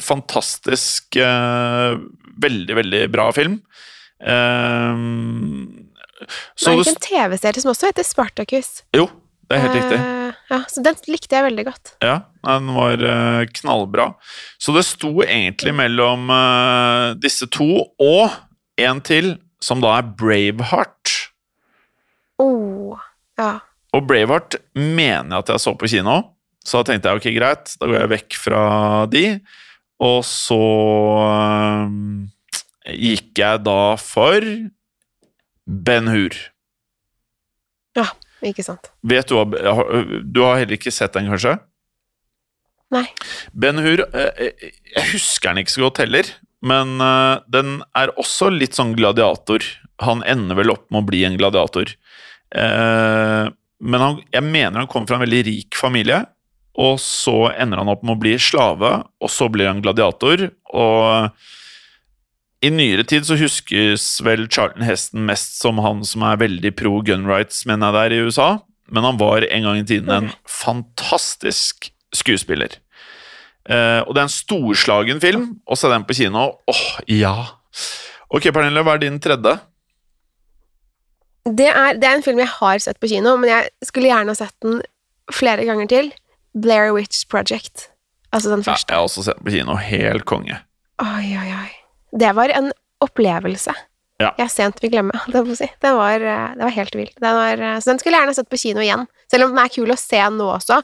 fantastisk 0.00 1.16
uh, 1.20 1.96
Veldig, 2.38 2.74
veldig 2.78 3.02
bra 3.10 3.28
film. 3.34 3.58
Uh, 4.22 4.94
så 6.58 6.70
det 6.70 6.74
er 6.74 6.82
ikke 6.82 6.92
en 6.92 7.04
TV-serie 7.06 7.62
som 7.62 7.72
også 7.72 7.90
heter 7.90 8.06
Spartacus. 8.06 8.70
jo, 8.94 9.06
det 9.46 9.56
er 9.56 9.64
helt 9.64 9.76
riktig. 9.78 9.98
Ja, 10.48 10.58
så 10.70 10.82
den 10.82 10.96
likte 11.10 11.36
jeg 11.36 11.44
veldig 11.44 11.64
godt. 11.66 11.92
Ja, 12.02 12.14
den 12.46 12.70
var 12.74 13.02
knallbra. 13.58 14.06
Så 14.58 14.72
det 14.74 14.86
sto 14.88 15.10
egentlig 15.22 15.74
mellom 15.76 16.30
disse 17.20 17.46
to 17.52 17.68
og 18.00 18.38
en 18.80 19.02
til, 19.04 19.34
som 19.62 19.82
da 19.84 19.98
er 19.98 20.08
Braveheart. 20.18 21.14
Oh, 22.42 22.98
ja. 23.38 23.58
Og 23.96 24.04
Braveheart 24.08 24.58
mener 24.76 25.32
jeg 25.32 25.44
at 25.44 25.54
jeg 25.54 25.62
så 25.64 25.72
på 25.78 25.88
kino, 25.90 26.18
så 26.64 26.80
da 26.82 26.90
tenkte 26.90 27.08
jeg 27.08 27.20
ok, 27.20 27.28
greit, 27.38 27.72
da 27.80 27.88
går 27.88 28.02
jeg 28.02 28.12
vekk 28.12 28.36
fra 28.36 28.62
de. 29.12 29.24
Og 30.04 30.18
så 30.26 30.58
eh, 31.24 32.98
gikk 32.98 33.40
jeg 33.40 33.62
da 33.64 33.80
for 34.00 34.44
Ben 35.68 36.10
Hur. 36.12 36.36
ja, 37.98 38.06
ikke 38.44 38.64
sant. 38.66 38.92
Vet 39.02 39.28
du 39.28 39.34
hva 39.36 39.44
Du 40.22 40.44
har 40.44 40.60
heller 40.60 40.76
ikke 40.76 40.92
sett 40.94 41.16
den, 41.16 41.30
kanskje? 41.32 41.56
Nei. 42.94 43.04
Ben 43.52 43.80
Hur 43.84 44.04
eh, 44.06 44.30
eh, 44.46 44.68
Jeg 44.94 45.10
husker 45.14 45.50
den 45.50 45.64
ikke 45.64 45.74
så 45.74 45.86
godt 45.88 46.02
heller, 46.04 46.30
men 46.60 46.98
den 47.50 47.80
er 47.96 48.12
også 48.18 48.50
litt 48.50 48.76
sånn 48.76 48.96
gladiator. 48.98 49.64
Han 50.02 50.22
ender 50.26 50.58
vel 50.58 50.72
opp 50.74 50.88
med 50.92 51.02
å 51.02 51.08
bli 51.08 51.24
en 51.26 51.36
gladiator. 51.38 51.92
Eh, 52.54 53.48
Men 53.78 54.02
han, 54.02 54.18
jeg 54.34 54.44
mener 54.44 54.82
han 54.82 54.90
kommer 54.90 55.10
fra 55.10 55.18
en 55.18 55.24
veldig 55.26 55.44
rik 55.46 55.78
familie, 55.78 56.24
og 56.78 56.98
så 57.02 57.50
ender 57.58 57.80
han 57.80 57.90
opp 57.90 58.04
med 58.06 58.16
å 58.16 58.22
bli 58.22 58.34
slave, 58.42 58.90
og 59.18 59.30
så 59.32 59.48
blir 59.50 59.70
han 59.70 59.82
gladiator. 59.82 60.48
Og 60.78 61.30
i 62.62 62.70
nyere 62.74 63.04
tid 63.06 63.26
så 63.26 63.38
huskes 63.38 64.06
vel 64.26 64.46
Charlton 64.50 64.86
Heston 64.86 65.26
mest 65.26 65.58
som 65.60 65.78
han 65.82 66.04
som 66.06 66.24
er 66.26 66.40
veldig 66.42 66.74
pro 66.78 66.98
gun 67.06 67.26
rights, 67.26 67.64
mener 67.70 67.90
jeg 67.90 67.98
der 67.98 68.14
i 68.14 68.26
USA. 68.26 68.48
Men 68.88 69.04
han 69.04 69.18
var 69.20 69.44
en 69.46 69.66
gang 69.66 69.80
i 69.80 69.86
tiden 69.86 70.14
en 70.14 70.30
fantastisk 70.48 71.90
skuespiller. 72.14 72.78
Eh, 73.68 74.00
og 74.06 74.14
det 74.14 74.22
er 74.22 74.26
en 74.26 74.32
storslagen 74.32 75.20
film, 75.22 75.48
og 75.68 75.78
se 75.78 75.90
den 75.92 76.06
på 76.08 76.16
kino. 76.16 76.46
Åh, 76.70 76.84
ja! 77.12 77.34
Ok, 78.32 78.48
Pernille, 78.52 78.82
hva 78.84 78.96
er 78.96 79.02
din 79.04 79.18
tredje? 79.22 79.58
Det 81.54 81.68
er, 81.70 81.94
det 81.98 82.04
er 82.08 82.16
en 82.18 82.22
film 82.22 82.38
jeg 82.42 82.50
har 82.58 82.78
sett 82.84 82.98
på 83.00 83.08
kino, 83.08 83.36
men 83.40 83.48
jeg 83.50 83.70
skulle 83.86 84.08
gjerne 84.10 84.34
ha 84.34 84.38
sett 84.38 84.54
den 84.64 84.80
flere 85.32 85.64
ganger 85.68 85.88
til. 85.88 86.12
Blair 86.58 86.92
Witch 86.96 87.24
Project. 87.28 87.88
Altså 88.32 88.50
den 88.52 88.60
Ja, 88.64 88.72
første. 88.74 88.90
jeg 88.92 88.98
har 88.98 89.06
også 89.08 89.24
sett 89.24 89.38
den 89.38 89.46
på 89.48 89.54
kino. 89.56 89.76
Helt 89.80 90.24
konge. 90.28 90.58
Oi, 91.00 91.28
oi, 91.38 91.50
oi. 91.54 91.70
Det 92.18 92.32
var 92.34 92.48
en 92.52 92.72
opplevelse. 93.04 93.74
Ja. 94.18 94.32
Jeg 94.40 94.50
sent 94.50 94.80
vil 94.82 94.90
glemme, 94.90 95.14
å 95.54 95.56
si. 95.56 95.68
Den 95.80 95.94
var, 95.94 96.20
eh, 96.20 96.54
det 96.58 96.64
var 96.66 96.74
helt 96.74 96.96
var, 97.38 97.60
eh, 97.62 97.78
så 97.78 97.92
den 97.92 98.00
skulle 98.00 98.16
jeg 98.16 98.24
gjerne 98.24 98.34
ha 98.34 98.38
sett 98.40 98.50
på 98.50 98.58
kino 98.58 98.80
igjen. 98.82 99.06
Selv 99.30 99.44
om 99.46 99.54
den 99.54 99.62
er 99.64 99.68
kul 99.70 99.86
å 99.94 99.96
se 100.00 100.18
nå 100.34 100.48
også, 100.56 100.80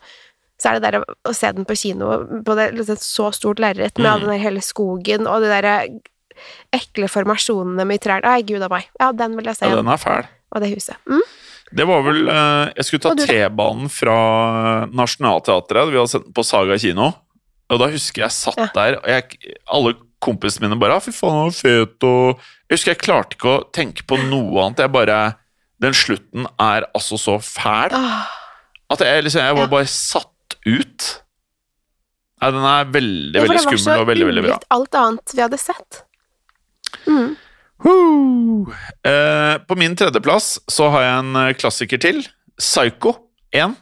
så 0.62 0.70
er 0.70 0.78
det 0.78 0.84
der 0.86 1.00
å, 1.00 1.04
å 1.26 1.34
se 1.34 1.50
den 1.50 1.64
på 1.66 1.74
kino 1.76 2.42
på 2.46 2.54
det, 2.54 2.68
et 2.94 3.02
så 3.02 3.32
stort 3.34 3.58
lerret 3.58 3.98
med 3.98 4.06
Mm. 4.06 4.12
all 4.12 4.20
den 4.20 4.30
der 4.36 4.38
hele 4.44 4.60
skogen 4.62 5.26
og 5.26 5.42
de 5.42 5.48
der 5.50 5.64
eh, 5.64 5.98
ekle 6.72 7.08
formasjonene 7.10 7.84
med 7.86 8.00
trær. 8.00 8.22
Ai, 8.24 8.42
gud 8.42 8.62
a 8.62 8.68
meg. 8.70 8.86
Ja, 9.00 9.10
den 9.12 9.34
vil 9.36 9.44
jeg 9.50 9.56
se 9.56 9.66
Ja, 9.66 9.76
den 9.82 9.88
er 9.90 9.98
fæl. 9.98 10.26
Og 10.54 10.62
det 10.62 10.70
huset. 10.74 10.96
Mm. 11.10 11.22
Det 11.74 11.84
var 11.88 12.02
vel 12.06 12.28
eh, 12.30 12.72
Jeg 12.76 12.84
skulle 12.86 13.02
ta? 13.02 13.14
T-banen 13.18 13.88
fra 13.90 14.16
Nationaltheatret. 14.94 15.90
Vi 15.90 15.98
hadde 15.98 16.12
sett 16.12 16.26
den 16.28 16.34
på 16.36 16.44
Saga 16.46 16.76
kino. 16.78 17.12
Og 17.72 17.80
da 17.80 17.88
husker 17.90 18.22
jeg 18.26 18.34
satt 18.36 18.58
Ja. 18.60 18.68
der, 18.74 18.98
og 19.00 19.08
jeg, 19.08 19.56
alle 19.72 19.94
kompisene 20.24 20.68
mine 20.68 20.78
bare 20.80 20.96
«Ah, 20.96 21.00
'Fy 21.04 21.12
faen, 21.12 21.32
han 21.36 21.48
var 21.50 21.56
fet', 21.56 22.04
og 22.04 22.38
Jeg 22.70 22.76
husker 22.78 22.92
jeg 22.94 23.00
klarte 23.02 23.36
ikke 23.36 23.50
å 23.50 23.64
tenke 23.72 24.04
på 24.08 24.16
noe 24.28 24.62
annet. 24.64 24.78
Jeg 24.84 24.92
bare 24.92 25.36
Den 25.80 25.92
slutten 25.92 26.46
er 26.60 26.86
altså 26.94 27.18
så 27.18 27.34
fæl 27.42 27.92
ah. 27.92 28.28
at 28.90 29.00
jeg, 29.00 29.24
liksom, 29.24 29.42
jeg 29.42 29.54
var 29.56 29.66
Ja. 29.66 29.72
bare 29.74 29.86
satt 29.90 30.56
ut. 30.64 31.20
Nei, 32.40 32.50
den 32.50 32.64
er 32.64 32.84
veldig, 32.84 33.34
ja, 33.34 33.42
veldig 33.42 33.60
skummel 33.64 34.00
og 34.00 34.06
veldig, 34.06 34.26
veldig 34.30 34.42
bra. 34.44 34.54
ulikt 34.54 34.66
alt 34.70 34.94
annet 35.00 35.34
vi 35.34 35.42
hadde 35.42 35.58
sett. 35.58 36.02
Mm. 37.08 37.36
Eh, 37.84 39.56
på 39.68 39.76
min 39.76 39.96
tredjeplass 39.98 40.58
så 40.70 40.88
har 40.94 41.04
jeg 41.04 41.22
en 41.22 41.40
eh, 41.42 41.54
klassiker 41.58 42.00
til. 42.00 42.22
Psycho 42.60 43.16
1. 43.54 43.74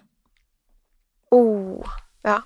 Oh, 1.32 1.84
ja. 2.26 2.40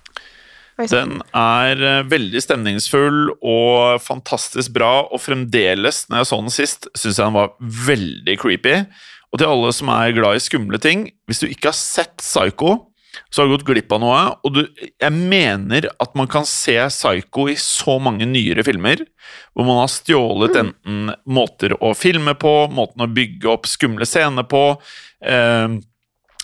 Den 0.77 1.21
er 1.33 1.79
eh, 1.81 2.03
veldig 2.05 2.41
stemningsfull 2.43 3.31
og 3.35 4.01
fantastisk 4.03 4.75
bra, 4.75 5.07
og 5.09 5.23
fremdeles, 5.23 6.05
når 6.09 6.21
jeg 6.21 6.29
så 6.29 6.41
den 6.43 6.53
sist, 6.53 6.89
syns 6.93 7.17
jeg 7.17 7.25
den 7.25 7.39
var 7.39 7.55
veldig 7.87 8.37
creepy. 8.43 8.75
Og 9.33 9.41
til 9.41 9.49
alle 9.49 9.71
som 9.75 9.89
er 9.91 10.13
glad 10.15 10.37
i 10.37 10.43
skumle 10.43 10.79
ting, 10.81 11.09
hvis 11.27 11.41
du 11.41 11.49
ikke 11.49 11.71
har 11.71 11.79
sett 11.79 12.21
Psycho, 12.21 12.86
så 13.29 13.41
har 13.41 13.47
du 13.47 13.55
gått 13.55 13.67
glipp 13.67 13.93
av 13.95 14.01
noe. 14.03 14.21
Og 14.47 14.55
du, 14.55 14.61
jeg 14.77 15.13
mener 15.15 15.89
at 16.03 16.15
man 16.17 16.29
kan 16.31 16.47
se 16.47 16.77
Psycho 16.91 17.47
i 17.51 17.57
så 17.61 17.97
mange 18.03 18.27
nyere 18.29 18.65
filmer, 18.67 19.03
hvor 19.53 19.67
man 19.67 19.81
har 19.81 19.91
stjålet 19.91 20.57
enten 20.63 21.13
måter 21.25 21.75
å 21.83 21.93
filme 21.97 22.35
på, 22.39 22.55
måten 22.73 23.05
å 23.05 23.11
bygge 23.11 23.51
opp 23.53 23.69
skumle 23.69 24.07
scener 24.07 24.47
på. 24.49 24.63
Eh, 25.25 25.77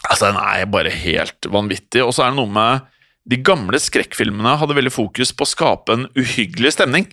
altså, 0.10 0.30
den 0.30 0.42
er 0.42 0.72
bare 0.72 0.94
helt 1.04 1.50
vanvittig. 1.52 2.04
Og 2.06 2.16
så 2.16 2.28
er 2.28 2.34
det 2.34 2.42
noe 2.42 2.54
med 2.54 2.90
de 3.30 3.40
gamle 3.40 3.80
skrekkfilmene 3.80 4.58
hadde 4.60 4.76
veldig 4.76 4.92
fokus 4.92 5.32
på 5.36 5.46
å 5.46 5.52
skape 5.54 5.96
en 5.96 6.08
uhyggelig 6.20 6.76
stemning. 6.76 7.08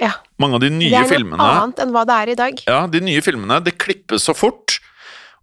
Ja. 0.00 0.16
Mange 0.40 0.58
av 0.58 0.64
de 0.64 0.70
nye 0.72 0.88
Det 0.88 0.90
nye 0.90 0.98
er 0.98 1.04
noe 1.04 1.12
filmene 1.12 1.50
annet 1.60 1.82
enn 1.84 1.92
hva 1.94 2.02
det 2.08 2.16
er 2.16 2.32
i 2.32 2.38
dag. 2.38 2.64
Ja, 2.66 2.80
de 2.90 3.02
nye 3.04 3.22
filmene, 3.24 3.60
det 3.62 3.76
klippes 3.78 4.26
så 4.26 4.34
fort, 4.34 4.80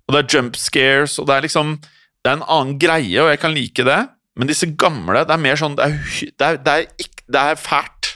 og 0.08 0.16
det 0.16 0.24
er 0.24 0.36
jump 0.36 0.60
scares, 0.60 1.16
og 1.22 1.30
det 1.30 1.38
er 1.38 1.48
liksom 1.48 1.78
Det 2.24 2.32
er 2.34 2.38
en 2.40 2.48
annen 2.52 2.78
greie, 2.82 3.22
og 3.24 3.30
jeg 3.32 3.40
kan 3.40 3.54
like 3.56 3.84
det, 3.88 4.00
men 4.40 4.48
disse 4.50 4.68
gamle, 4.80 5.22
det 5.28 5.34
er 5.36 5.42
mer 5.42 5.56
sånn 5.60 5.76
Det 5.80 5.86
er, 5.86 5.94
det 6.40 6.48
er, 6.48 6.58
det 6.64 6.74
er, 6.74 6.86
ikke, 7.00 7.24
det 7.32 7.44
er 7.52 7.56
fælt. 7.60 8.10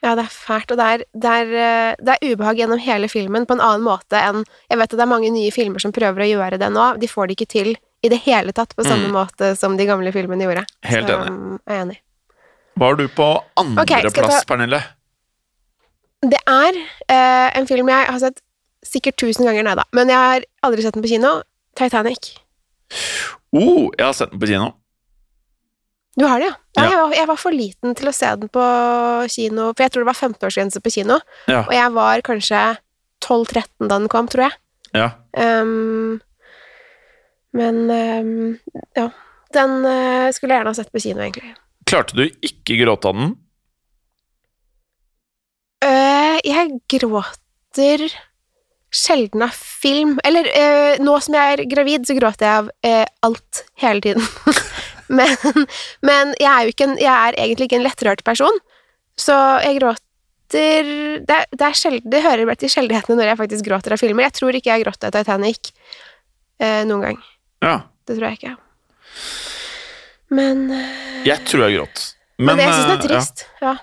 Ja, 0.00 0.14
det 0.16 0.24
er 0.24 0.32
fælt, 0.32 0.70
og 0.72 0.78
det 0.80 0.86
er, 0.94 1.02
det, 1.12 1.30
er, 1.42 1.50
eh, 1.60 1.94
det 2.00 2.14
er 2.16 2.30
ubehag 2.32 2.56
gjennom 2.62 2.80
hele 2.80 3.08
filmen 3.12 3.44
på 3.44 3.52
en 3.58 3.60
annen 3.60 3.84
måte 3.84 4.16
enn 4.16 4.44
Jeg 4.70 4.78
vet 4.80 4.88
at 4.94 4.96
det 4.96 5.04
er 5.04 5.10
mange 5.12 5.28
nye 5.34 5.50
filmer 5.52 5.82
som 5.84 5.92
prøver 5.92 6.24
å 6.24 6.28
gjøre 6.30 6.58
det 6.62 6.70
nå, 6.72 6.86
de 7.02 7.08
får 7.10 7.28
det 7.28 7.36
ikke 7.36 7.50
til 7.52 7.74
i 8.00 8.08
det 8.08 8.22
hele 8.24 8.54
tatt 8.56 8.72
på 8.78 8.86
samme 8.86 9.10
Mm. 9.10 9.12
måte 9.12 9.50
som 9.60 9.76
de 9.76 9.84
gamle 9.84 10.08
filmene 10.14 10.46
gjorde. 10.48 10.64
Helt 10.88 11.04
Så, 11.06 11.18
enig. 11.20 11.28
um, 11.28 11.58
Jeg 11.68 11.76
er 11.76 11.82
enig. 11.84 11.98
Hva 12.80 12.86
har 12.88 12.96
du 12.96 13.08
på 13.12 13.26
andreplass, 13.60 14.08
okay, 14.08 14.24
ta- 14.24 14.44
Pernille? 14.48 14.80
Det 16.24 16.40
er 16.48 16.72
eh, 17.12 17.50
en 17.60 17.66
film 17.68 17.88
jeg 17.92 18.06
har 18.08 18.18
sett 18.24 18.40
sikkert 18.84 19.16
tusen 19.20 19.44
ganger 19.44 19.64
nå, 19.68 19.74
da, 19.76 19.84
men 19.92 20.08
jeg 20.08 20.16
har 20.16 20.44
aldri 20.64 20.80
sett 20.86 20.96
den 20.96 21.04
på 21.04 21.12
kino. 21.12 21.42
Titanic. 21.76 22.39
Oh, 23.52 23.90
jeg 23.96 24.04
har 24.06 24.14
sett 24.14 24.30
den 24.34 24.40
på 24.42 24.46
kino. 24.50 24.72
Du 26.18 26.24
har 26.26 26.40
det, 26.42 26.48
ja? 26.50 26.54
ja, 26.76 26.82
Ja. 26.82 26.88
Jeg, 26.90 26.96
var, 27.00 27.12
jeg 27.16 27.28
var 27.30 27.38
for 27.40 27.54
liten 27.54 27.94
til 27.98 28.08
å 28.10 28.12
se 28.14 28.30
den 28.40 28.50
på 28.52 28.64
kino, 29.30 29.68
for 29.74 29.84
jeg 29.84 29.92
tror 29.94 30.04
det 30.04 30.10
var 30.10 30.18
15-årsgrense 30.28 30.82
på 30.84 30.92
kino, 30.94 31.20
Ja. 31.50 31.60
og 31.66 31.72
jeg 31.74 31.92
var 31.96 32.22
kanskje 32.26 32.62
12-13 33.24 33.88
da 33.88 33.98
den 33.98 34.08
kom, 34.10 34.28
tror 34.30 34.48
jeg. 34.48 34.58
ja. 34.96 35.10
Um, 35.38 36.20
men 37.52 37.78
um, 37.90 38.58
ja. 38.96 39.08
Den 39.54 39.80
uh, 39.82 40.30
skulle 40.30 40.54
jeg 40.54 40.60
gjerne 40.60 40.70
ha 40.70 40.78
sett 40.78 40.92
på 40.94 41.00
kino, 41.02 41.22
egentlig. 41.24 41.54
Klarte 41.90 42.14
du 42.14 42.22
ikke 42.46 42.76
gråte 42.78 43.10
av 43.10 43.16
den? 43.18 43.32
Uh, 45.82 46.36
jeg 46.44 46.76
gråter 46.92 48.04
sjelden 48.90 49.44
av 49.46 49.54
film. 49.54 50.18
Eller 50.26 50.50
eh, 50.50 51.00
nå 51.02 51.16
som 51.22 51.36
jeg 51.36 51.56
er 51.56 51.64
gravid, 51.70 52.06
så 52.08 52.16
gråter 52.18 52.46
jeg 52.46 52.62
av 52.64 52.70
eh, 52.86 53.06
alt 53.26 53.64
hele 53.82 54.04
tiden. 54.04 54.26
men, 55.18 55.66
men 56.06 56.34
jeg 56.40 56.50
er 56.50 56.86
en, 56.86 56.94
jeg 57.00 57.14
er 57.14 57.38
egentlig 57.38 57.70
ikke 57.70 57.80
en 57.80 57.86
lettrørt 57.86 58.24
person, 58.26 58.62
så 59.20 59.36
jeg 59.64 59.80
gråter 59.80 60.06
det, 60.50 60.62
er, 61.30 61.44
det, 61.54 61.62
er 61.62 61.76
sjelden, 61.78 62.10
det 62.10 62.24
hører 62.24 62.48
bare 62.48 62.58
til 62.58 62.72
sjeldenhetene 62.72 63.20
når 63.20 63.28
jeg 63.28 63.38
faktisk 63.38 63.66
gråter 63.68 63.94
av 63.94 64.00
filmer. 64.02 64.26
Jeg 64.26 64.34
tror 64.34 64.56
ikke 64.58 64.72
jeg 64.72 64.80
har 64.80 64.86
grått 64.88 65.04
av 65.06 65.12
Titanic 65.14 65.70
eh, 66.58 66.82
noen 66.88 67.04
gang. 67.04 67.20
Ja. 67.62 67.76
Det 68.08 68.16
tror 68.16 68.26
jeg 68.26 68.40
ikke. 68.40 68.56
Men, 70.34 70.64
øh, 70.74 71.26
Jeg 71.26 71.46
tror 71.46 71.68
jeg 71.68 71.78
gråt. 71.78 72.02
men, 72.38 72.58
jeg 72.58 72.72
syns 72.72 72.82
den 72.82 72.90
eh, 72.90 72.98
er 72.98 73.06
trist. 73.06 73.46
Ja. 73.62 73.76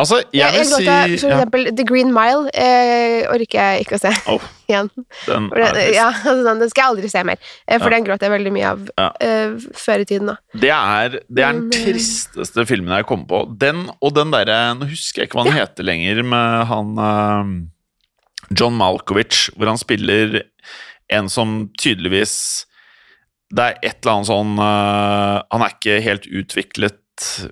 Altså, 0.00 0.16
jeg 0.32 0.40
Jeg, 0.40 0.52
jeg 0.52 0.58
vil 0.58 0.70
si 0.72 0.84
til 0.84 1.18
for 1.20 1.28
ja. 1.30 1.36
eksempel 1.36 1.66
The 1.76 1.84
Green 1.86 2.08
Mile. 2.14 2.48
Eh, 2.56 3.26
orker 3.30 3.58
jeg 3.60 3.84
ikke 3.84 3.98
å 3.98 4.00
se 4.02 4.10
oh, 4.32 4.46
igjen. 4.70 4.88
den 5.28 5.50
det, 5.52 5.84
ja, 5.94 6.08
den 6.48 6.64
skal 6.72 6.80
jeg 6.82 6.88
aldri 6.88 7.10
se 7.12 7.22
mer, 7.28 7.36
eh, 7.68 7.76
for 7.78 7.86
Ja. 7.90 7.96
den 7.98 8.06
gråt 8.08 8.24
jeg 8.24 8.32
veldig 8.32 8.52
mye 8.56 8.70
av 8.72 8.80
Ja. 8.98 9.10
eh, 9.20 9.52
før 9.78 10.02
i 10.02 10.08
tiden. 10.08 10.32
da. 10.32 10.36
Det 10.64 10.72
er, 10.74 11.18
det 11.28 11.44
er 11.44 11.52
den 11.52 11.68
eh, 11.68 11.76
tristeste 11.76 12.64
filmen 12.66 12.96
jeg 12.96 13.06
kommer 13.06 13.28
på. 13.30 13.42
Den 13.60 13.84
og 14.00 14.14
den 14.16 14.32
derre 14.34 14.58
Nå 14.80 14.88
husker 14.90 15.22
jeg 15.22 15.28
ikke 15.30 15.38
hva 15.42 15.46
han 15.50 15.60
heter 15.60 15.86
lenger, 15.86 16.22
med 16.24 16.66
han 16.72 16.96
eh, 16.98 17.52
John 18.58 18.74
Malkovich, 18.80 19.50
hvor 19.56 19.70
han 19.70 19.78
spiller 19.78 20.40
en 21.12 21.28
som 21.28 21.68
tydeligvis 21.78 22.64
Det 23.52 23.60
er 23.68 23.78
et 23.84 23.98
eller 24.00 24.14
annet 24.16 24.28
sånn 24.32 24.52
eh, 24.58 25.38
Han 25.52 25.62
er 25.66 25.74
ikke 25.76 26.00
helt 26.04 26.26
utviklet 26.26 26.98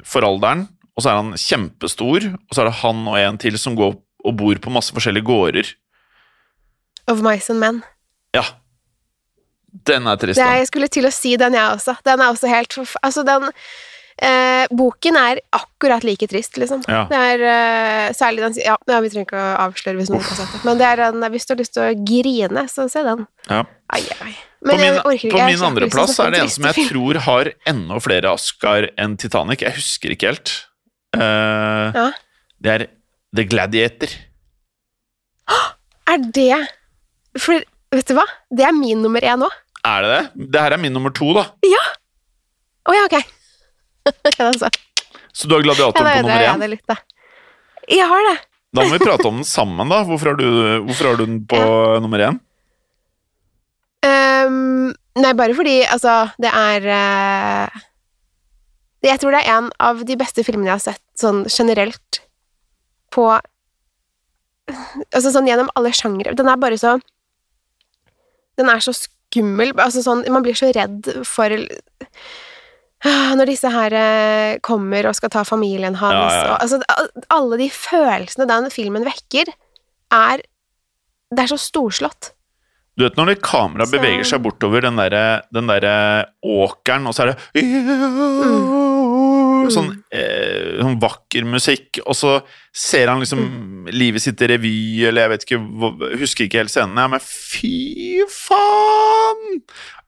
for 0.09 0.25
alderen, 0.25 0.67
og 1.01 1.05
så 1.07 1.15
er 1.15 1.21
han 1.23 1.37
kjempestor, 1.41 2.27
og 2.37 2.53
så 2.53 2.61
er 2.61 2.69
det 2.69 2.79
han 2.83 3.07
og 3.09 3.17
en 3.17 3.39
til 3.41 3.57
som 3.61 3.77
går 3.79 3.95
og 3.97 4.35
bor 4.37 4.59
på 4.61 4.73
masse 4.73 4.93
forskjellige 4.93 5.25
gårder. 5.25 5.71
Of 7.09 7.23
Mice 7.25 7.49
and 7.53 7.63
Men. 7.63 7.79
Ja. 8.37 8.45
Den 9.87 10.11
er 10.11 10.19
trist, 10.21 10.37
da. 10.37 10.59
jeg 10.59 10.69
skulle 10.69 10.91
til 10.93 11.09
å 11.09 11.13
si 11.15 11.37
den, 11.41 11.57
jeg 11.57 11.77
også. 11.79 11.95
Den 12.05 12.21
er 12.21 12.33
også 12.35 12.51
helt 12.51 12.75
Altså, 13.01 13.23
den 13.25 13.47
eh, 14.19 14.67
Boken 14.77 15.17
er 15.17 15.41
akkurat 15.57 16.05
like 16.05 16.27
trist, 16.29 16.59
liksom. 16.61 16.83
Ja. 16.91 17.05
Det 17.09 17.21
er 17.33 17.47
eh, 17.55 18.07
særlig 18.19 18.45
den 18.45 18.61
ja, 18.61 18.77
vi 18.85 19.13
trenger 19.15 19.29
ikke 19.29 19.41
å 19.41 19.51
avsløre 19.69 20.03
hvis 20.03 20.13
noen 20.13 20.27
har 20.27 20.41
sett 20.43 20.57
det. 20.57 20.63
Men 20.67 20.81
det 20.83 20.89
er 20.91 21.05
en, 21.07 21.27
hvis 21.33 21.47
du 21.49 21.55
har 21.55 21.63
lyst 21.63 21.77
til 21.79 21.87
å 21.87 21.91
grine, 22.13 22.67
så 22.69 22.91
se 22.93 23.07
den. 23.07 23.25
Ja. 23.49 23.63
Ai, 23.95 24.03
ai. 24.21 24.35
Men 24.61 24.77
på 24.77 24.83
min, 24.83 24.99
orker 25.09 25.33
på 25.33 25.45
min 25.49 25.63
andreplass 25.71 26.17
plass 26.19 26.27
er 26.27 26.35
det 26.35 26.43
en 26.43 26.51
som 26.53 26.67
jeg 26.69 26.91
tror 26.91 27.23
har 27.25 27.55
enda 27.71 28.03
flere 28.05 28.35
Oscar 28.35 28.91
enn 29.01 29.17
Titanic. 29.23 29.65
Jeg 29.65 29.79
husker 29.79 30.13
ikke 30.13 30.35
helt. 30.35 30.59
Eh, 31.17 31.91
Ja. 31.97 32.07
Det 32.61 32.73
er 32.75 32.87
The 33.37 33.45
Gladiator. 33.49 34.13
Er 36.11 36.19
det 36.35 36.67
For 37.39 37.63
vet 37.95 38.09
du 38.11 38.15
hva? 38.19 38.25
Det 38.51 38.65
er 38.67 38.75
min 38.75 39.01
nummer 39.03 39.23
én 39.23 39.43
òg. 39.47 39.55
Er 39.87 40.03
det 40.05 40.11
det? 40.11 40.49
Det 40.53 40.61
her 40.61 40.75
er 40.77 40.83
min 40.83 40.93
nummer 40.93 41.13
to, 41.15 41.31
da. 41.37 41.47
Å 42.91 42.95
ja, 42.97 43.05
ok. 43.07 43.17
altså. 44.51 44.71
Så 45.33 45.47
du 45.49 45.55
har 45.55 45.63
ja, 45.63 45.67
Gladiatoren 45.69 46.07
ja, 46.11 46.15
på 46.19 46.27
nummer 46.27 46.45
én? 46.45 46.65
Jeg, 46.65 46.71
litt. 46.75 47.03
Jeg 47.91 48.09
har 48.11 48.27
det. 48.27 48.37
Da 48.75 48.85
må 48.85 48.95
vi 48.95 49.03
prate 49.03 49.27
om 49.29 49.41
den 49.41 49.47
sammen, 49.47 49.91
da. 49.91 50.03
Hvorfor 50.07 50.33
har 50.33 50.39
du, 50.39 50.47
hvorfor 50.87 51.11
har 51.11 51.19
du 51.21 51.25
den 51.27 51.41
på 51.51 51.61
nummer 52.03 52.23
én? 52.27 52.39
Um, 54.07 54.91
nei, 55.21 55.33
bare 55.37 55.55
fordi, 55.59 55.81
altså, 55.85 56.15
det 56.41 56.51
er 56.51 56.87
eh, 56.97 57.81
Jeg 59.03 59.21
tror 59.23 59.33
det 59.33 59.41
er 59.45 59.55
en 59.57 59.71
av 59.81 60.03
de 60.05 60.17
beste 60.21 60.45
filmene 60.45 60.69
jeg 60.69 60.77
har 60.77 60.85
sett 60.91 61.05
sånn 61.21 61.45
generelt 61.49 62.21
på 63.15 63.31
Altså 65.11 65.33
sånn 65.35 65.49
gjennom 65.49 65.71
alle 65.75 65.91
sjangre. 65.97 66.35
Den 66.39 66.47
er 66.51 66.61
bare 66.61 66.77
så 66.79 66.99
Den 68.61 68.69
er 68.71 68.85
så 68.85 68.93
skummel. 68.95 69.73
Altså 69.81 70.05
sånn 70.05 70.23
Man 70.31 70.45
blir 70.47 70.59
så 70.59 70.71
redd 70.77 71.09
for 71.27 71.57
Ah, 73.01 73.33
Når 73.33 73.49
disse 73.49 73.71
her 73.73 73.95
eh, 73.97 74.59
kommer 74.61 75.07
og 75.09 75.17
skal 75.17 75.33
ta 75.33 75.41
familien 75.49 75.97
hans 75.97 76.13
Ja, 76.13 76.35
ja, 76.37 76.51
og 76.53 76.67
altså, 76.67 77.25
Alle 77.33 77.57
de 77.63 77.71
følelsene 77.73 78.45
den 78.51 78.69
filmen 78.75 79.07
vekker, 79.09 79.49
er 80.13 80.45
Det 81.33 81.47
er 81.47 81.51
så 81.55 81.57
storslått. 81.61 82.35
Du 82.99 83.07
vet 83.07 83.17
når 83.17 83.31
det 83.31 83.41
kameraet 83.47 83.93
beveger 83.95 84.27
seg 84.29 84.43
bortover 84.45 84.85
den 84.85 84.99
derre 85.01 85.41
der 85.49 85.87
åkeren, 86.45 87.07
og 87.09 87.15
så 87.17 87.23
er 87.25 87.33
det 87.33 87.39
Sånn, 89.71 89.91
eh, 90.15 90.79
sånn 90.81 90.97
vakker 91.03 91.45
musikk, 91.45 91.99
og 92.07 92.15
så 92.17 92.37
ser 92.73 93.09
han 93.13 93.21
liksom 93.21 93.89
livet 93.93 94.23
sitt 94.25 94.41
i 94.41 94.49
revy, 94.55 95.05
eller 95.09 95.27
jeg 95.27 95.31
vet 95.35 95.45
ikke, 95.47 95.61
husker 96.23 96.47
ikke 96.47 96.63
helt 96.63 96.73
scenen. 96.73 96.97
Ja, 96.97 97.07
men 97.13 97.21
fy 97.21 98.23
faen! 98.31 99.61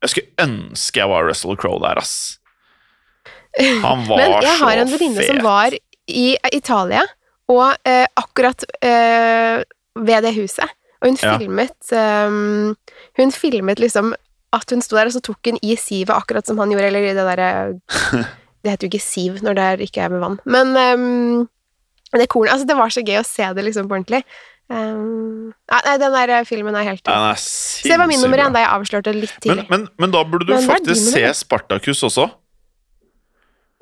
Jeg 0.02 0.10
skulle 0.14 0.46
ønske 0.46 1.02
jeg 1.02 1.10
var 1.12 1.26
Russell 1.28 1.56
Crowe 1.60 1.82
der, 1.84 2.00
ass. 2.02 2.38
Han 3.58 4.06
var 4.08 4.16
så 4.18 4.24
fet. 4.24 4.30
Men 4.32 4.46
jeg 4.48 4.58
har 4.62 4.82
en 4.82 4.92
venninne 4.94 5.26
som 5.28 5.42
var 5.44 5.76
i 6.08 6.26
Italia, 6.52 7.04
og 7.52 7.74
eh, 7.84 8.06
akkurat 8.16 8.64
eh, 8.82 9.60
ved 9.98 10.24
det 10.24 10.34
huset. 10.38 10.70
Og 11.02 11.08
hun 11.10 11.16
Ja. 11.18 11.32
filmet 11.36 11.88
ehm, 11.98 12.76
Hun 13.18 13.32
filmet 13.34 13.80
liksom 13.82 14.12
at 14.54 14.70
hun 14.70 14.82
sto 14.84 14.94
der, 14.96 15.08
og 15.08 15.12
så 15.16 15.20
tok 15.24 15.48
hun 15.48 15.58
i 15.64 15.74
sivet, 15.80 16.12
akkurat 16.14 16.46
som 16.46 16.58
han 16.60 16.70
gjorde, 16.70 16.86
eller 16.86 17.02
i 17.08 17.14
det 17.16 17.24
derre 17.26 17.48
Det 18.62 18.70
heter 18.70 18.86
jo 18.86 18.92
ikke 18.92 19.04
siv 19.04 19.42
når 19.42 19.58
det 19.58 19.66
er, 19.68 19.84
ikke 19.88 20.04
er 20.04 20.12
med 20.12 20.22
vann. 20.22 20.38
Men 20.46 20.76
um, 20.78 21.48
det 22.14 22.28
kornet 22.30 22.52
Altså, 22.54 22.66
det 22.68 22.76
var 22.78 22.92
så 22.94 23.02
gøy 23.02 23.18
å 23.20 23.26
se 23.26 23.48
det 23.56 23.64
liksom 23.66 23.88
på 23.90 23.96
ordentlig. 23.98 24.22
Um, 24.72 25.50
nei, 25.68 25.96
den 26.00 26.14
der 26.14 26.46
filmen 26.48 26.76
er 26.78 26.86
helt 26.86 27.02
Den 27.04 27.24
er 27.26 27.36
sinnssykt 27.36 27.82
Så 27.82 27.90
det 27.90 27.96
var 28.00 28.08
min 28.08 28.22
nummer 28.24 28.40
én 28.40 28.54
da 28.54 28.62
jeg 28.62 28.70
avslørte 28.72 29.12
det 29.12 29.24
litt 29.26 29.34
tidlig. 29.42 29.66
men, 29.68 29.88
men 30.00 30.14
da 30.14 30.22
burde 30.24 30.46
du 30.48 30.54
Men 30.54 30.64
faktisk 30.64 31.10
se 31.10 31.24
Spartakus 31.34 31.42
Spartacus 31.42 32.04
også. 32.08 32.28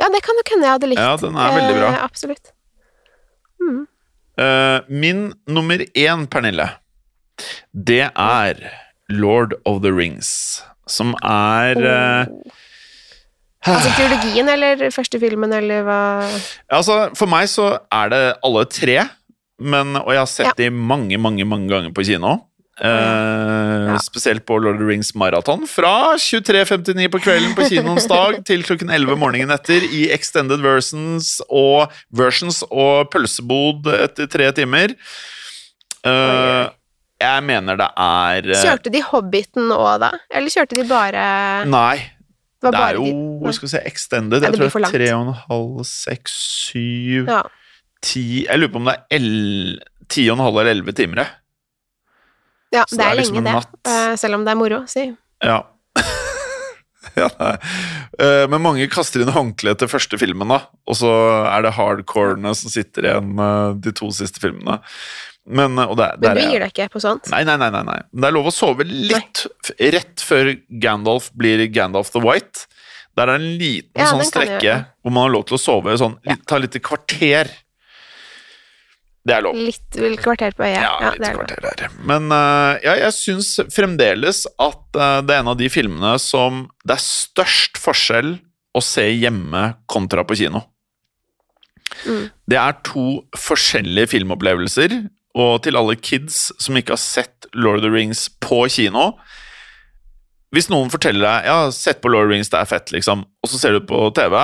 ja, 0.01 0.09
det 0.11 0.22
kan 0.24 0.41
nok 0.41 0.51
hende 0.55 0.66
jeg 0.66 0.78
hadde 0.78 0.91
likt. 0.91 1.05
Ja, 1.05 1.12
den 1.20 1.37
er 1.37 1.55
veldig 1.59 1.76
bra. 1.76 1.93
Eh, 1.93 2.03
absolutt. 2.09 2.51
Eh, 4.41 4.78
min 4.89 5.35
nummer 5.47 5.85
én, 5.95 6.26
Pernille, 6.33 6.70
det 7.72 8.09
er 8.16 8.62
Lord 9.12 9.55
of 9.66 9.83
the 9.85 9.93
Rings, 9.93 10.62
som 10.89 11.12
er 11.22 11.76
eh, 11.76 12.26
Altså 13.68 13.90
teologien 13.98 14.48
eller 14.48 14.86
første 14.94 15.18
filmen, 15.20 15.52
eller 15.52 15.82
hva 15.84 15.98
Altså, 16.72 17.11
for 17.18 17.28
meg 17.28 17.48
så 17.52 17.74
er 17.92 18.12
det 18.12 18.20
alle 18.46 18.62
tre, 18.72 18.94
men, 19.61 19.96
og 20.00 20.08
jeg 20.14 20.22
har 20.22 20.30
sett 20.32 20.46
Ja. 20.48 20.54
de 20.56 20.70
mange, 20.72 21.18
mange, 21.20 21.44
mange 21.44 21.68
ganger 21.68 21.92
på 21.92 22.04
kino. 22.08 22.38
Uh, 22.80 23.90
Ja. 23.90 23.98
Spesielt 24.00 24.46
på 24.48 24.56
Lord 24.56 24.78
of 24.78 24.80
the 24.80 24.86
Rings 24.88 25.11
maraton. 25.14 25.66
Fra 25.68 26.14
23.59 26.16 27.08
på 27.12 27.18
kvelden 27.20 27.52
på 27.58 27.66
kinoens 27.68 28.06
dag 28.08 28.38
til 28.48 28.62
klokken 28.64 28.88
11 28.88 29.18
morgenen 29.20 29.50
etter 29.52 29.84
i 29.84 30.06
extended 30.14 30.62
versions 30.64 31.42
og, 31.50 31.92
versions 32.16 32.62
og 32.70 33.11
pølsebod 33.12 33.84
etter 33.98 34.30
tre 34.32 34.48
timer. 34.56 34.94
Uh, 36.06 36.70
jeg 37.20 37.44
mener 37.44 37.76
det 37.76 37.90
er 38.00 38.46
eh, 38.48 38.62
Kjørte 38.64 38.92
de 38.94 39.02
Hobbiten 39.04 39.68
òg, 39.74 39.98
da? 40.00 40.08
Eller 40.32 40.48
kjørte 40.54 40.78
de 40.78 40.86
bare 40.88 41.24
Nei, 41.68 41.98
Det 42.61 42.72
det 42.74 42.80
er 42.84 42.98
jo 42.98 43.04
de 43.46 43.52
skal 43.56 43.66
vi 43.66 43.72
se, 43.72 43.80
extended. 43.88 44.42
Jeg 44.44 44.52
tror 44.52 44.68
det 44.68 44.88
er 44.88 44.92
tre 44.92 45.06
og 45.16 45.22
en 45.26 45.34
halv, 45.48 45.84
seks, 45.88 46.32
syv 46.68 47.28
Ja. 47.30 47.42
ti 48.04 48.44
Jeg 48.44 48.58
lurer 48.61 48.72
på 48.74 48.76
om 48.82 48.84
det 48.90 48.96
er 48.98 49.16
el- 49.16 49.80
ti 50.11 50.28
og 50.28 50.36
en 50.38 50.44
halv 50.44 50.58
eller 50.61 50.70
elleve 50.74 50.92
timer, 50.96 51.22
jeg. 51.24 51.30
ja 52.74 52.84
det, 52.90 52.98
det 52.98 53.06
er 53.06 53.14
liksom 53.18 53.36
lenge, 53.40 53.54
liksom 53.54 53.82
det. 53.84 53.92
Eh, 53.94 54.16
selv 54.16 54.34
om 54.34 54.44
det 54.44 54.52
er 54.52 54.58
moro, 54.61 54.82
si. 54.86 55.06
Ja. 55.42 55.62
ja. 57.16 57.28
Eh, 58.20 58.44
men 58.50 58.61
mange 58.62 58.86
kaster 58.92 59.22
inn 59.24 59.32
håndkleet 59.32 59.80
til 59.80 59.88
første 59.90 60.18
filmen, 60.20 60.48
da. 60.52 60.61
Og 60.86 60.98
så 61.00 61.11
er 61.50 61.62
det 61.64 61.72
hardcorene 61.78 62.52
som 62.58 62.70
sitter 62.72 63.08
igjen 63.08 63.32
eh, 63.40 63.72
de 63.86 63.92
to 63.96 64.11
siste 64.14 64.42
filmene. 64.42 64.80
Men, 65.51 65.78
eh, 65.78 65.90
og 65.90 65.96
det, 65.98 66.09
Men 66.22 66.38
du 66.38 66.42
gir 66.46 66.62
deg 66.64 66.72
ikke 66.74 66.90
på 66.94 67.03
sånt? 67.03 67.30
Nei, 67.32 67.42
nei, 67.48 67.57
nei, 67.61 67.70
nei. 67.74 67.98
Det 68.12 68.28
er 68.30 68.36
lov 68.36 68.51
å 68.51 68.55
sove 68.55 68.86
litt 68.86 69.44
nei. 69.46 69.90
rett 69.96 70.22
før 70.24 70.53
Gandalf 70.82 71.30
blir 71.36 71.64
Gandalf 71.74 72.12
the 72.14 72.22
White. 72.24 72.66
Der 73.18 73.28
er 73.32 73.40
en 73.40 73.48
liten 73.59 73.98
Ja, 73.98 74.12
sånn 74.12 74.22
strekke 74.28 74.76
hvor 75.03 75.12
man 75.12 75.26
har 75.26 75.34
lov 75.34 75.48
til 75.51 75.59
å 75.59 75.61
sove 75.61 75.96
sånn, 75.98 76.16
Ja. 76.24 76.36
ta 76.46 76.61
litt 76.62 76.78
kvarter. 76.80 77.51
Det 79.26 79.34
er 79.36 79.42
lov. 79.44 79.57
Litt 79.59 79.98
kvarter 80.22 80.55
på 80.57 80.64
øyet. 80.64 80.80
Ja, 80.80 80.94
Ja, 81.03 81.11
litt 81.11 81.20
det 81.20 81.28
er 81.28 81.36
kvarter 81.36 81.61
der. 81.66 81.90
Men 82.09 82.30
uh, 82.32 82.78
ja, 82.80 82.94
jeg 83.03 83.12
syns 83.18 83.51
fremdeles 83.74 84.46
at 84.57 84.96
uh, 84.96 85.20
det 85.20 85.34
er 85.36 85.42
en 85.42 85.51
av 85.53 85.59
de 85.61 85.68
filmene 85.68 86.14
som 86.22 86.62
det 86.86 86.96
er 86.96 87.05
størst 87.05 87.76
forskjell 87.82 88.38
å 88.72 88.80
se 88.84 89.05
hjemme 89.11 89.74
kontra 89.90 90.24
på 90.24 90.38
kino. 90.40 90.62
Mm. 92.07 92.30
Det 92.48 92.57
er 92.57 92.76
to 92.86 93.05
forskjellige 93.36 94.12
filmopplevelser, 94.14 94.94
og 95.39 95.61
til 95.62 95.76
alle 95.78 95.95
kids 95.97 96.49
som 96.59 96.76
ikke 96.81 96.97
har 96.97 97.03
sett 97.03 97.47
Lord 97.55 97.78
of 97.81 97.85
the 97.87 97.91
Rings 97.95 98.24
på 98.43 98.64
kino 98.72 99.12
Hvis 100.51 100.66
noen 100.72 100.91
forteller 100.91 101.22
deg 101.22 101.47
ja, 101.47 101.59
sett 101.70 102.01
på 102.03 102.11
Lord 102.11 102.26
of 102.26 102.31
the 102.33 102.35
Rings, 102.35 102.51
det 102.51 102.59
er 102.59 102.66
fett, 102.70 102.91
liksom, 102.91 103.22
og 103.43 103.51
så 103.53 103.61
ser 103.61 103.76
du 103.76 103.85
på 103.87 104.01
TV 104.16 104.35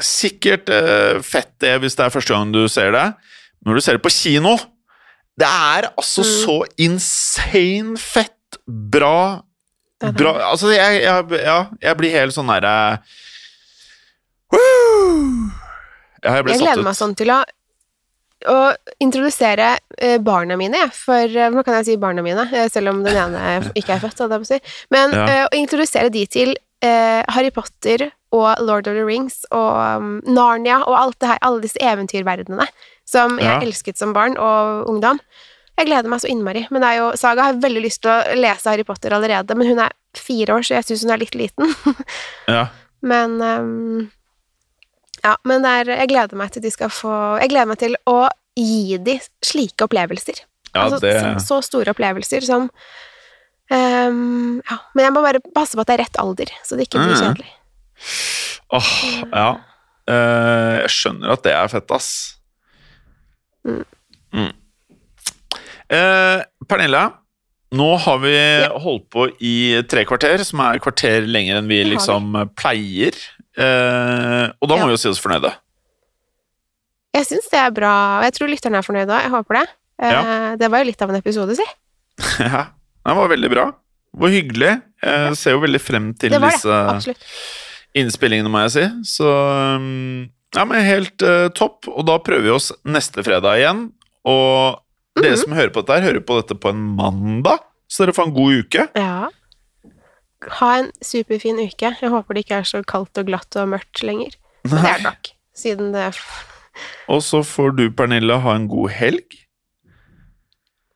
Sikkert 0.00 0.68
eh, 0.72 1.18
fett 1.24 1.52
det 1.64 1.74
hvis 1.82 1.96
det 1.96 2.06
er 2.06 2.12
første 2.14 2.32
gang 2.32 2.50
du 2.52 2.62
ser 2.68 2.90
det, 2.96 3.04
men 3.60 3.70
når 3.72 3.78
du 3.80 3.84
ser 3.84 3.96
det 3.98 4.04
på 4.04 4.12
kino 4.12 4.56
det 5.36 5.44
er 5.48 5.90
altså 5.92 6.22
Mm. 6.24 6.32
så 6.40 6.54
insane 6.80 7.98
fett 8.00 8.56
bra. 8.66 9.42
Bra 10.00 10.30
Altså, 10.48 10.70
jeg, 10.72 11.02
jeg, 11.04 11.40
ja, 11.44 11.58
jeg 11.82 11.96
blir 12.00 12.14
helt 12.14 12.32
sånn 12.32 12.48
derre 12.48 13.02
Woo! 14.52 15.50
Ja, 16.24 16.38
jeg 16.38 16.46
Jeg 16.48 16.60
gleder 16.62 16.82
meg 16.86 16.96
sånn 16.98 17.14
til 17.18 17.30
å, 17.34 17.40
å 18.48 18.74
introdusere 19.02 19.78
eh, 19.98 20.18
barna 20.22 20.56
mine. 20.56 20.84
For 20.94 21.26
eh, 21.26 21.50
Nå 21.52 21.62
kan 21.66 21.78
jeg 21.80 21.86
si 21.90 21.96
barna 22.02 22.22
mine, 22.24 22.46
eh, 22.52 22.68
selv 22.72 22.92
om 22.92 23.02
den 23.04 23.16
ene 23.16 23.72
ikke 23.74 23.96
er 23.96 24.02
født, 24.04 24.18
hadde 24.24 24.38
jeg 24.38 24.44
på 24.44 24.48
å 24.48 24.52
si. 24.54 24.60
Men 24.94 25.12
Ja. 25.16 25.24
eh, 25.26 25.42
å 25.50 25.56
introdusere 25.58 26.10
de 26.14 26.24
til 26.26 26.54
eh, 26.82 27.22
Harry 27.32 27.50
Potter 27.50 28.10
og 28.36 28.58
Lord 28.60 28.86
of 28.90 28.94
the 28.98 29.04
Rings 29.06 29.44
og 29.54 29.76
um, 29.96 30.08
Narnia 30.26 30.80
og 30.84 30.96
alt 30.98 31.18
det 31.22 31.28
her, 31.30 31.38
alle 31.46 31.62
disse 31.62 31.78
eventyrverdenene 31.80 32.66
som 33.08 33.38
jeg 33.38 33.46
Ja. 33.46 33.60
elsket 33.62 33.96
som 33.96 34.12
barn 34.12 34.36
og 34.36 34.88
ungdom. 34.90 35.20
Jeg 35.78 35.86
gleder 35.86 36.08
meg 36.08 36.20
så 36.20 36.28
innmari. 36.32 36.66
Men 36.70 36.82
det 36.82 36.88
er 36.90 36.96
jo, 37.02 37.06
Saga 37.20 37.42
har 37.50 37.58
veldig 37.62 37.82
lyst 37.84 38.02
til 38.02 38.10
å 38.10 38.34
lese 38.36 38.68
Harry 38.70 38.82
Potter 38.84 39.12
allerede, 39.12 39.54
men 39.56 39.68
hun 39.68 39.78
er 39.84 39.92
fire 40.16 40.54
år, 40.56 40.64
så 40.64 40.74
jeg 40.78 40.84
syns 40.88 41.02
hun 41.04 41.12
er 41.14 41.22
litt 41.22 41.34
liten. 41.38 41.74
Ja. 42.48 42.66
men 43.02 43.40
um, 43.42 44.10
Ja, 45.26 45.34
men 45.48 45.64
er, 45.66 45.88
jeg 45.90 46.10
gleder 46.12 46.38
meg 46.38 46.52
til 46.54 46.62
de 46.62 46.70
skal 46.70 46.92
få 46.92 47.12
Jeg 47.42 47.50
gleder 47.50 47.70
meg 47.72 47.80
til 47.82 47.96
å 48.06 48.18
gi 48.56 48.96
de 49.02 49.18
slike 49.44 49.84
opplevelser. 49.88 50.38
Ja, 50.70 50.84
altså, 50.86 51.00
det 51.02 51.14
så, 51.18 51.32
så 51.42 51.58
store 51.66 51.92
opplevelser 51.94 52.44
som 52.46 52.68
um, 53.72 54.60
Ja, 54.60 54.76
men 54.94 55.06
jeg 55.08 55.14
må 55.16 55.22
bare 55.24 55.40
passe 55.56 55.76
på 55.76 55.82
at 55.84 55.90
det 55.90 55.96
er 55.98 56.02
rett 56.04 56.20
alder, 56.22 56.52
så 56.64 56.78
det 56.78 56.86
ikke 56.88 57.02
blir 57.02 57.16
Mm. 57.16 57.22
kjedelig. 57.24 57.50
Åh, 58.76 58.92
ja. 59.32 59.48
Uh, 60.06 60.74
jeg 60.84 60.90
skjønner 60.94 61.32
at 61.34 61.44
det 61.46 61.52
er 61.56 61.70
fett, 61.72 61.90
ass. 61.96 62.08
Mm. 63.66 63.84
Mm. 64.36 64.52
Uh, 65.90 66.42
Pernille, 66.68 67.02
nå 67.76 67.88
har 68.04 68.18
vi 68.22 68.34
holdt 68.84 69.08
på 69.14 69.26
i 69.42 69.54
tre 69.90 70.04
kvarter, 70.06 70.42
som 70.46 70.62
er 70.66 70.78
kvarter 70.82 71.26
lenger 71.26 71.58
enn 71.60 71.70
vi. 71.70 71.80
liksom 71.94 72.30
pleier. 72.58 73.16
Eh, 73.56 74.50
og 74.60 74.68
da 74.68 74.74
må 74.76 74.84
Ja. 74.84 74.86
vi 74.86 74.92
jo 74.96 75.00
si 75.00 75.08
oss 75.08 75.20
fornøyde. 75.22 75.52
Jeg 77.16 77.24
syns 77.30 77.48
det 77.50 77.58
er 77.58 77.70
bra, 77.72 77.92
og 78.20 78.24
jeg 78.28 78.34
tror 78.36 78.50
lytterne 78.52 78.76
er 78.80 78.84
fornøyde 78.84 79.12
òg. 79.16 79.22
Jeg 79.24 79.32
håper 79.32 79.54
det. 79.60 79.66
Eh, 80.02 80.56
Det 80.60 80.70
var 80.70 80.78
jo 80.82 80.88
litt 80.90 81.02
av 81.02 81.10
en 81.10 81.16
episode, 81.22 81.56
si. 81.56 81.64
Ja, 82.44 82.66
det 83.06 83.16
var 83.16 83.28
veldig 83.32 83.50
bra. 83.52 83.66
Var 84.16 84.28
hyggelig. 84.32 84.72
Jeg 85.02 85.36
ser 85.36 85.52
jo 85.56 85.60
veldig 85.60 85.80
frem 85.80 86.10
til 86.16 86.30
Det 86.32 86.40
det, 86.40 86.50
disse 86.52 86.72
absolutt. 86.72 87.24
innspillingene, 87.96 88.48
må 88.52 88.62
jeg 88.66 88.72
si. 88.76 88.84
Så 89.16 89.28
um, 89.76 90.28
ja, 90.54 90.64
men 90.64 90.84
helt 90.84 91.20
uh, 91.22 91.48
topp. 91.56 91.88
Og 91.88 92.04
da 92.08 92.18
prøver 92.24 92.42
vi 92.48 92.50
oss 92.54 92.70
neste 92.84 93.24
fredag 93.24 93.60
igjen. 93.60 93.86
Og 94.26 94.80
dere 95.16 95.32
Mhm. 95.36 95.42
som 95.44 95.52
hører 95.56 95.70
på 95.72 95.80
dette 95.84 95.96
her, 96.00 96.06
hører 96.12 96.24
på 96.24 96.36
dette 96.40 96.56
på 96.60 96.68
en 96.72 96.82
mandag, 96.96 97.60
så 97.88 98.04
dere 98.04 98.12
får 98.16 98.26
en 98.28 98.34
god 98.36 98.52
uke. 98.64 98.88
Ja. 98.96 99.28
Ha 100.60 100.68
en 100.80 100.90
superfin 101.04 101.58
uke. 101.60 101.92
Jeg 102.00 102.12
håper 102.12 102.36
det 102.36 102.44
ikke 102.46 102.60
er 102.60 102.68
så 102.68 102.82
kaldt 102.86 103.18
og 103.18 103.30
glatt 103.30 103.58
og 103.58 103.72
mørkt 103.74 104.02
lenger. 104.06 104.36
Men 104.66 104.78
det 104.82 104.90
er 104.90 105.00
det 105.00 105.08
nok, 105.08 105.32
siden 105.56 105.90
det 105.94 106.06
Og 107.12 107.22
så 107.24 107.42
får 107.46 107.76
du, 107.78 107.84
Pernille, 107.90 108.38
ha 108.42 108.54
en 108.58 108.68
god 108.70 108.94
helg. 108.96 109.42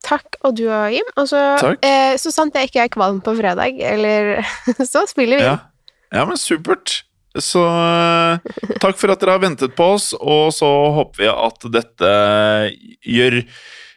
Takk, 0.06 0.40
og 0.46 0.56
du 0.58 0.64
og 0.72 0.94
Jim. 0.94 1.12
Og 1.20 1.28
så, 1.30 1.40
eh, 1.84 2.16
så 2.20 2.32
sant 2.32 2.56
jeg 2.56 2.70
ikke 2.70 2.86
er 2.86 2.92
kvalm 2.92 3.20
på 3.24 3.36
fredag, 3.38 3.78
eller 3.84 4.40
så 4.92 5.04
spiller 5.10 5.40
vi. 5.40 5.46
Ja, 5.46 5.56
ja 6.14 6.26
men 6.28 6.40
supert. 6.40 7.02
Så 7.38 7.62
eh, 7.62 8.56
takk 8.82 8.98
for 8.98 9.12
at 9.12 9.20
dere 9.22 9.36
har 9.36 9.44
ventet 9.44 9.76
på 9.78 9.92
oss, 9.94 10.10
og 10.18 10.50
så 10.56 10.68
håper 10.96 11.22
vi 11.22 11.30
at 11.30 11.68
dette 11.76 12.10
gjør 13.06 13.42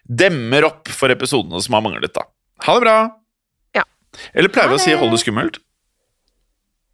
demmer 0.04 0.68
opp 0.68 0.92
for 0.92 1.14
episodene 1.14 1.62
som 1.64 1.80
har 1.80 1.86
manglet, 1.86 2.14
da. 2.14 2.28
Ha 2.68 2.78
det 2.78 2.86
bra! 2.86 2.98
Eller 4.34 4.50
pleier 4.54 4.70
vi 4.70 4.76
å 4.76 4.80
si 4.82 4.92
'hold 4.94 5.12
det 5.12 5.20
skummelt'? 5.24 5.58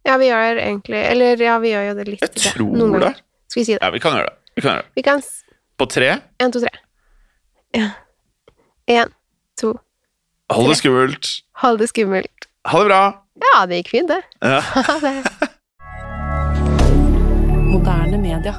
Ja, 0.04 0.16
vi 0.16 0.26
gjør 0.30 0.56
egentlig 0.56 0.96
Eller 1.10 1.36
ja, 1.42 1.58
vi 1.58 1.68
gjør 1.74 1.88
jo 1.90 1.94
det 1.94 2.08
litt. 2.08 2.20
Jeg 2.24 2.30
det, 2.34 2.42
tror 2.54 2.76
noen 2.76 2.92
det. 2.92 3.00
ganger. 3.00 3.16
Skal 3.48 3.60
vi 3.60 3.64
si 3.64 3.72
det? 3.74 3.80
Ja, 3.82 3.90
vi 3.90 3.98
kan 4.00 4.12
gjøre 4.16 4.26
det. 4.30 4.36
Vi 4.56 4.60
kan 4.62 4.70
gjøre 4.72 4.82
det. 4.82 4.90
Vi 4.96 5.02
kan 5.02 5.22
På 5.76 5.86
tre. 5.88 6.18
En, 6.38 6.52
to, 6.52 6.60
tre. 6.60 6.70
Ja. 7.76 7.90
En, 8.88 9.08
to 9.60 9.72
tre. 9.72 9.80
Hold 10.50 10.68
det 10.68 10.76
skummelt. 10.80 11.26
Hold 11.62 11.78
det 11.78 11.88
skummelt. 11.88 12.46
Ha 12.66 12.78
det 12.80 12.86
bra! 12.90 13.02
Ja, 13.40 13.66
det 13.66 13.76
gikk 13.80 13.88
fint, 13.94 14.08
det. 14.08 14.22
Ja. 14.42 14.60
Ha 14.88 14.98
det. 15.00 15.22
Moderne 17.70 18.18
media. 18.18 18.54